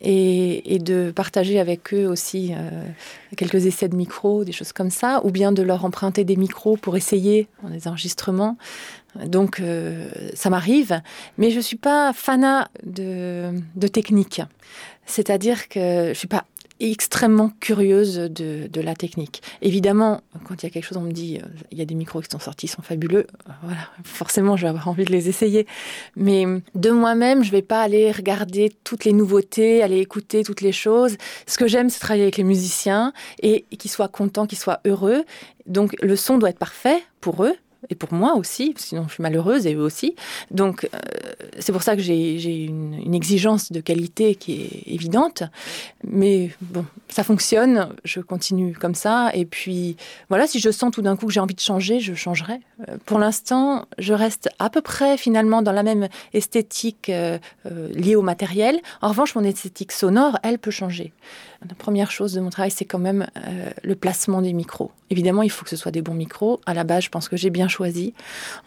et, 0.00 0.78
de 0.80 1.10
partager 1.14 1.58
avec 1.58 1.94
eux 1.94 2.06
aussi 2.06 2.52
quelques 3.36 3.66
essais 3.66 3.88
de 3.88 3.96
micros, 3.96 4.44
des 4.44 4.52
choses 4.52 4.72
comme 4.72 4.90
ça, 4.90 5.20
ou 5.24 5.30
bien 5.30 5.50
de 5.50 5.62
leur 5.62 5.84
emprunter 5.84 6.22
des 6.22 6.36
micros 6.36 6.76
pour 6.76 6.96
essayer 6.96 7.48
des 7.64 7.88
enregistrements. 7.88 8.56
Donc 9.24 9.62
ça 10.34 10.50
m'arrive, 10.50 11.00
mais 11.38 11.50
je 11.50 11.60
suis 11.60 11.78
pas 11.78 12.12
fanat 12.12 12.68
de, 12.84 13.52
de 13.74 13.88
technique. 13.88 14.42
C'est-à-dire 15.06 15.68
que 15.68 16.08
je 16.08 16.14
suis 16.14 16.28
pas 16.28 16.44
extrêmement 16.80 17.50
curieuse 17.60 18.16
de, 18.16 18.66
de, 18.66 18.80
la 18.80 18.94
technique. 18.94 19.42
Évidemment, 19.62 20.20
quand 20.44 20.62
il 20.62 20.66
y 20.66 20.68
a 20.68 20.70
quelque 20.70 20.84
chose, 20.84 20.98
on 20.98 21.02
me 21.02 21.12
dit, 21.12 21.38
euh, 21.42 21.46
il 21.70 21.78
y 21.78 21.82
a 21.82 21.84
des 21.84 21.94
micros 21.94 22.20
qui 22.20 22.28
sont 22.30 22.38
sortis, 22.38 22.66
ils 22.66 22.70
sont 22.70 22.82
fabuleux. 22.82 23.26
Voilà, 23.62 23.80
forcément, 24.04 24.56
je 24.56 24.62
vais 24.62 24.68
avoir 24.68 24.88
envie 24.88 25.04
de 25.04 25.12
les 25.12 25.28
essayer. 25.28 25.66
Mais 26.16 26.44
de 26.74 26.90
moi-même, 26.90 27.42
je 27.42 27.50
vais 27.50 27.62
pas 27.62 27.82
aller 27.82 28.12
regarder 28.12 28.72
toutes 28.84 29.04
les 29.04 29.12
nouveautés, 29.12 29.82
aller 29.82 29.98
écouter 29.98 30.44
toutes 30.44 30.60
les 30.60 30.72
choses. 30.72 31.16
Ce 31.46 31.56
que 31.58 31.66
j'aime, 31.66 31.90
c'est 31.90 32.00
travailler 32.00 32.24
avec 32.24 32.36
les 32.36 32.44
musiciens 32.44 33.12
et, 33.42 33.64
et 33.70 33.76
qu'ils 33.76 33.90
soient 33.90 34.08
contents, 34.08 34.46
qu'ils 34.46 34.58
soient 34.58 34.80
heureux. 34.84 35.24
Donc, 35.66 35.96
le 36.00 36.16
son 36.16 36.38
doit 36.38 36.50
être 36.50 36.58
parfait 36.58 37.02
pour 37.20 37.44
eux 37.44 37.56
et 37.90 37.94
pour 37.94 38.12
moi 38.12 38.34
aussi, 38.34 38.74
sinon 38.76 39.04
je 39.08 39.14
suis 39.14 39.22
malheureuse 39.22 39.66
et 39.66 39.74
eux 39.74 39.82
aussi. 39.82 40.16
Donc 40.50 40.88
euh, 40.92 40.98
c'est 41.58 41.72
pour 41.72 41.82
ça 41.82 41.96
que 41.96 42.02
j'ai 42.02 42.64
une, 42.64 43.14
exigence 43.14 43.72
de 43.72 43.80
qualité 43.80 44.34
qui 44.34 44.62
est 44.62 44.92
évidente. 44.92 45.42
Mais 46.04 46.50
bon, 46.60 46.84
ça 47.08 47.24
fonctionne, 47.24 47.88
je 48.04 48.20
continue 48.20 48.74
comme 48.74 48.94
ça. 48.94 49.30
Et 49.32 49.46
puis 49.46 49.96
voilà, 50.28 50.46
si 50.46 50.60
je 50.60 50.70
sens 50.70 50.90
tout 50.90 51.02
d'un 51.02 51.16
coup 51.16 51.26
que 51.26 51.32
j'ai 51.32 51.40
envie 51.40 51.54
de 51.54 51.60
changer, 51.60 52.00
je 52.00 52.14
changerai. 52.14 52.60
Euh, 52.88 52.96
pour 53.06 53.18
l'instant, 53.18 53.86
je 53.98 54.12
reste 54.12 54.50
à 54.58 54.68
peu 54.68 54.82
près 54.82 55.16
finalement 55.16 55.62
dans 55.62 55.72
la 55.72 55.82
même 55.82 56.08
esthétique 56.34 57.08
euh, 57.08 57.38
liée 57.94 58.16
au 58.16 58.22
matériel. 58.22 58.80
En 59.00 59.08
revanche, 59.08 59.34
mon 59.34 59.44
esthétique 59.44 59.92
sonore, 59.92 60.38
elle 60.42 60.58
peut 60.58 60.70
changer. 60.70 61.12
La 61.68 61.74
première 61.74 62.10
chose 62.10 62.32
de 62.34 62.40
mon 62.40 62.50
travail, 62.50 62.70
c'est 62.70 62.84
quand 62.84 62.98
même 62.98 63.26
euh, 63.36 63.70
le 63.82 63.94
placement 63.94 64.42
des 64.42 64.52
micros. 64.52 64.90
Évidemment, 65.10 65.42
il 65.42 65.50
faut 65.50 65.64
que 65.64 65.70
ce 65.70 65.76
soit 65.76 65.92
des 65.92 66.02
bons 66.02 66.14
micros. 66.14 66.60
À 66.66 66.74
la 66.74 66.84
base, 66.84 67.04
je 67.04 67.08
pense 67.08 67.28
que 67.28 67.36
j'ai 67.36 67.50
bien 67.50 67.68
choisi. 67.68 68.14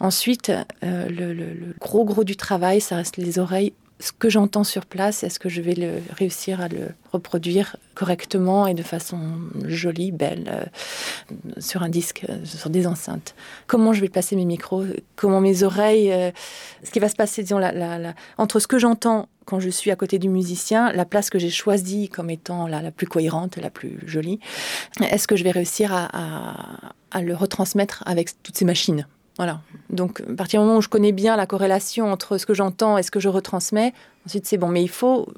Ensuite, 0.00 0.52
euh, 0.82 1.08
le, 1.08 1.74
gros 1.78 2.04
gros 2.04 2.24
du 2.24 2.36
travail, 2.36 2.80
ça 2.80 2.96
reste 2.96 3.16
les 3.16 3.38
oreilles 3.38 3.72
ce 4.00 4.12
que 4.12 4.30
j'entends 4.30 4.64
sur 4.64 4.86
place, 4.86 5.22
est-ce 5.22 5.38
que 5.38 5.48
je 5.48 5.60
vais 5.60 6.02
réussir 6.10 6.60
à 6.60 6.68
le 6.68 6.88
reproduire 7.12 7.76
correctement 7.94 8.66
et 8.66 8.74
de 8.74 8.82
façon 8.82 9.18
jolie, 9.66 10.10
belle, 10.10 10.50
euh, 10.50 10.64
sur 11.60 11.82
un 11.82 11.90
disque, 11.90 12.24
euh, 12.28 12.44
sur 12.44 12.70
des 12.70 12.86
enceintes? 12.86 13.34
Comment 13.66 13.92
je 13.92 14.00
vais 14.00 14.08
placer 14.08 14.36
mes 14.36 14.46
micros? 14.46 14.84
Comment 15.16 15.40
mes 15.40 15.62
oreilles 15.62 16.10
euh, 16.10 16.30
Ce 16.82 16.90
qui 16.90 16.98
va 16.98 17.10
se 17.10 17.16
passer, 17.16 17.42
disons, 17.42 17.60
entre 18.38 18.58
ce 18.58 18.66
que 18.66 18.78
j'entends 18.78 19.28
quand 19.44 19.60
je 19.60 19.68
suis 19.68 19.90
à 19.90 19.96
côté 19.96 20.18
du 20.18 20.28
musicien, 20.28 20.92
la 20.92 21.04
place 21.04 21.28
que 21.28 21.38
j'ai 21.38 21.50
choisie 21.50 22.08
comme 22.08 22.30
étant 22.30 22.66
la, 22.66 22.90
plus 22.90 23.06
cohérente, 23.06 23.56
la 23.56 23.70
plus 23.70 23.98
jolie, 24.06 24.38
est-ce 25.00 25.26
que 25.26 25.34
je 25.34 25.44
vais 25.44 25.50
réussir 25.50 25.92
à 25.92 27.22
le 27.22 27.34
retransmettre 27.34 28.04
avec 28.06 28.42
toutes 28.42 28.56
ces 28.56 28.64
machines? 28.64 29.06
Voilà. 29.36 29.60
Donc, 29.88 30.20
à 30.20 30.34
partir 30.34 30.60
du 30.60 30.66
moment 30.66 30.78
où 30.78 30.82
je 30.82 30.88
connais 30.88 31.12
bien 31.12 31.36
la 31.36 31.46
corrélation 31.46 32.12
entre 32.12 32.38
ce 32.38 32.46
que 32.46 32.54
j'entends 32.54 32.98
et 32.98 33.02
ce 33.02 33.10
que 33.10 33.20
je 33.20 33.28
retransmets, 33.28 33.92
ensuite 34.26 34.46
c'est 34.46 34.58
bon. 34.58 34.68
Mais 34.68 34.82
il 34.82 34.88
faut 34.88 35.28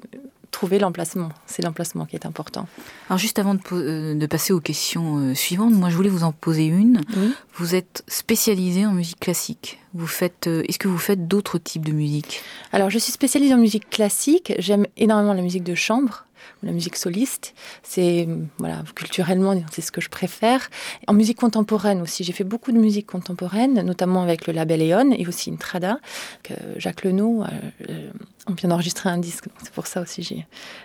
trouver 0.53 0.79
l'emplacement. 0.79 1.31
C'est 1.47 1.63
l'emplacement 1.63 2.05
qui 2.05 2.15
est 2.15 2.27
important. 2.27 2.69
Alors 3.09 3.19
juste 3.19 3.39
avant 3.39 3.55
de, 3.55 3.61
euh, 3.73 4.15
de 4.15 4.27
passer 4.27 4.53
aux 4.53 4.61
questions 4.61 5.19
euh, 5.19 5.35
suivantes, 5.35 5.73
moi 5.73 5.89
je 5.89 5.97
voulais 5.97 6.11
vous 6.11 6.23
en 6.25 6.33
poser 6.33 6.67
une. 6.67 7.01
Oui. 7.17 7.33
Vous 7.55 7.75
êtes 7.75 8.05
spécialisée 8.07 8.87
en 8.87 8.93
musique 8.93 9.19
classique. 9.19 9.81
Vous 9.95 10.07
faites, 10.07 10.47
euh, 10.47 10.63
est-ce 10.69 10.79
que 10.79 10.89
vous 10.89 10.99
faites 10.99 11.27
d'autres 11.27 11.59
types 11.59 11.85
de 11.85 11.93
musique? 11.93 12.43
Alors 12.73 12.91
je 12.91 12.99
suis 12.99 13.13
spécialisée 13.13 13.55
en 13.55 13.59
musique 13.59 13.89
classique. 13.91 14.53
J'aime 14.59 14.87
énormément 14.97 15.33
la 15.33 15.43
musique 15.43 15.65
de 15.65 15.75
chambre 15.75 16.27
la 16.63 16.73
musique 16.73 16.97
soliste. 16.97 17.55
C'est 17.83 18.29
voilà, 18.59 18.83
culturellement, 18.95 19.61
c'est 19.71 19.83
ce 19.83 19.93
que 19.93 20.01
je 20.01 20.09
préfère. 20.09 20.71
En 21.07 21.15
musique 21.15 21.39
contemporaine 21.39 22.01
aussi, 22.01 22.25
j'ai 22.25 22.33
fait 22.33 22.45
beaucoup 22.45 22.73
de 22.73 22.79
musique 22.79 23.07
contemporaine, 23.07 23.83
notamment 23.83 24.23
avec 24.23 24.47
le 24.47 24.53
label 24.53 24.83
Eon 24.83 25.13
et 25.13 25.27
aussi 25.27 25.51
Intrada, 25.51 25.99
que 26.43 26.55
Jacques 26.77 27.05
Lenot, 27.05 27.45
euh, 27.89 28.11
on 28.49 28.55
vient 28.55 28.69
d'enregistrer 28.69 29.09
un 29.09 29.19
disque, 29.19 29.45
c'est 29.63 29.73
pour 29.73 29.87
ça 29.87 30.01
aussi 30.01 30.23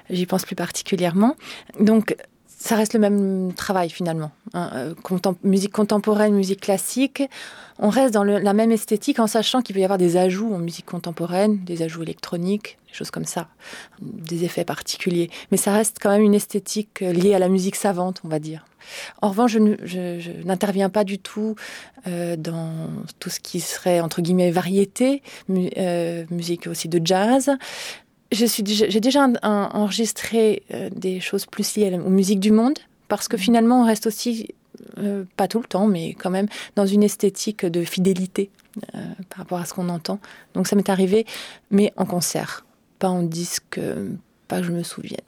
j'y 0.10 0.26
pense 0.26 0.46
plus 0.46 0.56
particulièrement. 0.56 1.36
Donc 1.80 2.16
ça 2.58 2.76
reste 2.76 2.94
le 2.94 3.00
même 3.00 3.54
travail 3.54 3.90
finalement. 3.90 4.32
Hein, 4.54 4.72
euh, 4.74 4.94
musique 5.44 5.72
contemporaine, 5.72 6.34
musique 6.34 6.62
classique. 6.62 7.24
On 7.78 7.90
reste 7.90 8.16
dans 8.16 8.24
la 8.24 8.54
même 8.54 8.72
esthétique 8.72 9.20
en 9.20 9.28
sachant 9.28 9.62
qu'il 9.62 9.76
peut 9.76 9.82
y 9.82 9.84
avoir 9.84 10.00
des 10.00 10.18
ajouts 10.18 10.52
en 10.52 10.58
musique 10.58 10.88
contemporaine, 10.88 11.64
des 11.64 11.84
ajouts 11.84 12.02
électroniques, 12.02 12.80
des 12.88 12.94
choses 12.94 13.12
comme 13.12 13.26
ça, 13.26 13.50
des 14.02 14.44
effets 14.44 14.66
particuliers. 14.66 15.30
Mais 15.52 15.58
ça 15.58 15.72
reste 15.72 15.98
quand 16.02 16.10
même 16.10 16.24
une 16.24 16.34
esthétique 16.34 17.04
euh, 17.04 17.14
liée 17.14 17.36
à 17.36 17.40
la 17.40 17.50
musique 17.50 17.76
savante, 17.76 18.22
on 18.24 18.28
va 18.28 18.40
dire. 18.40 18.66
En 19.22 19.30
revanche, 19.30 19.52
je, 19.52 20.44
n'interviens 20.44 20.90
pas 20.90 21.04
du 21.04 21.20
tout 21.20 21.56
euh, 22.08 22.38
dans 22.38 22.72
tout 23.20 23.30
ce 23.30 23.40
qui 23.40 23.60
serait 23.60 24.00
entre 24.00 24.22
guillemets 24.22 24.50
variété, 24.50 25.22
mu 25.48 25.70
musique 26.32 26.68
aussi 26.68 26.88
de 26.88 27.06
jazz 27.06 27.52
j'ai 28.32 29.00
déjà 29.00 29.24
un, 29.24 29.34
un, 29.42 29.70
enregistré 29.74 30.64
euh, 30.74 30.90
des 30.94 31.20
choses 31.20 31.46
plus 31.46 31.76
liées 31.76 31.94
aux 31.94 32.10
musiques 32.10 32.40
du 32.40 32.52
monde 32.52 32.78
parce 33.08 33.28
que 33.28 33.38
finalement 33.38 33.82
on 33.82 33.86
reste 33.86 34.08
aussi 34.08 34.50
euh, 34.98 35.24
pas 35.38 35.48
tout 35.48 35.60
le 35.60 35.66
temps 35.66 35.88
mais 35.88 36.14
quand 36.14 36.30
même 36.30 36.48
dans 36.76 36.86
une 36.86 37.04
esthétique 37.04 37.66
de 37.66 37.84
fidélité 37.84 38.50
euh, 38.96 39.00
par 39.30 39.40
rapport 39.40 39.60
à 39.60 39.66
ce 39.66 39.74
qu'on 39.74 39.90
entend. 39.90 40.20
Donc 40.54 40.68
ça 40.68 40.76
m'est 40.76 40.90
arrivé 40.90 41.26
mais 41.72 41.94
en 41.96 42.06
concert 42.06 42.66
pas 43.00 43.10
en 43.10 43.24
disque 43.24 43.80
pas 44.48 44.60
que 44.60 44.66
je 44.66 44.72
me 44.72 44.84
souvienne. 44.84 45.20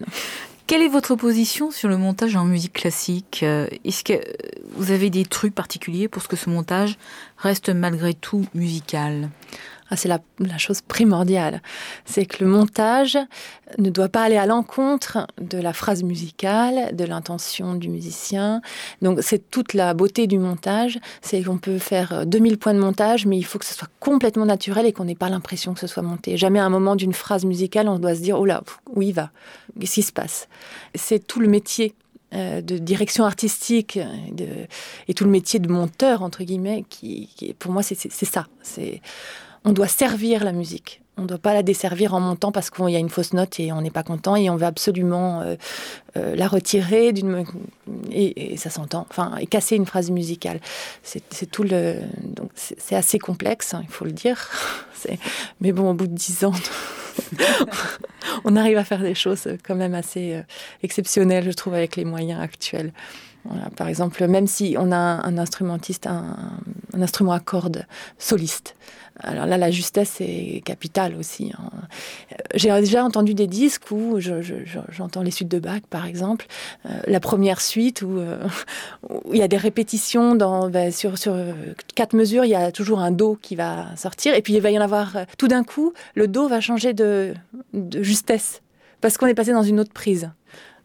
Quelle 0.65 0.81
est 0.81 0.87
votre 0.87 1.15
position 1.15 1.71
sur 1.71 1.89
le 1.89 1.97
montage 1.97 2.35
en 2.35 2.45
musique 2.45 2.73
classique 2.73 3.43
est-ce 3.43 4.03
que 4.03 4.13
vous 4.75 4.91
avez 4.91 5.09
des 5.09 5.25
trucs 5.25 5.55
particuliers 5.55 6.07
pour 6.07 6.21
ce 6.21 6.27
que 6.27 6.35
ce 6.35 6.49
montage 6.49 6.97
reste 7.37 7.69
malgré 7.69 8.13
tout 8.13 8.45
musical? 8.53 9.29
Ah, 9.89 9.95
c'est 9.95 10.07
la, 10.07 10.19
chose 10.57 10.81
primordiale. 10.81 11.61
C'est 12.05 12.25
que 12.25 12.43
le 12.43 12.49
montage 12.49 13.17
ne 13.77 13.89
doit 13.89 14.09
pas 14.09 14.23
aller 14.23 14.37
à 14.37 14.45
l'encontre 14.45 15.27
de 15.41 15.57
la 15.57 15.73
phrase 15.73 16.03
musicale, 16.03 16.95
de 16.95 17.03
l'intention 17.05 17.75
du 17.75 17.89
musicien. 17.89 18.61
Donc 19.01 19.19
c'est 19.21 19.49
toute 19.49 19.73
la 19.73 19.93
beauté 19.93 20.27
du 20.27 20.37
montage, 20.37 20.99
c'est 21.21 21.41
qu'on 21.43 21.57
peut 21.57 21.79
faire 21.79 22.25
2000 22.25 22.57
points 22.57 22.73
de 22.73 22.79
montage, 22.79 23.25
mais 23.25 23.37
il 23.37 23.43
faut 23.43 23.59
que 23.59 23.65
ce 23.65 23.73
soit 23.73 23.89
complètement 23.99 24.45
naturel 24.45 24.85
et 24.85 24.93
qu'on 24.93 25.05
n'ait 25.05 25.15
pas 25.15 25.29
l'impression 25.29 25.73
que 25.73 25.79
ce 25.79 25.87
soit 25.87 26.03
monté. 26.03 26.37
Jamais 26.37 26.59
à 26.59 26.65
un 26.65 26.69
moment 26.69 26.95
d'une 26.95 27.13
phrase 27.13 27.45
musicale, 27.45 27.87
on 27.87 27.99
doit 27.99 28.15
se 28.15 28.21
dire, 28.21 28.39
oh 28.39 28.45
là, 28.45 28.63
où 28.93 29.01
il 29.01 29.13
va? 29.13 29.31
Qu'est-ce 29.79 29.95
qui 29.95 30.03
se 30.03 30.11
passe? 30.11 30.47
C'est 30.95 31.25
tout 31.25 31.39
le 31.39 31.47
métier 31.47 31.95
euh, 32.35 32.61
de 32.61 32.77
direction 32.77 33.25
artistique 33.25 33.97
de, 34.31 34.45
et 35.07 35.15
tout 35.15 35.23
le 35.23 35.31
métier 35.31 35.59
de 35.59 35.67
monteur 35.67 36.21
entre 36.21 36.43
guillemets 36.43 36.85
qui, 36.87 37.27
qui 37.35 37.55
pour 37.55 37.71
moi 37.71 37.81
c'est 37.81 37.95
ça 37.95 38.45
c'est 38.61 39.01
on 39.65 39.71
doit 39.71 39.87
servir 39.87 40.43
la 40.43 40.51
musique. 40.51 41.01
On 41.17 41.23
ne 41.23 41.27
doit 41.27 41.37
pas 41.37 41.53
la 41.53 41.63
desservir 41.63 42.13
en 42.13 42.21
montant 42.21 42.53
parce 42.53 42.69
qu'il 42.69 42.89
y 42.89 42.95
a 42.95 42.99
une 42.99 43.09
fausse 43.09 43.33
note 43.33 43.59
et 43.59 43.73
on 43.73 43.81
n'est 43.81 43.91
pas 43.91 44.03
content 44.03 44.37
et 44.37 44.49
on 44.49 44.55
veut 44.55 44.65
absolument 44.65 45.41
euh, 45.41 45.55
euh, 46.15 46.33
la 46.33 46.47
retirer 46.47 47.11
d'une 47.11 47.45
et, 48.09 48.53
et 48.53 48.57
ça 48.57 48.69
s'entend. 48.69 49.05
Enfin 49.09 49.35
et 49.37 49.45
casser 49.45 49.75
une 49.75 49.85
phrase 49.85 50.11
musicale. 50.11 50.61
C'est 51.03 51.51
tout 51.51 51.63
le 51.63 51.95
donc 52.23 52.51
c'est 52.55 52.95
assez 52.95 53.19
complexe 53.19 53.73
hein, 53.73 53.81
il 53.83 53.91
faut 53.91 54.05
le 54.05 54.13
dire. 54.13 54.49
Mais 55.59 55.73
bon 55.73 55.89
au 55.89 55.93
bout 55.93 56.07
de 56.07 56.15
dix 56.15 56.45
ans 56.45 56.53
on 58.45 58.55
arrive 58.55 58.77
à 58.77 58.85
faire 58.85 59.01
des 59.01 59.15
choses 59.15 59.45
quand 59.63 59.75
même 59.75 59.95
assez 59.95 60.35
euh, 60.35 60.41
exceptionnelles 60.83 61.43
je 61.43 61.51
trouve 61.51 61.73
avec 61.73 61.97
les 61.97 62.05
moyens 62.05 62.39
actuels 62.39 62.93
par 63.75 63.87
exemple 63.87 64.25
même 64.27 64.47
si 64.47 64.75
on 64.77 64.91
a 64.91 64.97
un, 64.97 65.37
instrumentiste 65.37 66.07
un, 66.07 66.35
instrument 66.93 67.31
à 67.31 67.39
cordes 67.39 67.85
soliste 68.17 68.75
alors 69.21 69.45
là 69.45 69.57
la 69.57 69.71
justesse 69.71 70.17
est 70.21 70.63
capitale 70.63 71.15
aussi 71.15 71.51
hein. 71.57 71.69
j'ai 72.55 72.69
déjà 72.79 73.03
entendu 73.03 73.33
des 73.33 73.47
disques 73.47 73.91
où 73.91 74.19
j'entends 74.19 74.41
je, 74.41 74.63
je, 74.91 75.23
les 75.23 75.31
suites 75.31 75.49
de 75.49 75.59
bac 75.59 75.83
par 75.89 76.05
exemple 76.05 76.45
euh, 76.85 76.89
la 77.07 77.19
première 77.19 77.59
suite 77.59 78.01
où, 78.01 78.17
euh, 78.17 78.37
où 79.09 79.33
il 79.33 79.39
y 79.39 79.43
a 79.43 79.47
des 79.47 79.57
répétitions 79.57 80.35
dans 80.35 80.69
bah, 80.69 80.91
sur 80.91 81.17
sur 81.17 81.35
quatre 81.95 82.15
mesures 82.15 82.45
il 82.45 82.51
y 82.51 82.55
a 82.55 82.71
toujours 82.71 82.99
un 82.99 83.11
dos 83.11 83.37
qui 83.41 83.55
va 83.55 83.87
sortir 83.97 84.35
et 84.35 84.41
puis 84.41 84.53
il 84.53 84.61
va 84.61 84.71
y 84.71 84.77
en 84.77 84.81
avoir 84.81 85.15
euh, 85.17 85.23
tout 85.37 85.47
d'un 85.47 85.63
coup 85.63 85.93
le 86.15 86.27
dos 86.27 86.47
va 86.47 86.61
changer 86.61 86.93
de, 86.93 87.33
de 87.73 88.01
justesse 88.01 88.61
parce 89.01 89.17
qu'on 89.17 89.27
est 89.27 89.33
passé 89.33 89.51
dans 89.51 89.63
une 89.63 89.79
autre 89.79 89.93
prise 89.93 90.29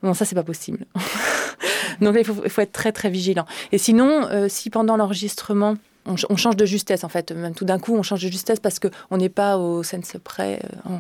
bon 0.03 0.13
ça 0.13 0.25
c'est 0.25 0.35
pas 0.35 0.43
possible 0.43 0.87
donc 2.01 2.17
il 2.19 2.25
faut, 2.25 2.43
il 2.45 2.51
faut 2.51 2.61
être 2.61 2.73
très 2.73 2.93
très 2.93 3.11
vigilant 3.11 3.47
et 3.73 3.79
sinon 3.79 4.29
euh, 4.31 4.49
si 4.49 4.71
pendant 4.71 4.97
l'enregistrement 4.97 5.77
on, 6.07 6.37
change 6.37 6.57
de 6.57 6.67
justesse 6.67 7.05
en 7.05 7.09
fait. 7.09 7.33
Même 7.33 7.55
tout 7.55 7.65
d'un 7.65 7.79
coup, 7.79 7.95
on 7.95 8.03
change 8.03 8.23
de 8.23 8.29
justesse 8.29 8.61
parce 8.61 8.79
qu'on 8.79 9.17
n'est 9.17 9.29
pas 9.29 9.57
au 9.59 9.83
sens 9.83 10.17
près 10.23 10.61
euh, 10.87 10.91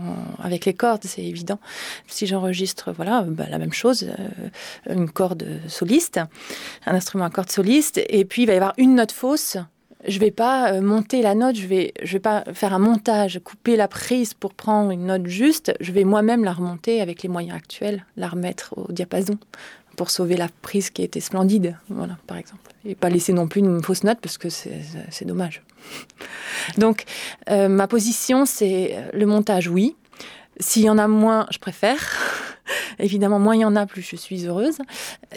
avec 0.42 0.64
les 0.64 0.74
cordes, 0.74 1.04
c'est 1.04 1.22
évident. 1.22 1.59
Si 2.07 2.26
j'enregistre, 2.26 2.92
voilà, 2.92 3.22
bah, 3.22 3.44
la 3.50 3.59
même 3.59 3.72
chose, 3.72 4.04
euh, 4.04 4.94
une 4.94 5.10
corde 5.10 5.44
soliste, 5.68 6.21
un 6.87 6.94
instrument 6.94 7.25
à 7.25 7.31
corde 7.31 7.50
soliste, 7.50 8.00
et 8.08 8.25
puis 8.25 8.42
il 8.42 8.46
va 8.46 8.54
y 8.54 8.56
avoir 8.56 8.75
une 8.79 8.94
note 8.94 9.12
fausse. 9.12 9.56
Je 10.06 10.18
vais 10.18 10.31
pas 10.31 10.83
monter 10.83 11.23
la 11.23 11.35
note, 11.35 11.56
je 11.56 11.66
vais, 11.66 11.94
je 12.02 12.12
vais 12.12 12.21
pas 12.21 12.44
faire 12.52 12.75
un 12.75 12.79
montage, 12.79 13.40
couper 13.42 13.75
la 13.75 13.88
prise 13.88 14.35
pour 14.35 14.52
prendre 14.52 14.90
une 14.90 15.06
note 15.06 15.27
juste. 15.27 15.73
Je 15.81 15.92
vais 15.92 16.04
moi-même 16.04 16.44
la 16.44 16.52
remonter 16.52 17.00
avec 17.00 17.23
les 17.23 17.31
moyens 17.31 17.56
actuels, 17.56 18.04
la 18.18 18.29
remettre 18.29 18.75
au 18.77 18.92
diapason 18.92 19.38
pour 19.96 20.10
sauver 20.10 20.36
la 20.36 20.48
prise 20.62 20.90
qui 20.90 21.02
était 21.02 21.20
splendide, 21.20 21.76
voilà, 21.88 22.18
par 22.26 22.36
exemple. 22.36 22.72
Et 22.84 22.94
pas 22.94 23.08
laisser 23.08 23.32
non 23.32 23.48
plus 23.48 23.60
une 23.60 23.82
fausse 23.82 24.04
note 24.04 24.18
parce 24.20 24.38
que 24.38 24.48
c'est 24.50 25.24
dommage. 25.24 25.62
Donc, 26.78 27.04
euh, 27.50 27.68
ma 27.68 27.86
position, 27.86 28.44
c'est 28.44 28.96
le 29.12 29.26
montage, 29.26 29.68
oui. 29.68 29.96
S'il 30.60 30.82
y 30.82 30.90
en 30.90 30.98
a 30.98 31.08
moins, 31.08 31.46
je 31.50 31.58
préfère. 31.58 31.98
Évidemment, 32.98 33.38
moins 33.38 33.56
il 33.56 33.60
y 33.60 33.64
en 33.64 33.76
a, 33.76 33.86
plus 33.86 34.02
je 34.02 34.16
suis 34.16 34.46
heureuse. 34.46 34.78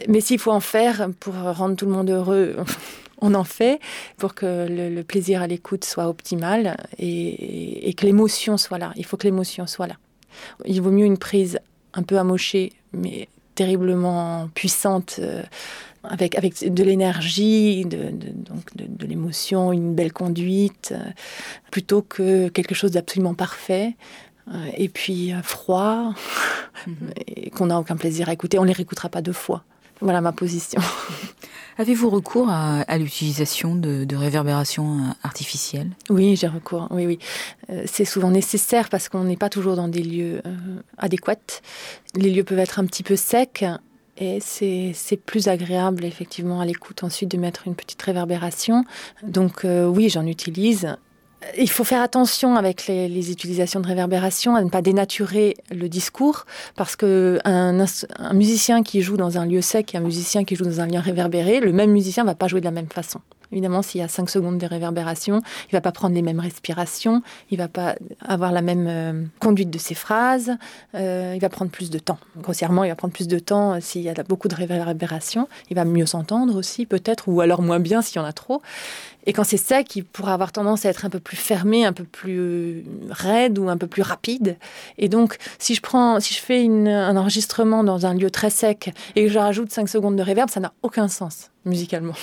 Mais 0.08 0.22
s'il 0.22 0.40
faut 0.40 0.52
en 0.52 0.60
faire 0.60 1.10
pour 1.20 1.34
rendre 1.36 1.76
tout 1.76 1.86
le 1.86 1.92
monde 1.92 2.10
heureux, 2.10 2.56
on 3.22 3.34
en 3.34 3.44
fait 3.44 3.80
pour 4.18 4.36
que 4.36 4.68
le, 4.70 5.04
plaisir 5.04 5.42
à 5.42 5.48
l'écoute 5.48 5.86
soit 5.86 6.08
optimal 6.08 6.78
et, 7.00 7.90
et 7.90 7.94
que 7.94 8.06
l'émotion 8.06 8.58
soit 8.58 8.78
là. 8.78 8.94
Il 8.96 9.06
faut 9.06 9.18
que 9.18 9.26
l'émotion 9.26 9.68
soit 9.68 9.88
là. 9.88 9.96
Il 10.66 10.82
vaut 10.82 10.92
mieux 10.92 11.06
une 11.06 11.18
prise 11.18 11.60
un 11.94 12.04
peu 12.04 12.20
amochée, 12.20 12.74
mais 12.94 13.28
terriblement 13.58 14.50
puissante, 14.54 15.16
euh, 15.20 15.42
avec, 16.04 16.36
avec 16.36 16.72
de 16.72 16.84
l'énergie, 16.84 17.86
de, 17.86 18.12
donc 18.12 18.64
de, 18.76 19.08
l'émotion, 19.08 19.74
une 19.74 19.96
belle 19.96 20.14
conduite, 20.14 20.94
euh, 20.96 21.10
plutôt 21.72 22.04
que 22.04 22.50
quelque 22.50 22.76
chose 22.76 22.92
d'absolument 22.92 23.34
parfait. 23.34 23.96
Euh, 24.50 24.70
et 24.78 24.88
puis 24.88 25.34
froid, 25.44 26.14
mhm. 26.86 26.96
et 27.28 27.50
qu'on 27.50 27.66
n'a 27.66 27.80
aucun 27.80 27.98
plaisir 27.98 28.30
à 28.30 28.34
écouter. 28.34 28.60
On 28.60 28.62
ne 28.62 28.68
les 28.68 28.74
réécoutera 28.74 29.10
pas 29.10 29.22
deux 29.22 29.34
fois. 29.34 29.64
Voilà 30.00 30.22
ma 30.22 30.32
position. 30.32 30.80
Avez-vous 31.78 32.10
recours 32.10 32.50
à, 32.50 32.98
l'utilisation 32.98 33.76
de, 33.76 34.04
de, 34.04 34.16
réverbération 34.16 35.16
artificielle 35.24 35.92
Oui, 36.10 36.36
j'ai 36.36 36.48
recours. 36.48 36.88
Oui, 36.90 37.06
oui. 37.06 37.20
c'est 37.86 38.06
souvent 38.06 38.32
nécessaire 38.32 38.90
parce 38.90 39.10
qu'on 39.10 39.24
n'est 39.24 39.38
pas 39.38 39.50
toujours 39.50 39.76
dans 39.76 39.88
des 39.88 40.02
lieux 40.02 40.42
adéquats. 40.98 41.62
Les 42.16 42.32
lieux 42.32 42.44
peuvent 42.44 42.60
être 42.60 42.80
un 42.80 42.86
petit 42.86 43.04
peu 43.04 43.16
secs 43.16 43.64
et 44.20 44.40
c'est 44.42 45.18
plus 45.26 45.48
agréable 45.48 46.04
effectivement 46.04 46.60
à 46.60 46.66
l'écoute 46.66 47.04
ensuite 47.04 47.30
de 47.30 47.38
mettre 47.38 47.68
une 47.68 47.76
petite 47.76 48.02
réverbération. 48.02 48.84
Donc 49.24 49.64
euh, 49.64 49.86
oui, 49.86 50.10
j'en 50.10 50.26
utilise. 50.26 50.96
Il 51.58 51.70
faut 51.70 51.84
faire 51.84 52.02
attention 52.02 52.56
avec 52.56 52.88
les, 52.88 53.32
utilisations 53.32 53.80
de 53.80 53.88
réverbération 53.88 54.56
à 54.56 54.64
ne 54.64 54.70
pas 54.70 54.82
dénaturer 54.82 55.56
le 55.70 55.88
discours 55.88 56.46
parce 56.76 56.96
que 56.96 57.40
un, 57.46 57.86
un, 58.20 58.34
musicien 58.34 58.82
qui 58.82 59.02
joue 59.02 59.18
dans 59.18 59.38
un 59.38 59.46
lieu 59.46 59.62
sec 59.62 59.94
et 59.94 59.98
un 59.98 60.02
musicien 60.02 60.44
qui 60.44 60.56
joue 60.56 60.66
dans 60.66 60.82
un 60.82 60.88
lieu 60.88 61.00
réverbéré, 61.00 61.60
le 61.60 61.72
même 61.72 61.92
musicien 61.92 62.24
va 62.24 62.36
pas 62.36 62.48
jouer 62.48 62.60
de 62.60 62.66
la 62.66 62.72
même 62.72 62.90
façon. 62.90 63.22
Évidemment, 63.52 63.82
s'il 63.82 64.02
y 64.02 64.04
a 64.04 64.08
5 64.08 64.30
secondes 64.30 64.58
de 64.58 64.66
réverbération, 64.66 65.42
il 65.70 65.74
va 65.74 65.82
pas 65.82 65.92
prendre 65.92 66.16
les 66.16 66.22
mêmes 66.22 66.40
respirations, 66.40 67.22
il 67.50 67.58
va 67.58 67.68
pas 67.68 67.96
avoir 68.26 68.52
la 68.52 68.62
même 68.62 68.88
euh, 68.88 69.24
conduite 69.40 69.70
de 69.70 69.78
ses 69.78 69.96
phrases, 69.96 70.52
euh, 70.96 71.34
il 71.36 71.40
va 71.40 71.50
prendre 71.50 71.72
plus 71.72 71.90
de 71.90 72.00
temps. 72.00 72.20
Grossièrement, 72.38 72.84
il 72.84 72.90
va 72.90 72.96
prendre 72.96 73.14
plus 73.14 73.28
de 73.28 73.40
temps 73.40 73.74
euh, 73.74 73.78
s'il 73.80 74.02
y 74.02 74.10
a 74.10 74.14
beaucoup 74.24 74.48
de 74.48 74.56
réverbération. 74.56 75.48
Il 75.70 75.76
va 75.76 75.86
mieux 75.86 76.06
s'entendre 76.06 76.56
aussi, 76.56 76.86
peut-être, 76.86 77.28
ou 77.28 77.42
alors 77.42 77.62
moins 77.62 77.80
bien 77.80 78.02
s'il 78.02 78.18
y 78.18 78.20
en 78.20 78.26
a 78.26 78.34
trop. 78.34 78.62
Et 79.26 79.34
quand 79.34 79.44
c'est 79.44 79.58
sec, 79.58 79.96
il 79.96 80.06
pourra 80.06 80.34
avoir 80.34 80.54
tendance 80.54 80.86
à 80.86 80.90
être 80.90 81.06
un 81.06 81.10
peu 81.10 81.20
plus 81.20 81.36
fermé, 81.36 81.86
un 81.86 81.92
peu 81.92 82.06
plus 82.06 82.86
raide 83.10 83.60
ou 83.60 83.68
un 83.68 83.78
peu 83.78 83.88
plus 83.88 84.02
rapide. 84.02 84.58
Et 84.98 85.10
donc, 85.10 85.38
si 85.60 85.76
je 85.76 85.82
prends, 85.82 86.22
si 86.22 86.34
je 86.34 86.40
fais 86.40 86.66
un 86.66 87.18
enregistrement 87.18 87.84
dans 87.84 88.06
un 88.06 88.14
lieu 88.14 88.32
très 88.32 88.50
sec 88.50 88.94
et 89.18 89.26
que 89.26 89.32
je 89.32 89.38
rajoute 89.38 89.72
5 89.72 89.90
secondes 89.90 90.16
de 90.16 90.24
réverb, 90.24 90.50
ça 90.50 90.62
n'a 90.62 90.72
aucun 90.82 91.10
sens 91.10 91.52
musicalement. 91.66 92.14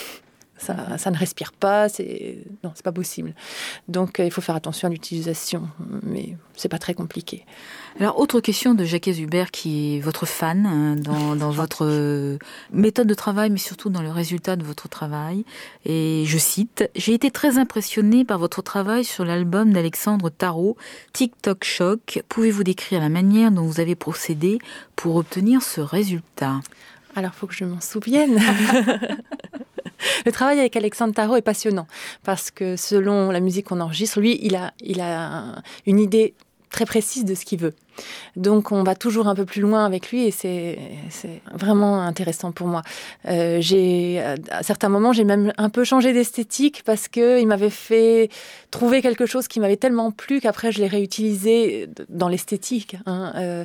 Ça, 0.57 0.99
ça, 0.99 1.11
ne 1.11 1.17
respire 1.17 1.53
pas, 1.53 1.89
c'est 1.89 2.39
non, 2.63 2.71
c'est 2.75 2.85
pas 2.85 2.93
possible. 2.93 3.35
Donc 3.89 4.21
euh, 4.21 4.25
il 4.25 4.31
faut 4.31 4.41
faire 4.41 4.55
attention 4.55 4.87
à 4.89 4.91
l'utilisation, 4.91 5.69
mais 6.03 6.37
c'est 6.55 6.69
pas 6.69 6.79
très 6.79 6.95
compliqué. 6.95 7.45
Alors 7.99 8.19
autre 8.19 8.41
question 8.41 8.75
de 8.75 8.85
Jacques 8.85 9.09
Hubert 9.09 9.51
qui 9.51 9.97
est 9.97 10.01
votre 10.01 10.27
fan 10.27 10.65
hein, 10.65 10.97
dans, 10.97 11.35
dans 11.35 11.51
votre 11.51 11.85
euh, 11.85 12.39
méthode 12.73 13.09
de 13.09 13.15
travail, 13.15 13.51
mais 13.51 13.59
surtout 13.59 13.91
dans 13.91 14.03
le 14.03 14.11
résultat 14.11 14.55
de 14.57 14.65
votre 14.65 14.89
travail. 14.89 15.45
Et 15.85 16.23
je 16.27 16.39
cite 16.39 16.89
J'ai 16.95 17.15
été 17.15 17.31
très 17.31 17.59
impressionné 17.59 18.25
par 18.25 18.39
votre 18.39 18.63
travail 18.63 19.05
sur 19.05 19.25
l'album 19.25 19.73
d'Alexandre 19.73 20.31
Tarot, 20.31 20.77
TikTok 21.13 21.65
Shock. 21.65 22.23
Pouvez-vous 22.29 22.65
décrire 22.65 23.01
la 23.01 23.09
manière 23.09 23.51
dont 23.51 23.65
vous 23.65 23.81
avez 23.81 23.97
procédé 23.97 24.59
pour 24.97 25.17
obtenir 25.17 25.63
ce 25.63 25.81
résultat? 25.81 26.61
Alors, 27.17 27.31
il 27.35 27.39
faut 27.39 27.47
que 27.47 27.55
je 27.55 27.65
m'en 27.65 27.81
souvienne. 27.81 28.41
Le 30.27 30.33
travail 30.33 30.59
avec 30.59 30.77
Alexandre 30.77 31.15
Tarot 31.15 31.37
est 31.37 31.43
passionnant 31.43 31.87
parce 32.25 32.51
que 32.51 32.77
selon 32.77 33.31
la 33.31 33.41
musique 33.41 33.67
qu'on 33.67 33.81
enregistre, 33.81 34.21
lui, 34.21 34.39
il 34.43 34.57
a, 34.57 34.73
il 34.81 35.01
a 35.01 35.63
une 35.87 35.99
idée 35.99 36.35
très 36.75 36.87
précise 36.87 37.25
de 37.25 37.37
ce 37.37 37.45
qu'il 37.45 37.61
veut. 37.61 37.75
Donc 38.35 38.73
on 38.73 38.83
va 38.83 38.97
toujours 38.97 39.29
un 39.29 39.37
peu 39.37 39.45
plus 39.45 39.61
loin 39.61 39.85
avec 39.85 40.11
lui 40.11 40.27
et 40.27 40.33
c'est 40.33 40.77
vraiment 41.53 42.03
intéressant 42.03 42.51
pour 42.51 42.67
moi. 42.67 42.83
Euh, 43.29 43.61
à 44.51 44.63
certains 44.65 44.89
moments 44.89 45.13
j'ai 45.13 45.23
même 45.23 45.53
un 45.57 45.69
peu 45.69 45.85
changé 45.85 46.13
d'esthétique 46.13 46.83
parce 46.85 47.07
que 47.07 47.41
il 47.41 47.47
m'avait 47.47 47.71
fait 47.71 48.29
trouver 48.73 49.03
quelque 49.03 49.25
chose 49.25 49.47
qui 49.47 49.61
m'avait 49.61 49.77
tellement 49.77 50.11
plu 50.11 50.41
qu'après 50.41 50.73
je 50.73 50.81
l'ai 50.81 50.89
réutilisé 50.89 51.89
dans 52.09 52.29
l'esthétique. 52.29 52.97
Hein. 53.07 53.33
Euh, 53.37 53.65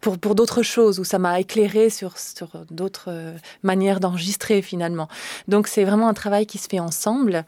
pour, 0.00 0.18
pour 0.18 0.34
d'autres 0.34 0.62
choses, 0.62 1.00
où 1.00 1.04
ça 1.04 1.18
m'a 1.18 1.40
éclairé 1.40 1.90
sur, 1.90 2.18
sur 2.18 2.48
d'autres 2.70 3.08
euh, 3.08 3.36
manières 3.62 4.00
d'enregistrer 4.00 4.62
finalement. 4.62 5.08
Donc 5.48 5.68
c'est 5.68 5.84
vraiment 5.84 6.08
un 6.08 6.14
travail 6.14 6.46
qui 6.46 6.58
se 6.58 6.68
fait 6.68 6.80
ensemble. 6.80 7.44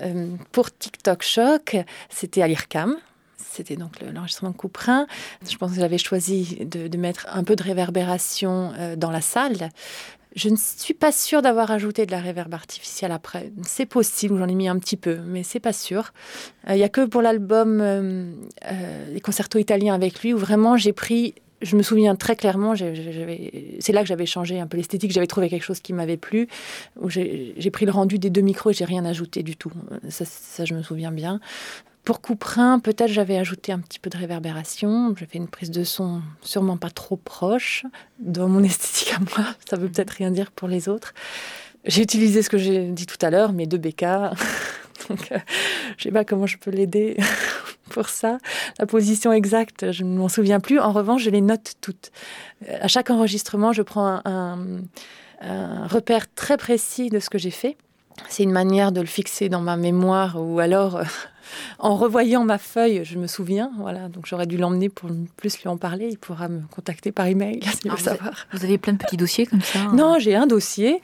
Euh, 0.00 0.28
pour 0.52 0.70
TikTok 0.70 1.22
Shock, 1.22 1.76
c'était 2.08 2.42
à 2.42 2.48
l'IRCAM, 2.48 2.96
c'était 3.38 3.76
donc 3.76 4.00
l'enregistrement 4.00 4.52
Couperin. 4.52 5.06
Je 5.48 5.56
pense 5.56 5.72
que 5.72 5.80
j'avais 5.80 5.98
choisi 5.98 6.58
de, 6.64 6.96
mettre 6.96 7.26
un 7.30 7.44
peu 7.44 7.56
de 7.56 7.62
réverbération 7.62 8.72
euh, 8.78 8.96
dans 8.96 9.10
la 9.10 9.20
salle. 9.20 9.70
Je 10.36 10.50
ne 10.50 10.56
suis 10.56 10.94
pas 10.94 11.10
sûre 11.10 11.42
d'avoir 11.42 11.70
ajouté 11.70 12.06
de 12.06 12.12
la 12.12 12.20
réverb 12.20 12.52
artificielle 12.52 13.10
après. 13.10 13.50
C'est 13.62 13.86
possible, 13.86 14.38
j'en 14.38 14.46
ai 14.46 14.54
mis 14.54 14.68
un 14.68 14.78
petit 14.78 14.96
peu, 14.96 15.16
mais 15.26 15.42
c'est 15.42 15.58
pas 15.58 15.72
sûr. 15.72 16.12
Il 16.68 16.74
n'y 16.74 16.84
a 16.84 16.88
que 16.88 17.06
pour 17.06 17.22
l'album 17.22 17.82
Les 19.10 19.20
concertos 19.20 19.58
italiens 19.58 19.94
avec 19.94 20.22
lui 20.22 20.34
où 20.34 20.38
vraiment 20.38 20.76
j'ai 20.76 20.92
pris 20.92 21.34
je 21.60 21.76
me 21.76 21.82
souviens 21.82 22.14
très 22.16 22.36
clairement, 22.36 22.74
c'est 22.76 23.92
là 23.92 24.02
que 24.02 24.08
j'avais 24.08 24.26
changé 24.26 24.60
un 24.60 24.66
peu 24.66 24.76
l'esthétique, 24.76 25.12
j'avais 25.12 25.26
trouvé 25.26 25.48
quelque 25.48 25.64
chose 25.64 25.80
qui 25.80 25.92
m'avait 25.92 26.16
plu, 26.16 26.48
j'ai 27.08 27.70
pris 27.70 27.86
le 27.86 27.92
rendu 27.92 28.18
des 28.18 28.30
deux 28.30 28.40
micros 28.40 28.70
et 28.70 28.74
j'ai 28.74 28.84
rien 28.84 29.04
ajouté 29.04 29.42
du 29.42 29.56
tout. 29.56 29.72
Ça, 30.08 30.64
je 30.64 30.74
me 30.74 30.82
souviens 30.82 31.12
bien. 31.12 31.40
Pour 32.04 32.22
Couperin, 32.22 32.78
peut-être 32.78 33.10
j'avais 33.10 33.36
ajouté 33.36 33.70
un 33.70 33.80
petit 33.80 33.98
peu 33.98 34.08
de 34.08 34.16
réverbération, 34.16 35.14
j'ai 35.18 35.26
fait 35.26 35.36
une 35.36 35.48
prise 35.48 35.70
de 35.70 35.84
son 35.84 36.22
sûrement 36.40 36.78
pas 36.78 36.88
trop 36.88 37.16
proche 37.16 37.84
dans 38.18 38.48
mon 38.48 38.62
esthétique 38.64 39.12
à 39.14 39.18
moi, 39.18 39.54
ça 39.68 39.76
veut 39.76 39.88
peut-être 39.88 40.12
rien 40.12 40.30
dire 40.30 40.50
pour 40.50 40.68
les 40.68 40.88
autres. 40.88 41.12
J'ai 41.84 42.02
utilisé 42.02 42.42
ce 42.42 42.50
que 42.50 42.58
j'ai 42.58 42.90
dit 42.92 43.06
tout 43.06 43.18
à 43.20 43.30
l'heure, 43.30 43.52
mes 43.52 43.66
deux 43.66 43.78
BK, 43.78 44.02
donc 45.08 45.32
euh, 45.32 45.38
je 45.96 46.04
sais 46.04 46.10
pas 46.10 46.24
comment 46.24 46.46
je 46.46 46.56
peux 46.56 46.70
l'aider 46.70 47.16
pour 47.88 48.08
ça. 48.08 48.38
La 48.78 48.86
position 48.86 49.32
exacte, 49.32 49.92
je 49.92 50.04
ne 50.04 50.16
m'en 50.16 50.28
souviens 50.28 50.60
plus. 50.60 50.78
En 50.78 50.92
revanche, 50.92 51.22
je 51.22 51.30
les 51.30 51.40
note 51.40 51.74
toutes. 51.80 52.10
Euh, 52.68 52.78
à 52.80 52.88
chaque 52.88 53.10
enregistrement, 53.10 53.72
je 53.72 53.82
prends 53.82 54.20
un, 54.24 54.58
un 55.40 55.86
repère 55.86 56.32
très 56.34 56.56
précis 56.56 57.10
de 57.10 57.18
ce 57.18 57.30
que 57.30 57.38
j'ai 57.38 57.50
fait. 57.50 57.76
C'est 58.28 58.42
une 58.42 58.52
manière 58.52 58.92
de 58.92 59.00
le 59.00 59.06
fixer 59.06 59.48
dans 59.48 59.60
ma 59.60 59.76
mémoire 59.76 60.36
ou 60.40 60.58
alors 60.58 60.96
euh, 60.96 61.04
en 61.78 61.96
revoyant 61.96 62.44
ma 62.44 62.58
feuille, 62.58 63.02
je 63.04 63.18
me 63.18 63.26
souviens, 63.26 63.70
voilà, 63.78 64.08
donc 64.08 64.26
j'aurais 64.26 64.46
dû 64.46 64.56
l'emmener 64.56 64.88
pour 64.88 65.10
plus 65.36 65.58
lui 65.60 65.68
en 65.68 65.76
parler. 65.76 66.08
Il 66.10 66.18
pourra 66.18 66.48
me 66.48 66.60
contacter 66.70 67.12
par 67.12 67.26
email 67.26 67.60
ah, 67.66 67.70
vous 67.90 67.96
savoir. 67.96 68.46
Avez, 68.50 68.58
vous 68.58 68.64
avez 68.64 68.78
plein 68.78 68.92
de 68.92 68.98
petits 68.98 69.16
dossiers 69.16 69.46
comme 69.46 69.60
ça 69.60 69.80
hein. 69.80 69.92
Non, 69.94 70.18
j'ai 70.18 70.34
un 70.34 70.46
dossier 70.46 71.00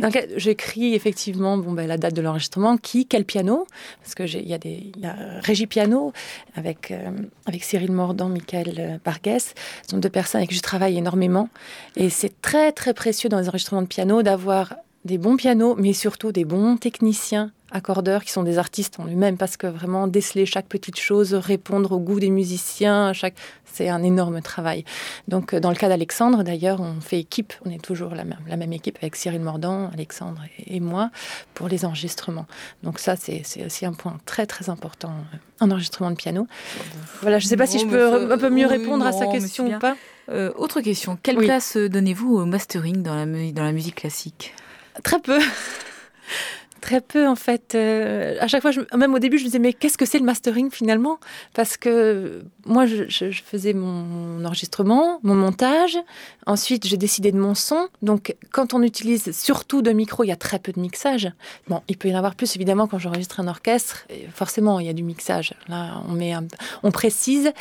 dans 0.00 0.08
lequel 0.08 0.30
j'écris 0.36 0.94
effectivement 0.94 1.58
bon, 1.58 1.72
ben, 1.72 1.86
la 1.86 1.98
date 1.98 2.14
de 2.14 2.22
l'enregistrement, 2.22 2.76
qui, 2.76 3.06
quel 3.06 3.24
piano, 3.24 3.66
parce 4.02 4.14
que 4.14 4.24
il 4.24 4.48
y 4.48 4.54
a 4.54 4.58
des 4.58 4.92
y 4.96 5.06
a 5.06 5.16
Régie 5.42 5.66
Piano 5.66 6.12
avec 6.54 6.90
euh, 6.90 7.10
avec 7.46 7.64
Cyril 7.64 7.92
Mordant, 7.92 8.28
Michael 8.28 9.00
Barguès, 9.04 9.54
ce 9.82 9.90
sont 9.90 9.98
deux 9.98 10.10
personnes 10.10 10.40
avec 10.40 10.50
qui 10.50 10.56
je 10.56 10.62
travaille 10.62 10.96
énormément, 10.98 11.48
et 11.96 12.10
c'est 12.10 12.40
très 12.40 12.72
très 12.72 12.94
précieux 12.94 13.28
dans 13.28 13.38
les 13.38 13.48
enregistrements 13.48 13.82
de 13.82 13.86
piano 13.86 14.22
d'avoir 14.22 14.74
des 15.06 15.18
bons 15.18 15.36
pianos, 15.36 15.76
mais 15.78 15.92
surtout 15.92 16.32
des 16.32 16.44
bons 16.44 16.76
techniciens 16.76 17.52
accordeurs 17.70 18.24
qui 18.24 18.32
sont 18.32 18.42
des 18.42 18.58
artistes 18.58 19.00
en 19.00 19.06
eux-mêmes 19.06 19.36
parce 19.36 19.56
que 19.56 19.66
vraiment 19.66 20.06
déceler 20.06 20.46
chaque 20.46 20.66
petite 20.66 20.98
chose, 20.98 21.34
répondre 21.34 21.92
au 21.92 21.98
goût 21.98 22.20
des 22.20 22.30
musiciens, 22.30 23.12
chaque 23.12 23.34
c'est 23.76 23.88
un 23.90 24.02
énorme 24.02 24.40
travail. 24.40 24.84
Donc 25.28 25.54
dans 25.54 25.68
le 25.68 25.76
cas 25.76 25.88
d'Alexandre 25.88 26.42
d'ailleurs, 26.42 26.80
on 26.80 27.00
fait 27.00 27.18
équipe, 27.20 27.52
on 27.64 27.70
est 27.70 27.82
toujours 27.82 28.14
la 28.14 28.24
même, 28.24 28.38
la 28.48 28.56
même 28.56 28.72
équipe 28.72 28.96
avec 29.02 29.16
Cyril 29.16 29.40
Mordant, 29.40 29.90
Alexandre 29.92 30.42
et, 30.66 30.80
moi 30.80 31.10
pour 31.54 31.68
les 31.68 31.84
enregistrements. 31.84 32.46
Donc 32.82 32.98
ça 32.98 33.16
c'est 33.16 33.42
aussi 33.64 33.84
un 33.84 33.92
point 33.92 34.18
très 34.24 34.46
très 34.46 34.70
important 34.70 35.12
en 35.60 35.70
enregistrement 35.70 36.10
de 36.10 36.16
piano. 36.16 36.46
Voilà, 37.20 37.38
je 37.38 37.46
ne 37.46 37.50
sais 37.50 37.56
pas 37.56 37.66
si 37.66 37.78
je 37.78 37.86
peux 37.86 38.32
un 38.32 38.38
peu 38.38 38.50
mieux 38.50 38.66
répondre 38.66 39.04
à 39.06 39.12
sa 39.12 39.26
question 39.26 39.66
ou 39.66 39.78
pas? 39.78 39.96
Euh, 40.28 40.52
autre 40.56 40.80
question, 40.80 41.18
quelle 41.22 41.36
place 41.36 41.76
donnez-vous 41.76 42.36
au 42.36 42.46
mastering 42.46 43.02
dans 43.02 43.14
la, 43.14 43.26
dans 43.26 43.62
la 43.62 43.72
musique 43.72 43.96
classique? 43.96 44.54
Très 45.02 45.20
peu. 45.20 45.38
Très 46.80 47.00
peu 47.00 47.26
en 47.26 47.36
fait. 47.36 47.74
Euh, 47.74 48.36
à 48.40 48.48
chaque 48.48 48.62
fois, 48.62 48.70
même 48.96 49.14
au 49.14 49.18
début, 49.18 49.38
je 49.38 49.44
me 49.44 49.48
disais 49.48 49.58
mais 49.58 49.72
qu'est-ce 49.72 49.96
que 49.96 50.04
c'est 50.04 50.18
le 50.18 50.24
mastering 50.24 50.70
finalement? 50.70 51.18
Parce 51.54 51.76
que 51.76 52.42
moi, 52.66 52.84
je, 52.86 53.04
faisais 53.44 53.72
mon 53.72 54.44
enregistrement, 54.44 55.20
mon 55.22 55.34
montage. 55.34 55.98
Ensuite, 56.46 56.86
j'ai 56.86 56.96
décidé 56.96 57.32
de 57.32 57.38
mon 57.38 57.54
son. 57.54 57.88
Donc, 58.02 58.34
quand 58.50 58.74
on 58.74 58.82
utilise 58.82 59.36
surtout 59.36 59.82
de 59.82 59.92
micros, 59.92 60.24
il 60.24 60.28
y 60.28 60.32
a 60.32 60.36
très 60.36 60.58
peu 60.58 60.72
de 60.72 60.80
mixage. 60.80 61.30
Bon, 61.68 61.82
il 61.88 61.96
peut 61.96 62.08
y 62.08 62.14
en 62.14 62.18
avoir 62.18 62.34
plus 62.34 62.54
évidemment 62.56 62.86
quand 62.86 62.98
j'enregistre 62.98 63.40
un 63.40 63.48
orchestre. 63.48 64.06
Forcément, 64.34 64.80
il 64.80 64.86
y 64.86 64.90
a 64.90 64.92
du 64.92 65.02
mixage. 65.02 65.54
Là, 65.68 66.02
on 66.08 66.12
met, 66.12 66.34
on 66.82 66.90
précise, 66.90 67.52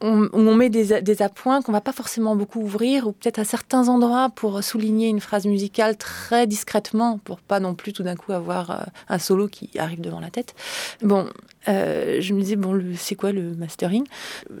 on, 0.00 0.28
on 0.32 0.54
met 0.54 0.70
des, 0.70 1.02
des 1.02 1.22
appoints 1.22 1.60
qu'on 1.62 1.72
va 1.72 1.80
pas 1.80 1.92
forcément 1.92 2.36
beaucoup 2.36 2.60
ouvrir, 2.60 3.06
ou 3.06 3.12
peut-être 3.12 3.38
à 3.38 3.44
certains 3.44 3.88
endroits 3.88 4.30
pour 4.30 4.62
souligner 4.62 5.08
une 5.08 5.20
phrase 5.20 5.46
musicale 5.46 5.96
très 5.96 6.46
discrètement, 6.46 7.18
pour 7.18 7.40
pas 7.40 7.60
non 7.60 7.74
plus 7.74 7.92
tout 7.92 8.02
d'un 8.02 8.16
coup 8.16 8.32
avoir 8.32 8.61
euh, 8.70 8.84
un 9.08 9.18
solo 9.18 9.48
qui 9.48 9.70
arrive 9.78 10.00
devant 10.00 10.20
la 10.20 10.30
tête. 10.30 10.54
Bon, 11.02 11.28
euh, 11.68 12.20
je 12.20 12.34
me 12.34 12.40
disais, 12.40 12.56
bon, 12.56 12.80
c'est 12.96 13.14
quoi 13.14 13.32
le 13.32 13.54
mastering? 13.54 14.04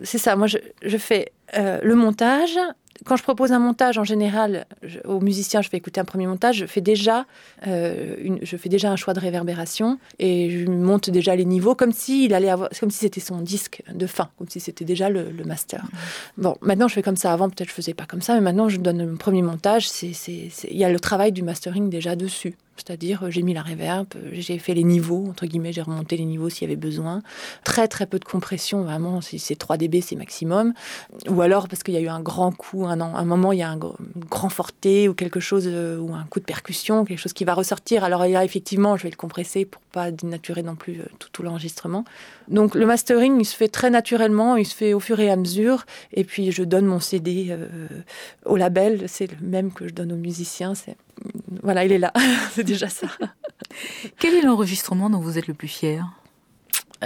C'est 0.02 0.18
ça, 0.18 0.36
moi 0.36 0.46
je, 0.46 0.96
fais 0.98 1.32
euh, 1.54 1.80
le 1.82 1.94
montage, 1.94 2.58
quand 3.04 3.16
je 3.16 3.22
propose 3.22 3.52
un 3.52 3.58
montage, 3.58 3.98
en 3.98 4.04
général, 4.04 4.66
aux 5.04 5.20
musiciens, 5.20 5.62
je 5.62 5.68
fais 5.68 5.76
écouter 5.76 6.00
un 6.00 6.04
premier 6.04 6.26
montage, 6.26 6.56
je 6.56 6.66
fais 6.66 6.80
déjà, 6.80 7.26
euh, 7.66 8.16
une, 8.20 8.38
je 8.42 8.56
fais 8.56 8.68
déjà 8.68 8.90
un 8.90 8.96
choix 8.96 9.14
de 9.14 9.20
réverbération 9.20 9.98
et 10.18 10.50
je 10.50 10.70
monte 10.70 11.10
déjà 11.10 11.34
les 11.36 11.44
niveaux 11.44 11.74
comme 11.74 11.92
si 11.92 12.24
il 12.24 12.34
allait 12.34 12.50
avoir, 12.50 12.70
comme 12.78 12.90
si 12.90 12.98
c'était 12.98 13.20
son 13.20 13.40
disque 13.40 13.82
de 13.92 14.06
fin, 14.06 14.30
comme 14.38 14.48
si 14.48 14.60
c'était 14.60 14.84
déjà 14.84 15.08
le, 15.08 15.32
master. 15.44 15.84
Mmh. 15.84 16.42
Bon, 16.42 16.56
maintenant 16.60 16.86
je 16.86 16.94
fais 16.94 17.02
comme 17.02 17.16
ça. 17.16 17.32
Avant, 17.32 17.48
peut-être 17.50 17.68
je 17.68 17.74
faisais 17.74 17.94
pas 17.94 18.04
comme 18.04 18.22
ça, 18.22 18.34
mais 18.34 18.40
maintenant 18.40 18.68
je 18.68 18.78
donne 18.78 19.04
le 19.04 19.16
premier 19.16 19.42
montage. 19.42 19.88
Il 20.02 20.76
y 20.76 20.84
a 20.84 20.90
le 20.90 21.00
travail 21.00 21.32
du 21.32 21.42
mastering 21.42 21.90
déjà 21.90 22.14
dessus. 22.14 22.54
C'est-à-dire, 22.76 23.30
j'ai 23.30 23.42
mis 23.42 23.52
la 23.52 23.62
reverb, 23.62 24.08
j'ai 24.32 24.58
fait 24.58 24.74
les 24.74 24.82
niveaux, 24.82 25.26
entre 25.28 25.46
guillemets, 25.46 25.72
j'ai 25.72 25.82
remonté 25.82 26.16
les 26.16 26.24
niveaux 26.24 26.48
s'il 26.48 26.62
y 26.62 26.64
avait 26.72 26.80
besoin. 26.80 27.22
Très, 27.64 27.86
très 27.86 28.06
peu 28.06 28.18
de 28.18 28.24
compression, 28.24 28.82
vraiment, 28.82 29.20
si 29.20 29.38
c'est 29.38 29.56
3 29.56 29.76
dB, 29.76 30.00
c'est 30.00 30.16
maximum. 30.16 30.72
Ou 31.28 31.42
alors, 31.42 31.68
parce 31.68 31.82
qu'il 31.82 31.94
y 31.94 31.98
a 31.98 32.00
eu 32.00 32.08
un 32.08 32.20
grand 32.20 32.50
coup, 32.50 32.86
un, 32.92 33.14
un 33.14 33.24
moment, 33.24 33.52
il 33.52 33.58
y 33.58 33.62
a 33.62 33.68
un 33.68 33.78
grand 34.28 34.48
forté 34.48 35.08
ou 35.08 35.14
quelque 35.14 35.40
chose, 35.40 35.64
euh, 35.66 35.98
ou 35.98 36.14
un 36.14 36.24
coup 36.24 36.40
de 36.40 36.44
percussion, 36.44 37.04
quelque 37.04 37.18
chose 37.18 37.32
qui 37.32 37.44
va 37.44 37.54
ressortir. 37.54 38.04
Alors 38.04 38.26
là, 38.26 38.44
effectivement, 38.44 38.96
je 38.96 39.04
vais 39.04 39.10
le 39.10 39.16
compresser 39.16 39.64
pour 39.64 39.82
pas 39.82 40.10
dénaturer 40.10 40.62
non 40.62 40.74
plus 40.74 41.00
euh, 41.00 41.04
tout, 41.18 41.42
l'enregistrement. 41.42 42.04
Donc, 42.48 42.74
le 42.74 42.86
mastering, 42.86 43.40
il 43.40 43.44
se 43.44 43.56
fait 43.56 43.68
très 43.68 43.90
naturellement, 43.90 44.56
il 44.56 44.66
se 44.66 44.74
fait 44.74 44.94
au 44.94 45.00
fur 45.00 45.20
et 45.20 45.30
à 45.30 45.36
mesure. 45.36 45.84
Et 46.12 46.24
puis, 46.24 46.52
je 46.52 46.62
donne 46.62 46.86
mon 46.86 47.00
CD 47.00 47.48
euh, 47.50 47.88
au 48.44 48.56
label, 48.56 49.04
c'est 49.06 49.30
le 49.30 49.36
même 49.46 49.72
que 49.72 49.88
je 49.88 49.94
donne 49.94 50.12
aux 50.12 50.16
musiciens. 50.16 50.72
Voilà, 51.62 51.84
il 51.84 51.92
est 51.92 51.98
là. 51.98 52.12
c'est 52.52 52.64
déjà 52.64 52.88
ça. 52.88 53.08
Quel 54.18 54.34
est 54.34 54.42
l'enregistrement 54.42 55.10
dont 55.10 55.20
vous 55.20 55.38
êtes 55.38 55.46
le 55.46 55.54
plus 55.54 55.68
fier? 55.68 56.04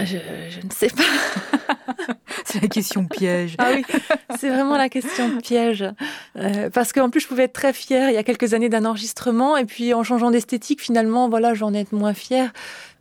Je, 0.05 0.17
ne 0.17 0.71
sais 0.71 0.89
pas. 0.89 2.13
c'est 2.45 2.61
la 2.61 2.67
question 2.67 3.05
piège. 3.05 3.55
Ah 3.57 3.71
oui, 3.73 3.83
c'est 4.39 4.49
vraiment 4.49 4.77
la 4.77 4.89
question 4.89 5.37
piège. 5.41 5.85
Euh, 6.37 6.69
parce 6.69 6.93
qu'en 6.93 7.09
plus, 7.09 7.21
je 7.21 7.27
pouvais 7.27 7.43
être 7.43 7.53
très 7.53 7.73
fière 7.73 8.09
il 8.09 8.13
y 8.13 8.17
a 8.17 8.23
quelques 8.23 8.53
années 8.53 8.69
d'un 8.69 8.85
enregistrement, 8.85 9.57
et 9.57 9.65
puis 9.65 9.93
en 9.93 10.03
changeant 10.03 10.31
d'esthétique, 10.31 10.81
finalement, 10.81 11.29
voilà, 11.29 11.53
j'en 11.53 11.73
ai 11.73 11.85
moins 11.91 12.13
fière. 12.13 12.51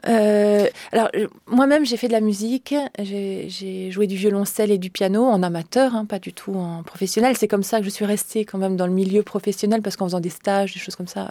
Euh, 0.09 0.67
alors, 0.93 1.11
moi-même, 1.47 1.85
j'ai 1.85 1.97
fait 1.97 2.09
de 2.09 2.13
la 2.13 2.21
musique. 2.21 2.75
J'ai 2.99 3.91
joué 3.91 4.07
du 4.07 4.17
violoncelle 4.17 4.71
et 4.71 4.79
du 4.79 4.91
piano 4.91 5.25
en 5.25 5.43
amateur, 5.43 5.95
hein, 5.95 6.05
pas 6.05 6.19
du 6.19 6.33
tout 6.33 6.55
en 6.55 6.83
professionnel. 6.83 7.37
C'est 7.37 7.49
comme 7.49 7.63
ça 7.63 7.79
que 7.79 7.85
je 7.85 7.91
suis 7.91 8.05
restée 8.05 8.45
quand 8.45 8.59
même 8.59 8.77
dans 8.77 8.87
le 8.87 8.93
milieu 8.93 9.23
professionnel 9.23 9.83
parce 9.83 9.97
qu'en 9.97 10.07
faisant 10.07 10.21
des 10.21 10.31
stages, 10.31 10.75
des 10.75 10.81
choses 10.81 10.97
comme 10.97 11.07
ça 11.07 11.29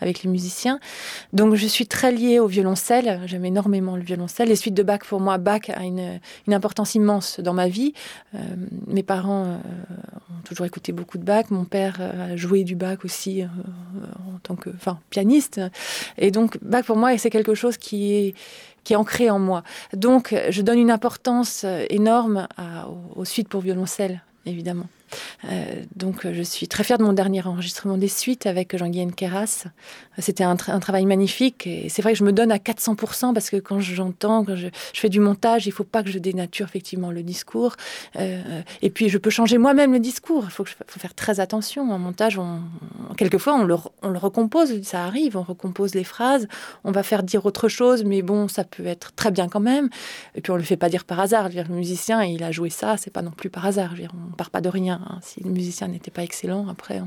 avec, 0.00 0.22
les 0.22 0.30
musiciens. 0.30 0.78
Donc, 1.32 1.54
je 1.54 1.66
suis 1.66 1.86
très 1.86 2.12
liée 2.12 2.38
au 2.38 2.46
violoncelle. 2.46 3.20
J'aime 3.26 3.44
énormément 3.44 3.96
le 3.96 4.02
violoncelle. 4.02 4.48
Les 4.48 4.56
suites 4.56 4.74
de 4.74 4.82
Bach, 4.82 5.00
pour 5.08 5.20
moi, 5.20 5.38
Bach 5.38 5.70
a 5.74 5.84
une, 5.84 6.20
importance 6.48 6.94
immense 6.94 7.40
dans 7.40 7.54
ma 7.54 7.68
vie. 7.68 7.94
Euh, 8.34 8.38
mes 8.86 9.02
parents 9.02 9.44
euh, 9.44 9.56
ont 10.30 10.42
toujours 10.44 10.66
écouté 10.66 10.92
beaucoup 10.92 11.18
de 11.18 11.24
Bach. 11.24 11.46
Mon 11.50 11.64
père 11.64 12.00
a 12.00 12.36
joué 12.36 12.64
du 12.64 12.76
Bach 12.76 12.98
aussi 13.04 13.42
en 13.42 14.38
tant 14.42 14.56
que 14.56 14.70
pianiste. 15.10 15.60
Et 16.18 16.30
donc, 16.30 16.58
Bach, 16.62 16.84
pour 16.84 16.96
moi, 16.96 17.16
c'est 17.18 17.30
quelque 17.30 17.54
chose 17.54 17.76
qui 17.76 17.93
qui 18.84 18.92
est 18.92 18.96
ancré 18.96 19.30
en 19.30 19.38
moi. 19.38 19.62
Donc, 19.92 20.34
je 20.50 20.62
donne 20.62 20.78
une 20.78 20.90
importance 20.90 21.62
euh, 21.64 21.84
énorme 21.90 22.46
aux 23.16 23.24
suites 23.24 23.48
pour 23.48 23.62
violoncelle, 23.62 24.22
évidemment. 24.46 24.86
Euh, 25.44 25.82
donc, 25.96 26.26
je 26.30 26.42
suis 26.42 26.68
très 26.68 26.84
fière 26.84 26.98
de 26.98 27.04
mon 27.04 27.12
dernier 27.12 27.46
enregistrement 27.46 27.98
des 27.98 28.08
suites 28.08 28.46
avec 28.46 28.76
Jean-Guyen 28.76 29.10
Keras. 29.10 29.66
C'était 30.18 30.44
un, 30.44 30.56
travail 30.56 31.06
magnifique 31.06 31.68
c'est 31.88 32.02
vrai 32.02 32.12
que 32.12 32.18
je 32.18 32.24
me 32.24 32.32
donne 32.32 32.52
à 32.52 32.58
400% 32.58 33.34
parce 33.34 33.50
que 33.50 33.56
quand 33.56 33.80
j'entends, 33.80 34.44
quand 34.44 34.56
je, 34.56 34.68
fais 34.92 35.08
du 35.08 35.20
montage, 35.20 35.66
il 35.66 35.72
faut 35.72 35.84
pas 35.84 36.02
que 36.02 36.10
je 36.10 36.18
dénature 36.18 36.66
effectivement 36.66 37.10
le 37.10 37.22
discours. 37.22 37.76
Euh, 38.16 38.62
et 38.82 38.90
puis, 38.90 39.08
je 39.08 39.18
peux 39.18 39.30
changer 39.30 39.58
moi-même 39.58 39.92
le 39.92 39.98
discours. 39.98 40.44
Il 40.46 40.50
faut, 40.50 40.64
faire 40.64 41.14
très 41.14 41.40
attention. 41.40 41.90
En 41.90 41.98
montage, 41.98 42.38
on, 42.38 42.60
quelquefois, 43.16 43.54
on 43.54 43.64
le, 43.64 44.18
recompose. 44.18 44.82
Ça 44.82 45.04
arrive, 45.04 45.36
on 45.36 45.42
recompose 45.42 45.94
les 45.94 46.04
phrases. 46.04 46.48
On 46.84 46.92
va 46.92 47.02
faire 47.02 47.22
dire 47.22 47.44
autre 47.46 47.68
chose, 47.68 48.04
mais 48.04 48.22
bon, 48.22 48.48
ça 48.48 48.64
peut 48.64 48.86
être 48.86 49.12
très 49.14 49.30
bien 49.30 49.48
quand 49.48 49.60
même. 49.60 49.88
Et 50.34 50.40
puis, 50.40 50.52
on 50.52 50.56
le 50.56 50.62
fait 50.62 50.76
pas 50.76 50.88
dire 50.88 51.04
par 51.04 51.20
hasard. 51.20 51.48
Dire, 51.50 51.66
le 51.68 51.74
musicien, 51.74 52.22
il 52.22 52.42
a 52.42 52.52
joué 52.52 52.70
ça, 52.70 52.96
c'est 52.96 53.12
pas 53.12 53.22
non 53.22 53.30
plus 53.30 53.50
par 53.50 53.66
hasard. 53.66 53.94
Dire, 53.94 54.12
on 54.30 54.34
part 54.36 54.50
pas 54.50 54.60
de 54.60 54.68
rien. 54.68 54.93
Hein. 54.94 55.18
Si 55.22 55.42
le 55.42 55.50
musicien 55.50 55.88
n'était 55.88 56.10
pas 56.10 56.22
excellent, 56.22 56.68
après, 56.68 57.02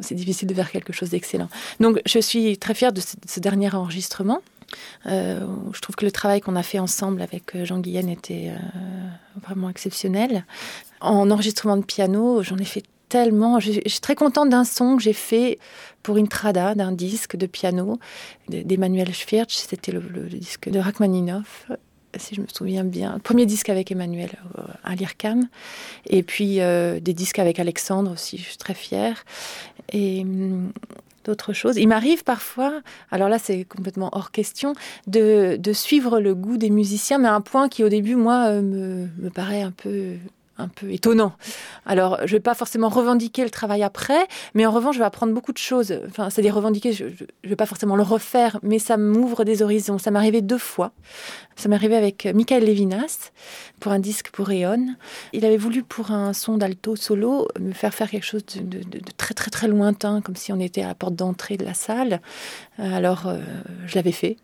c'est 0.00 0.14
difficile 0.14 0.48
de 0.48 0.54
faire 0.54 0.70
quelque 0.70 0.92
chose 0.92 1.10
d'excellent. 1.10 1.48
Donc, 1.78 2.00
je 2.06 2.18
suis 2.18 2.58
très 2.58 2.74
fière 2.74 2.92
de 2.92 3.00
ce, 3.00 3.40
dernier 3.40 3.74
enregistrement. 3.74 4.40
Euh, 5.06 5.40
je 5.72 5.80
trouve 5.80 5.96
que 5.96 6.04
le 6.04 6.12
travail 6.12 6.40
qu'on 6.40 6.56
a 6.56 6.62
fait 6.62 6.78
ensemble 6.78 7.22
avec 7.22 7.56
euh, 7.56 7.64
Jean 7.64 7.80
Guillen 7.80 8.08
était 8.08 8.50
euh, 8.50 9.40
vraiment 9.42 9.68
exceptionnel. 9.68 10.44
En 11.00 11.30
enregistrement 11.30 11.76
de 11.76 11.84
piano, 11.84 12.42
j'en 12.42 12.56
ai 12.58 12.64
fait 12.64 12.84
tellement. 13.08 13.60
Je, 13.60 13.72
suis 13.72 14.00
très 14.00 14.14
contente 14.14 14.48
d'un 14.48 14.64
son 14.64 14.96
que 14.96 15.02
j'ai 15.02 15.12
fait 15.12 15.58
pour 16.02 16.16
Intrada, 16.16 16.74
d'un 16.74 16.92
disque 16.92 17.36
de 17.36 17.46
piano 17.46 17.98
d'Emmanuel 18.48 19.12
Schwirtz. 19.12 19.66
C'était 19.68 19.92
le, 19.92 20.00
disque 20.28 20.70
de 20.70 20.78
Rachmaninoff 20.78 21.70
si 22.16 22.34
je 22.34 22.40
me 22.40 22.46
souviens 22.52 22.84
bien, 22.84 23.18
premier 23.22 23.46
disque 23.46 23.68
avec 23.68 23.90
Emmanuel 23.90 24.30
euh, 24.58 24.62
à 24.84 24.94
l'IRCAM, 24.94 25.48
et 26.06 26.22
puis 26.22 26.60
euh, 26.60 27.00
des 27.00 27.14
disques 27.14 27.38
avec 27.38 27.58
Alexandre 27.58 28.12
aussi, 28.12 28.38
je 28.38 28.44
suis 28.44 28.56
très 28.56 28.74
fière. 28.74 29.24
Et 29.92 30.22
hum, 30.22 30.72
d'autres 31.24 31.52
choses. 31.52 31.76
Il 31.76 31.86
m'arrive 31.86 32.24
parfois, 32.24 32.80
alors 33.10 33.28
là 33.28 33.38
c'est 33.38 33.64
complètement 33.64 34.08
hors 34.12 34.30
question, 34.30 34.72
de, 35.06 35.58
suivre 35.72 36.18
le 36.18 36.34
goût 36.34 36.56
des 36.56 36.70
musiciens, 36.70 37.18
mais 37.18 37.28
un 37.28 37.40
point 37.40 37.68
qui 37.68 37.84
au 37.84 37.88
début, 37.88 38.14
moi, 38.14 38.46
euh, 38.48 38.62
me, 38.62 39.08
me 39.18 39.30
paraît 39.30 39.62
un 39.62 39.70
peu 39.70 40.16
un 40.60 40.68
peu 40.68 40.90
étonnant. 40.92 41.32
Alors, 41.86 42.18
je 42.24 42.32
vais 42.32 42.40
pas 42.40 42.54
forcément 42.54 42.88
revendiquer 42.88 43.44
le 43.44 43.50
travail 43.50 43.82
après, 43.82 44.26
mais 44.54 44.66
en 44.66 44.70
revanche, 44.70 44.96
je 44.96 45.00
vais 45.00 45.06
apprendre 45.06 45.32
beaucoup 45.32 45.52
de 45.52 45.58
choses. 45.58 45.94
Enfin, 46.08 46.30
c'est-à-dire 46.30 46.54
revendiquer, 46.54 46.92
je, 46.92 47.04
ne 47.04 47.48
vais 47.48 47.56
pas 47.56 47.66
forcément 47.66 47.96
le 47.96 48.02
refaire, 48.02 48.58
mais 48.62 48.78
ça 48.78 48.96
m'ouvre 48.96 49.44
des 49.44 49.62
horizons. 49.62 49.98
Ça 49.98 50.10
m'est 50.10 50.18
arrivé 50.18 50.42
deux 50.42 50.58
fois. 50.58 50.92
Ça 51.56 51.68
m'est 51.68 51.76
arrivé 51.76 51.96
avec 51.96 52.26
Michael 52.26 52.64
Levinas 52.64 53.32
pour 53.80 53.92
un 53.92 53.98
disque 53.98 54.30
pour 54.30 54.50
Eon. 54.50 54.94
Il 55.32 55.44
avait 55.44 55.56
voulu 55.56 55.82
pour 55.82 56.10
un 56.10 56.32
son 56.32 56.56
d'alto 56.56 56.96
solo 56.96 57.48
me 57.58 57.72
faire 57.72 57.92
faire 57.92 58.10
quelque 58.10 58.24
chose 58.24 58.44
de, 58.54 58.80
très 59.16 59.34
très 59.34 59.50
très 59.50 59.68
lointain, 59.68 60.20
comme 60.20 60.36
si 60.36 60.52
on 60.52 60.60
était 60.60 60.82
à 60.82 60.88
la 60.88 60.94
porte 60.94 61.14
d'entrée 61.14 61.56
de 61.56 61.64
la 61.64 61.74
salle. 61.74 62.20
Alors, 62.78 63.26
euh, 63.26 63.38
je 63.86 63.94
l'avais 63.96 64.12
fait 64.12 64.36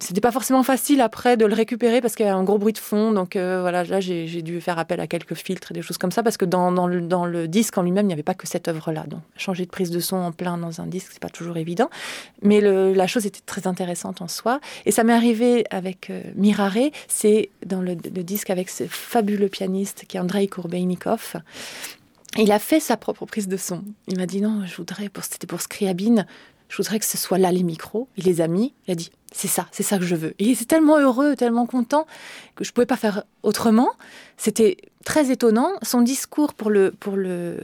c'était 0.00 0.20
pas 0.20 0.32
forcément 0.32 0.62
facile 0.62 1.00
après 1.00 1.36
de 1.36 1.46
le 1.46 1.54
récupérer 1.54 2.00
parce 2.00 2.14
qu'il 2.14 2.26
y 2.26 2.28
avait 2.28 2.38
un 2.38 2.44
gros 2.44 2.58
bruit 2.58 2.72
de 2.72 2.78
fond. 2.78 3.12
Donc 3.12 3.36
euh, 3.36 3.60
voilà, 3.60 3.84
là 3.84 4.00
j'ai 4.00 4.42
dû 4.42 4.60
faire 4.60 4.78
appel 4.78 5.00
à 5.00 5.06
quelques 5.06 5.34
filtres 5.34 5.72
et 5.72 5.74
des 5.74 5.82
choses 5.82 5.98
comme 5.98 6.12
ça 6.12 6.22
parce 6.22 6.36
que 6.36 6.44
dans, 6.44 6.72
dans, 6.72 6.86
le, 6.86 7.00
dans 7.00 7.26
le, 7.26 7.48
disque 7.48 7.78
en 7.78 7.82
lui-même, 7.82 8.06
il 8.06 8.08
n'y 8.08 8.12
avait 8.12 8.22
pas 8.22 8.34
que 8.34 8.46
cette 8.46 8.68
œuvre-là. 8.68 9.04
Donc 9.06 9.20
changer 9.36 9.64
de 9.64 9.70
prise 9.70 9.90
de 9.90 10.00
son 10.00 10.16
en 10.16 10.32
plein 10.32 10.58
dans 10.58 10.80
un 10.80 10.86
disque, 10.86 11.10
c'est 11.12 11.22
pas 11.22 11.28
toujours 11.28 11.56
évident. 11.56 11.90
Mais 12.42 12.60
la 12.60 13.06
chose 13.06 13.26
était 13.26 13.40
très 13.44 13.66
intéressante 13.66 14.22
en 14.22 14.28
soi. 14.28 14.60
Et 14.86 14.90
ça 14.90 15.04
m'est 15.04 15.12
arrivé 15.12 15.64
avec 15.70 16.10
euh, 16.10 16.22
Mirare, 16.34 16.90
c'est 17.08 17.50
dans 17.64 17.80
le, 17.80 17.94
disque 17.94 18.50
avec 18.50 18.68
ce 18.68 18.84
fabuleux 18.84 19.48
pianiste 19.48 20.04
qui 20.06 20.16
est 20.16 20.20
Andrei 20.20 20.46
Kourbeinikov. 20.48 21.36
Il 22.36 22.52
a 22.52 22.58
fait 22.58 22.80
sa 22.80 22.96
propre 22.96 23.24
prise 23.26 23.48
de 23.48 23.56
son. 23.56 23.82
Il 24.06 24.18
m'a 24.18 24.26
dit 24.26 24.40
non, 24.40 24.64
je 24.66 24.76
voudrais, 24.76 25.08
pour, 25.08 25.24
c'était 25.24 25.46
pour 25.46 25.60
Scriabine, 25.60 26.26
je 26.68 26.76
voudrais 26.76 26.98
que 26.98 27.04
ce 27.04 27.16
soit 27.16 27.38
là 27.38 27.50
les 27.52 27.62
micros. 27.62 28.08
Il 28.16 28.24
les 28.24 28.40
a 28.40 28.48
mis, 28.48 28.74
il 28.86 28.92
a 28.92 28.94
dit 28.94 29.10
c'est 29.32 29.48
ça, 29.48 29.66
c'est 29.72 29.82
ça 29.82 29.98
que 29.98 30.04
je 30.04 30.14
veux. 30.14 30.34
Et 30.38 30.44
il 30.44 30.52
était 30.52 30.64
tellement 30.64 30.98
heureux, 30.98 31.36
tellement 31.36 31.66
content 31.66 32.06
que 32.54 32.64
je 32.64 32.70
ne 32.70 32.72
pouvais 32.74 32.86
pas 32.86 32.96
faire 32.96 33.24
autrement. 33.42 33.90
C'était 34.36 34.76
très 35.04 35.30
étonnant. 35.30 35.72
Son 35.82 36.00
discours 36.00 36.54
pour 36.54 36.70
le 36.70 36.90
pour 36.90 37.16
le 37.16 37.58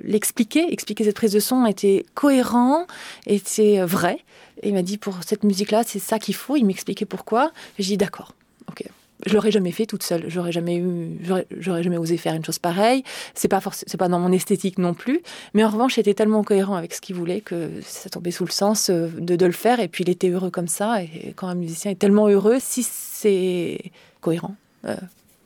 l'expliquer, 0.00 0.72
expliquer 0.72 1.04
cette 1.04 1.16
prise 1.16 1.32
de 1.32 1.40
son 1.40 1.66
était 1.66 2.04
cohérent, 2.14 2.86
était 3.26 3.82
vrai. 3.84 4.18
Et 4.62 4.68
il 4.68 4.74
m'a 4.74 4.82
dit 4.82 4.98
pour 4.98 5.18
cette 5.24 5.44
musique-là, 5.44 5.82
c'est 5.86 5.98
ça 5.98 6.18
qu'il 6.18 6.34
faut. 6.34 6.56
Il 6.56 6.64
m'expliquait 6.64 7.06
pourquoi. 7.06 7.52
J'ai 7.78 7.84
dit 7.84 7.96
d'accord. 7.96 8.34
Ok, 8.68 8.84
je 9.28 9.34
l'aurais 9.34 9.50
jamais 9.50 9.70
fait 9.70 9.86
toute 9.86 10.02
seule. 10.02 10.24
J'aurais 10.28 10.52
jamais 10.52 10.76
eu, 10.76 11.18
j'aurais 11.58 11.82
jamais 11.82 11.98
osé 11.98 12.16
faire 12.16 12.34
une 12.34 12.44
chose 12.44 12.58
pareille. 12.58 13.04
C'est 13.34 13.48
pas 13.48 13.60
c'est 13.72 13.96
pas 13.96 14.08
dans 14.08 14.18
mon 14.18 14.32
esthétique 14.32 14.78
non 14.78 14.94
plus. 14.94 15.20
Mais 15.54 15.64
en 15.64 15.68
revanche, 15.68 15.98
était 15.98 16.14
tellement 16.14 16.42
cohérent 16.42 16.76
avec 16.76 16.94
ce 16.94 17.00
qu'il 17.00 17.14
voulait 17.16 17.40
que 17.40 17.70
ça 17.82 18.08
tombait 18.10 18.30
sous 18.30 18.44
le 18.44 18.50
sens 18.50 18.90
euh, 18.90 19.08
de, 19.18 19.36
de, 19.36 19.46
le 19.46 19.52
faire. 19.52 19.80
Et 19.80 19.88
puis 19.88 20.04
il 20.04 20.10
était 20.10 20.28
heureux 20.28 20.50
comme 20.50 20.68
ça. 20.68 21.02
Et 21.02 21.32
quand 21.36 21.48
un 21.48 21.54
musicien 21.54 21.90
est 21.90 21.98
tellement 21.98 22.28
heureux, 22.28 22.56
si 22.60 22.82
c'est 22.82 23.78
cohérent, 24.20 24.56
euh, 24.84 24.96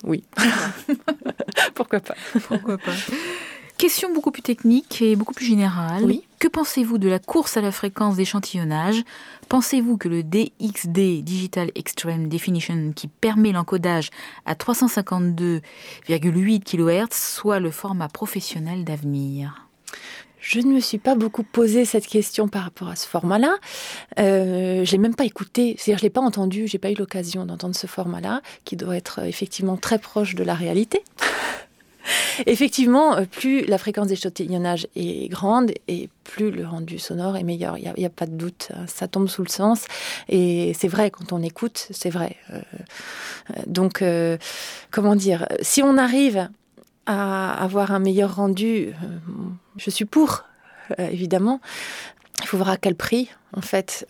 oui. 0.03 0.23
Pourquoi 1.75 1.99
pas 1.99 2.15
Pourquoi 2.47 2.77
pas 2.77 2.91
Question 3.77 4.13
beaucoup 4.13 4.31
plus 4.31 4.43
technique 4.43 5.01
et 5.01 5.15
beaucoup 5.15 5.33
plus 5.33 5.45
générale. 5.45 6.03
Oui. 6.03 6.23
Que 6.43 6.49
pensez-vous 6.49 6.97
de 6.97 7.07
la 7.07 7.19
course 7.19 7.55
à 7.55 7.61
la 7.61 7.71
fréquence 7.71 8.17
d'échantillonnage? 8.17 9.05
Pensez-vous 9.47 9.95
que 9.95 10.09
le 10.09 10.23
DXD 10.23 11.23
Digital 11.23 11.71
Extreme 11.73 12.27
Definition, 12.27 12.91
qui 12.93 13.07
permet 13.07 13.53
l'encodage 13.53 14.09
à 14.45 14.53
352,8 14.53 16.63
kHz, 16.63 17.13
soit 17.13 17.61
le 17.61 17.71
format 17.71 18.09
professionnel 18.09 18.83
d'avenir? 18.83 19.69
Je 20.41 20.59
ne 20.59 20.73
me 20.73 20.81
suis 20.81 20.97
pas 20.97 21.15
beaucoup 21.15 21.43
posé 21.43 21.85
cette 21.85 22.07
question 22.07 22.49
par 22.49 22.63
rapport 22.63 22.89
à 22.89 22.97
ce 22.97 23.07
format-là. 23.07 23.55
Euh, 24.19 24.83
je 24.83 24.91
l'ai 24.91 24.97
même 24.97 25.15
pas 25.15 25.23
écouté, 25.23 25.75
c'est-à-dire 25.77 25.99
je 25.99 26.03
l'ai 26.03 26.09
pas 26.09 26.19
entendu, 26.19 26.67
j'ai 26.67 26.77
pas 26.77 26.91
eu 26.91 26.95
l'occasion 26.95 27.45
d'entendre 27.45 27.77
ce 27.77 27.87
format-là, 27.87 28.41
qui 28.65 28.75
doit 28.75 28.97
être 28.97 29.19
effectivement 29.19 29.77
très 29.77 29.97
proche 29.97 30.35
de 30.35 30.43
la 30.43 30.55
réalité. 30.55 31.05
Effectivement, 32.45 33.17
euh, 33.17 33.25
plus 33.25 33.65
la 33.65 33.77
fréquence 33.77 34.07
d'échantillonnage 34.07 34.87
est 34.95 35.29
grande 35.29 35.71
et 35.87 36.09
plus 36.23 36.51
le 36.51 36.65
rendu 36.65 36.99
sonore 36.99 37.37
est 37.37 37.43
meilleur. 37.43 37.77
Il 37.77 37.93
n'y 37.97 38.05
a, 38.05 38.09
pas 38.09 38.25
de 38.25 38.35
doute, 38.35 38.69
hein. 38.73 38.85
ça 38.87 39.07
tombe 39.07 39.27
sous 39.27 39.43
le 39.43 39.49
sens. 39.49 39.85
Et 40.29 40.73
c'est 40.77 40.87
vrai, 40.87 41.11
quand 41.11 41.33
on 41.33 41.41
écoute, 41.41 41.87
c'est 41.91 42.09
vrai. 42.09 42.37
Euh, 42.51 42.61
euh, 43.51 43.61
donc, 43.67 44.03
comment 44.91 45.15
dire, 45.15 45.47
si 45.61 45.83
on 45.83 45.97
arrive 45.97 46.49
à 47.05 47.53
avoir 47.61 47.91
un 47.91 47.99
meilleur 47.99 48.35
rendu, 48.35 48.93
je 49.75 49.89
suis 49.89 50.05
pour, 50.05 50.45
évidemment. 50.97 51.59
Il 52.41 52.47
faut 52.47 52.57
voir 52.57 52.69
à 52.69 52.77
quel 52.77 52.95
prix, 52.95 53.29
en 53.53 53.61
fait. 53.61 54.05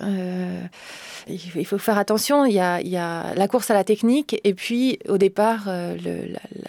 Il 1.27 1.65
faut 1.65 1.77
faire 1.77 1.97
attention, 1.97 2.45
il 2.45 2.53
y, 2.53 2.59
a, 2.59 3.33
la 3.35 3.47
course 3.47 3.71
à 3.71 3.73
la 3.73 3.83
technique 3.83 4.39
et 4.43 4.53
puis 4.53 4.99
au 5.07 5.17
départ 5.17 5.63
la, 5.67 5.95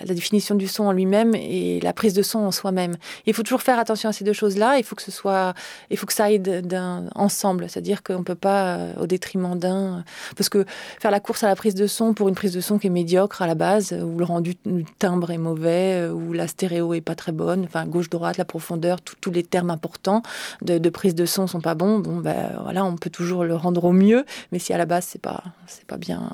la, 0.01 0.14
définition 0.14 0.55
du 0.55 0.68
son 0.68 0.85
en 0.85 0.93
lui-même 0.93 1.35
et 1.35 1.81
la 1.81 1.93
prise 1.93 2.14
de 2.14 2.22
son 2.22 2.41
en 2.41 2.53
soi-même. 2.53 2.97
Il 3.27 3.35
faut 3.35 3.43
toujours 3.43 3.62
faire 3.62 3.79
attention 3.79 4.09
à 4.09 4.12
ces 4.12 4.25
deux 4.25 4.33
choses-là. 4.33 4.79
Il 4.79 4.85
faut 4.85 4.95
que 4.95 5.03
ce 5.03 5.11
soit, 5.11 5.55
il 5.91 5.97
faut 5.97 6.07
que 6.07 6.12
ça 6.12 6.25
aille 6.25 6.39
d'un 6.39 7.09
ensemble, 7.14 7.68
c'est-à-dire 7.68 8.03
qu'on 8.03 8.22
peut 8.22 8.35
pas 8.35 8.77
euh, 8.77 8.93
au 9.01 9.07
détriment 9.07 9.59
d'un, 9.59 10.05
parce 10.37 10.49
que 10.49 10.64
faire 11.01 11.11
la 11.11 11.20
course 11.20 11.45
à 11.45 11.49
la 11.49 11.57
prise 11.57 11.75
de 11.75 11.87
son 11.87 12.14
pour 12.14 12.29
une 12.29 12.35
prise 12.35 12.53
de 12.53 12.61
son 12.61 12.79
qui 12.79 12.87
est 12.87 12.91
médiocre 12.91 13.43
à 13.43 13.47
la 13.47 13.55
base, 13.55 13.93
où 13.93 14.18
le 14.18 14.25
rendu 14.25 14.57
du 14.64 14.85
timbre 14.99 15.31
est 15.31 15.39
mauvais, 15.39 16.03
euh, 16.03 16.12
où 16.12 16.33
la 16.33 16.47
stéréo 16.47 16.95
est 16.95 17.01
pas 17.01 17.14
très 17.14 17.33
bonne, 17.33 17.64
enfin 17.64 17.87
gauche-droite, 17.87 18.37
la 18.37 18.45
profondeur, 18.45 19.01
tous 19.01 19.31
les 19.31 19.43
termes 19.43 19.70
importants 19.70 20.22
de, 20.62 20.79
de, 20.79 20.91
prise 20.91 21.14
de 21.14 21.27
son 21.27 21.47
sont 21.47 21.61
pas 21.61 21.75
bons. 21.75 21.99
Bon 21.99 22.18
ben 22.18 22.51
on 22.65 22.97
peut 22.97 23.11
toujours 23.11 23.45
le 23.45 23.55
rendre 23.55 23.85
au 23.85 23.93
mieux, 23.93 24.25
mais 24.53 24.59
si 24.59 24.73
à 24.73 24.79
la 24.79 24.87
base 24.87 25.07
c'est 25.09 25.21
pas 25.21 25.43
c'est 25.67 25.87
pas 25.87 25.97
bien 25.97 26.31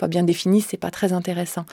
pas 0.00 0.08
bien 0.08 0.22
défini, 0.24 0.62
c'est 0.62 0.78
pas 0.78 0.90
très 0.90 1.12
intéressant. 1.12 1.66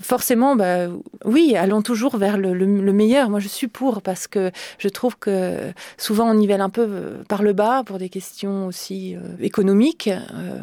Forcément, 0.00 0.56
bah, 0.56 0.88
oui, 1.24 1.54
allons 1.56 1.80
toujours 1.80 2.16
vers 2.16 2.36
le, 2.36 2.52
meilleur. 2.92 3.30
Moi, 3.30 3.38
je 3.38 3.46
suis 3.46 3.68
pour 3.68 4.02
parce 4.02 4.26
que 4.26 4.50
je 4.78 4.88
trouve 4.88 5.16
que 5.16 5.72
souvent 5.96 6.28
on 6.28 6.34
nivelle 6.34 6.60
un 6.60 6.70
peu 6.70 7.18
par 7.28 7.42
le 7.42 7.52
bas 7.52 7.84
pour 7.86 7.98
des 7.98 8.08
questions 8.08 8.66
aussi 8.66 9.14
euh, 9.14 9.20
économiques. 9.40 10.08
Euh, 10.08 10.58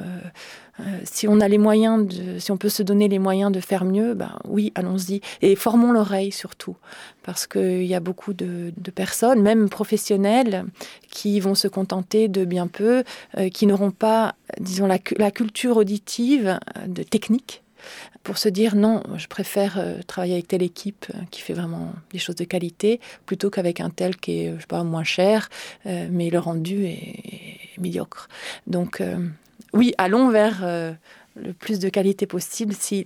euh, 0.79 0.99
si 1.03 1.27
on 1.27 1.39
a 1.39 1.47
les 1.47 1.57
moyens, 1.57 2.07
si 2.39 2.51
on 2.51 2.57
peut 2.57 2.69
se 2.69 2.83
donner 2.83 3.07
les 3.07 3.19
moyens 3.19 3.51
de 3.51 3.59
faire 3.59 3.85
mieux, 3.85 4.13
ben 4.13 4.37
oui, 4.45 4.71
allons-y. 4.75 5.21
Et 5.41 5.55
formons 5.55 5.91
l'oreille 5.91 6.31
surtout, 6.31 6.75
parce 7.23 7.47
qu'il 7.47 7.85
y 7.85 7.95
a 7.95 7.99
beaucoup 7.99 8.33
de, 8.33 8.73
personnes, 8.93 9.41
même 9.41 9.69
professionnelles, 9.69 10.65
qui 11.09 11.39
vont 11.39 11.55
se 11.55 11.67
contenter 11.67 12.27
de 12.27 12.45
bien 12.45 12.67
peu, 12.67 13.03
euh, 13.37 13.49
qui 13.49 13.67
n'auront 13.67 13.91
pas, 13.91 14.35
disons, 14.59 14.87
la, 14.87 15.31
culture 15.31 15.77
auditive 15.77 16.59
euh, 16.77 16.87
de 16.87 17.03
technique 17.03 17.61
pour 18.23 18.39
se 18.39 18.49
dire 18.49 18.75
non, 18.75 19.03
je 19.15 19.27
préfère 19.27 19.79
travailler 20.07 20.33
avec 20.33 20.47
telle 20.47 20.63
équipe 20.63 21.05
qui 21.29 21.41
fait 21.41 21.53
vraiment 21.53 21.93
des 22.11 22.17
choses 22.17 22.35
de 22.35 22.43
qualité 22.43 22.99
plutôt 23.27 23.51
qu'avec 23.51 23.79
un 23.79 23.91
tel 23.91 24.15
qui 24.17 24.39
est, 24.39 24.55
je 24.55 24.61
sais 24.61 24.67
pas, 24.67 24.83
moins 24.83 25.03
cher, 25.03 25.49
mais 25.85 26.31
le 26.31 26.39
rendu 26.39 26.85
est, 26.85 27.59
médiocre. 27.77 28.27
Donc, 28.65 29.03
oui, 29.73 29.93
allons 29.97 30.29
vers 30.29 30.59
euh, 30.63 30.93
le 31.35 31.53
plus 31.53 31.79
de 31.79 31.89
qualité 31.89 32.25
possible 32.27 32.73
si 32.73 33.03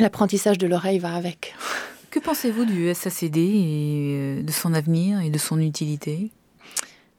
l'apprentissage 0.00 0.58
de 0.58 0.66
l'oreille 0.66 0.98
va 0.98 1.14
avec. 1.14 1.54
Que 2.08 2.20
pensez-vous 2.20 2.64
du 2.64 2.94
SACD 2.94 3.36
et 3.36 4.12
euh, 4.14 4.42
de 4.42 4.50
son 4.50 4.72
avenir 4.72 5.20
et 5.20 5.28
de 5.28 5.36
son 5.36 5.60
utilité? 5.60 6.30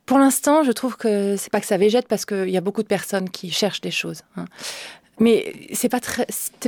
Pour 0.08 0.18
l'instant, 0.18 0.64
je 0.64 0.72
trouve 0.72 0.98
que 0.98 1.36
c'est 1.38 1.52
pas 1.52 1.60
que 1.60 1.68
ça 1.68 1.78
végète 1.78 2.08
parce 2.08 2.26
qu'il 2.26 2.50
y 2.50 2.58
a 2.58 2.62
beaucoup 2.62 2.82
de 2.82 2.88
personnes 2.88 3.30
qui 3.30 3.52
cherchent 3.52 3.82
des 3.82 3.92
choses. 3.92 4.24
Hein. 4.38 4.46
Mais 5.20 5.54
c'est 5.72 5.90
pas 5.90 6.00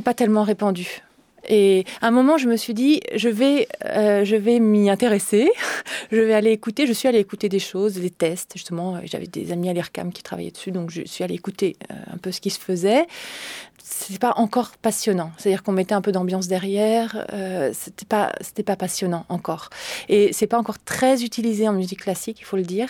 pas 0.03 0.13
tellement 0.13 0.43
répandu. 0.43 1.01
Et 1.49 1.85
à 2.01 2.07
un 2.07 2.11
moment, 2.11 2.37
je 2.37 2.47
me 2.47 2.55
suis 2.55 2.73
dit, 2.73 3.01
je 3.15 3.27
vais, 3.27 3.67
euh, 3.85 4.23
vais 4.23 4.59
m'y 4.59 4.89
intéresser. 4.89 5.49
je 6.11 6.17
vais 6.17 6.33
aller 6.33 6.51
écouter. 6.51 6.87
Je 6.87 6.93
suis 6.93 7.07
allée 7.07 7.19
écouter 7.19 7.49
des 7.49 7.59
choses, 7.59 7.95
des 7.95 8.11
tests. 8.11 8.53
Justement, 8.53 8.99
j'avais 9.03 9.27
des 9.27 9.51
amis 9.51 9.69
à 9.69 9.73
l'IRCAM 9.73 10.13
qui 10.13 10.23
travaillaient 10.23 10.51
dessus, 10.51 10.71
donc 10.71 10.91
je 10.91 11.01
suis 11.05 11.23
allée 11.23 11.35
écouter 11.35 11.75
euh, 11.91 11.95
un 12.13 12.17
peu 12.17 12.31
ce 12.31 12.39
qui 12.39 12.51
se 12.51 12.59
faisait 12.59 13.05
c'est 13.83 14.19
pas 14.19 14.33
encore 14.37 14.71
passionnant. 14.81 15.31
C'est-à-dire 15.37 15.63
qu'on 15.63 15.71
mettait 15.71 15.93
un 15.93 16.01
peu 16.01 16.11
d'ambiance 16.11 16.47
derrière. 16.47 17.25
Euh, 17.33 17.71
c'était 17.73 18.05
pas, 18.05 18.33
c'était 18.41 18.63
pas 18.63 18.75
passionnant 18.75 19.25
encore. 19.29 19.69
Et 20.07 20.33
c'est 20.33 20.47
pas 20.47 20.57
encore 20.57 20.79
très 20.79 21.23
utilisé 21.23 21.67
en 21.67 21.73
musique 21.73 22.01
classique, 22.01 22.39
il 22.39 22.45
faut 22.45 22.57
le 22.57 22.63
dire. 22.63 22.89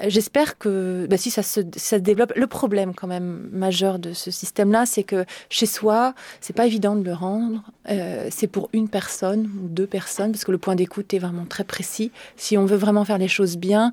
Euh, 0.00 0.06
j'espère 0.08 0.58
que, 0.58 1.06
bah, 1.08 1.16
si 1.16 1.30
ça 1.30 1.42
se, 1.42 1.60
ça 1.76 1.98
développe, 1.98 2.32
le 2.36 2.46
problème 2.46 2.94
quand 2.94 3.06
même 3.06 3.48
majeur 3.52 3.98
de 3.98 4.12
ce 4.12 4.30
système-là, 4.30 4.86
c'est 4.86 5.04
que 5.04 5.24
chez 5.50 5.66
soi, 5.66 6.14
c'est 6.40 6.54
pas 6.54 6.66
évident 6.66 6.96
de 6.96 7.04
le 7.04 7.14
rendre. 7.14 7.62
Euh, 7.90 8.28
c'est 8.30 8.48
pour 8.48 8.68
une 8.72 8.88
personne 8.88 9.50
ou 9.62 9.68
deux 9.68 9.86
personnes, 9.86 10.32
parce 10.32 10.44
que 10.44 10.52
le 10.52 10.58
point 10.58 10.74
d'écoute 10.74 11.12
est 11.14 11.18
vraiment 11.18 11.46
très 11.46 11.64
précis. 11.64 12.12
Si 12.36 12.56
on 12.56 12.66
veut 12.66 12.76
vraiment 12.76 13.04
faire 13.04 13.18
les 13.18 13.28
choses 13.28 13.56
bien, 13.56 13.92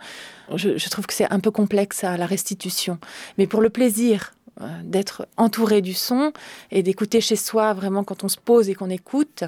je, 0.53 0.89
trouve 0.89 1.07
que 1.07 1.13
c'est 1.13 1.31
un 1.31 1.39
peu 1.39 1.51
complexe 1.51 2.03
à 2.03 2.17
la 2.17 2.25
restitution. 2.25 2.99
Mais 3.37 3.47
pour 3.47 3.61
le 3.61 3.69
plaisir 3.69 4.34
d'être 4.83 5.27
entouré 5.37 5.81
du 5.81 5.93
son 5.93 6.31
et 6.71 6.83
d'écouter 6.83 7.21
chez 7.21 7.35
soi 7.35 7.73
vraiment 7.73 8.03
quand 8.03 8.23
on 8.23 8.29
se 8.29 8.37
pose 8.37 8.69
et 8.69 8.75
qu'on 8.75 8.89
écoute. 8.89 9.43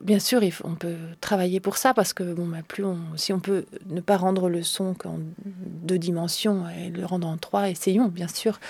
Bien 0.00 0.18
sûr, 0.18 0.40
on 0.64 0.74
peut 0.74 0.96
travailler 1.20 1.60
pour 1.60 1.76
ça 1.76 1.94
parce 1.94 2.12
que 2.12 2.22
bon, 2.22 2.46
bah, 2.46 2.58
plus 2.66 2.84
on, 2.84 2.98
si 3.16 3.32
on 3.32 3.40
peut 3.40 3.66
ne 3.86 4.00
pas 4.00 4.16
rendre 4.16 4.48
le 4.48 4.62
son 4.62 4.94
qu'en 4.94 5.18
deux 5.44 5.98
dimensions 5.98 6.64
et 6.68 6.90
le 6.90 7.04
rendre 7.04 7.26
en 7.28 7.36
trois, 7.36 7.68
essayons 7.68 8.08
bien 8.08 8.28
sûr. 8.28 8.60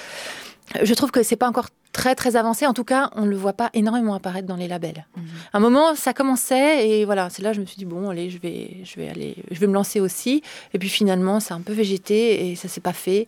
Je 0.82 0.94
trouve 0.94 1.10
que 1.10 1.22
c'est 1.22 1.36
pas 1.36 1.48
encore 1.48 1.68
très 1.96 2.14
très 2.14 2.36
avancé. 2.36 2.66
En 2.66 2.74
tout 2.74 2.84
cas, 2.84 3.10
on 3.16 3.22
ne 3.22 3.30
le 3.30 3.36
voit 3.36 3.54
pas 3.54 3.70
énormément 3.72 4.14
apparaître 4.14 4.46
dans 4.46 4.56
les 4.56 4.68
labels. 4.68 5.06
Mhm. 5.16 5.24
À 5.54 5.56
un 5.56 5.60
moment, 5.60 5.94
ça 5.94 6.12
commençait 6.12 6.86
et 6.86 7.06
voilà, 7.06 7.30
c'est 7.30 7.40
là 7.40 7.54
je 7.54 7.60
me 7.60 7.64
suis 7.64 7.78
dit 7.78 7.86
bon, 7.86 8.10
allez, 8.10 8.28
je 8.28 8.38
vais, 8.38 8.82
je 8.84 8.96
vais 9.00 9.08
aller, 9.08 9.36
je 9.50 9.58
vais 9.58 9.66
me 9.66 9.72
lancer 9.72 9.98
aussi. 9.98 10.42
Et 10.74 10.78
puis 10.78 10.90
finalement, 10.90 11.40
c'est 11.40 11.54
un 11.54 11.62
peu 11.62 11.72
végété 11.72 12.50
et 12.50 12.54
ça 12.54 12.68
s'est 12.68 12.82
pas 12.82 12.92
fait. 12.92 13.26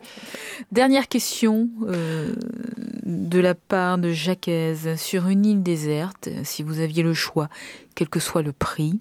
Dernière 0.71 1.07
question 1.07 1.67
euh, 1.87 2.35
de 3.05 3.39
la 3.39 3.55
part 3.55 3.97
de 3.97 4.11
Jacques 4.11 4.51
sur 4.97 5.27
une 5.27 5.45
île 5.47 5.63
déserte, 5.63 6.29
si 6.43 6.61
vous 6.61 6.79
aviez 6.79 7.01
le 7.01 7.15
choix, 7.15 7.49
quel 7.95 8.07
que 8.07 8.19
soit 8.19 8.43
le 8.43 8.51
prix, 8.51 8.99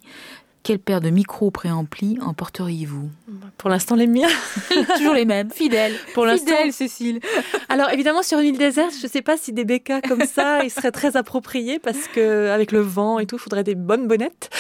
quelle 0.69 0.79
paire 0.79 1.01
de 1.01 1.09
micros 1.09 1.51
préamplis 1.51 2.19
emporteriez-vous 2.21 3.09
Pour 3.57 3.71
l'instant, 3.71 3.95
les 3.95 4.07
miens. 4.07 4.29
Toujours 4.99 5.15
les 5.15 5.25
mêmes, 5.25 5.51
fidèles. 5.51 5.95
Pour 6.13 6.27
l'instant, 6.27 6.53
Cécile. 6.73 7.21
Alors 7.71 7.89
évidemment, 7.89 8.23
sur 8.23 8.39
une 8.39 8.49
île 8.49 8.59
déserte, 8.59 8.93
je 9.01 9.07
ne 9.07 9.11
sais 9.11 9.23
pas 9.23 9.39
si 9.39 9.55
des 9.55 9.65
bécas 9.65 10.03
comme 10.03 10.27
ça, 10.27 10.63
ils 10.65 10.71
seraient 10.71 10.91
très 10.91 11.17
appropriés 11.17 11.79
parce 11.79 12.07
que 12.09 12.51
avec 12.51 12.71
le 12.71 12.81
vent 12.81 13.19
et 13.19 13.25
tout, 13.25 13.37
il 13.37 13.39
faudrait 13.39 13.65
des 13.65 13.77
bonnes 13.77 14.07
bonnettes. 14.07 14.51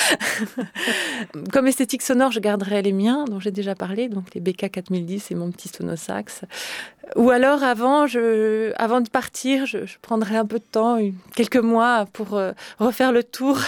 comme 1.52 1.66
esthétique 1.66 2.00
sonore, 2.00 2.32
je 2.32 2.40
garderais 2.40 2.80
les 2.80 2.92
miens, 2.92 3.26
dont 3.26 3.38
j'ai 3.38 3.50
déjà 3.50 3.74
parlé, 3.74 4.08
donc 4.08 4.34
les 4.34 4.40
BK 4.40 4.70
4010 4.70 5.30
et 5.30 5.34
mon 5.34 5.50
petit 5.50 5.68
sonosax. 5.68 6.40
Ou 7.16 7.28
alors, 7.28 7.62
avant, 7.62 8.06
je, 8.06 8.72
avant 8.76 9.02
de 9.02 9.10
partir, 9.10 9.66
je, 9.66 9.84
je 9.84 9.98
prendrais 10.00 10.36
un 10.36 10.46
peu 10.46 10.58
de 10.58 10.64
temps, 10.64 10.98
quelques 11.34 11.56
mois, 11.56 12.06
pour 12.14 12.34
euh, 12.34 12.52
refaire 12.78 13.12
le 13.12 13.22
tour 13.22 13.58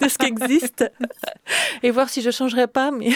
de 0.00 0.08
ce 0.08 0.18
qui 0.18 0.26
existe 0.26 0.84
et 1.82 1.90
voir 1.90 2.08
si 2.08 2.22
je 2.22 2.30
changerais 2.30 2.68
pas. 2.68 2.90
Mais 2.90 3.10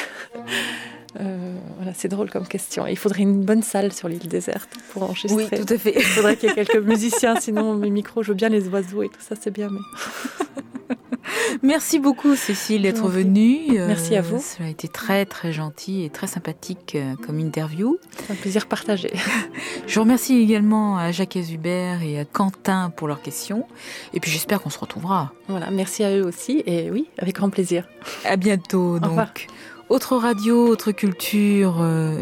Euh, 1.20 1.56
voilà, 1.76 1.92
c'est 1.94 2.08
drôle 2.08 2.30
comme 2.30 2.46
question. 2.46 2.86
Il 2.86 2.96
faudrait 2.96 3.22
une 3.22 3.44
bonne 3.44 3.62
salle 3.62 3.92
sur 3.92 4.08
l'île 4.08 4.28
déserte 4.28 4.70
pour 4.92 5.04
enregistrer. 5.04 5.48
Oui, 5.50 5.66
tout 5.66 5.72
à 5.72 5.78
fait. 5.78 5.94
Il 5.96 6.02
faudrait 6.02 6.36
qu'il 6.36 6.48
y 6.48 6.52
ait 6.52 6.54
quelques 6.54 6.84
musiciens, 6.84 7.38
sinon 7.40 7.74
mes 7.74 7.90
micros, 7.90 8.22
je 8.22 8.28
veux 8.28 8.34
bien 8.34 8.48
les 8.48 8.68
oiseaux 8.68 9.02
et 9.02 9.08
tout 9.08 9.20
ça, 9.20 9.34
c'est 9.40 9.50
bien. 9.50 9.68
Mais... 9.70 9.80
Merci 11.62 11.98
beaucoup 11.98 12.36
Cécile 12.36 12.82
d'être 12.82 13.08
venue. 13.08 13.72
Merci 13.72 14.14
à 14.14 14.22
vous. 14.22 14.38
Ça 14.40 14.64
a 14.64 14.68
été 14.68 14.88
très 14.88 15.24
très 15.24 15.52
gentil 15.52 16.04
et 16.04 16.10
très 16.10 16.26
sympathique 16.26 16.96
comme 17.24 17.40
interview. 17.40 17.98
C'est 18.16 18.32
un 18.32 18.36
plaisir 18.36 18.66
partagé. 18.66 19.12
Je 19.86 20.00
remercie 20.00 20.36
également 20.36 20.98
à 20.98 21.12
Jacques 21.12 21.36
Hubert 21.36 22.02
et 22.02 22.18
à 22.20 22.24
Quentin 22.24 22.90
pour 22.94 23.08
leurs 23.08 23.22
questions. 23.22 23.66
Et 24.12 24.20
puis 24.20 24.30
j'espère 24.30 24.60
qu'on 24.60 24.70
se 24.70 24.78
retrouvera. 24.78 25.32
Voilà, 25.48 25.70
merci 25.70 26.04
à 26.04 26.16
eux 26.16 26.24
aussi 26.24 26.62
et 26.66 26.90
oui, 26.90 27.08
avec 27.18 27.36
grand 27.36 27.50
plaisir. 27.50 27.88
À 28.24 28.36
bientôt. 28.36 28.98
donc. 28.98 29.48
Autre 29.89 30.16
radio, 30.16 30.66
autre 30.66 30.91
culture, 30.91 31.76
euh, 31.80 32.18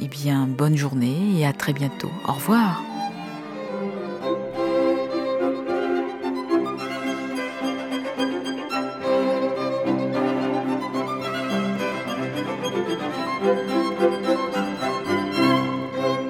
eh 0.00 0.08
bien, 0.08 0.48
bonne 0.48 0.76
journée 0.76 1.38
et 1.38 1.46
à 1.46 1.52
très 1.52 1.72
bientôt. 1.72 2.10
Au 2.26 2.32
revoir. 2.32 2.82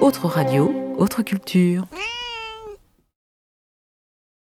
Autre 0.02 0.26
radio, 0.26 0.74
autre 0.98 1.22
culture. 1.22 1.86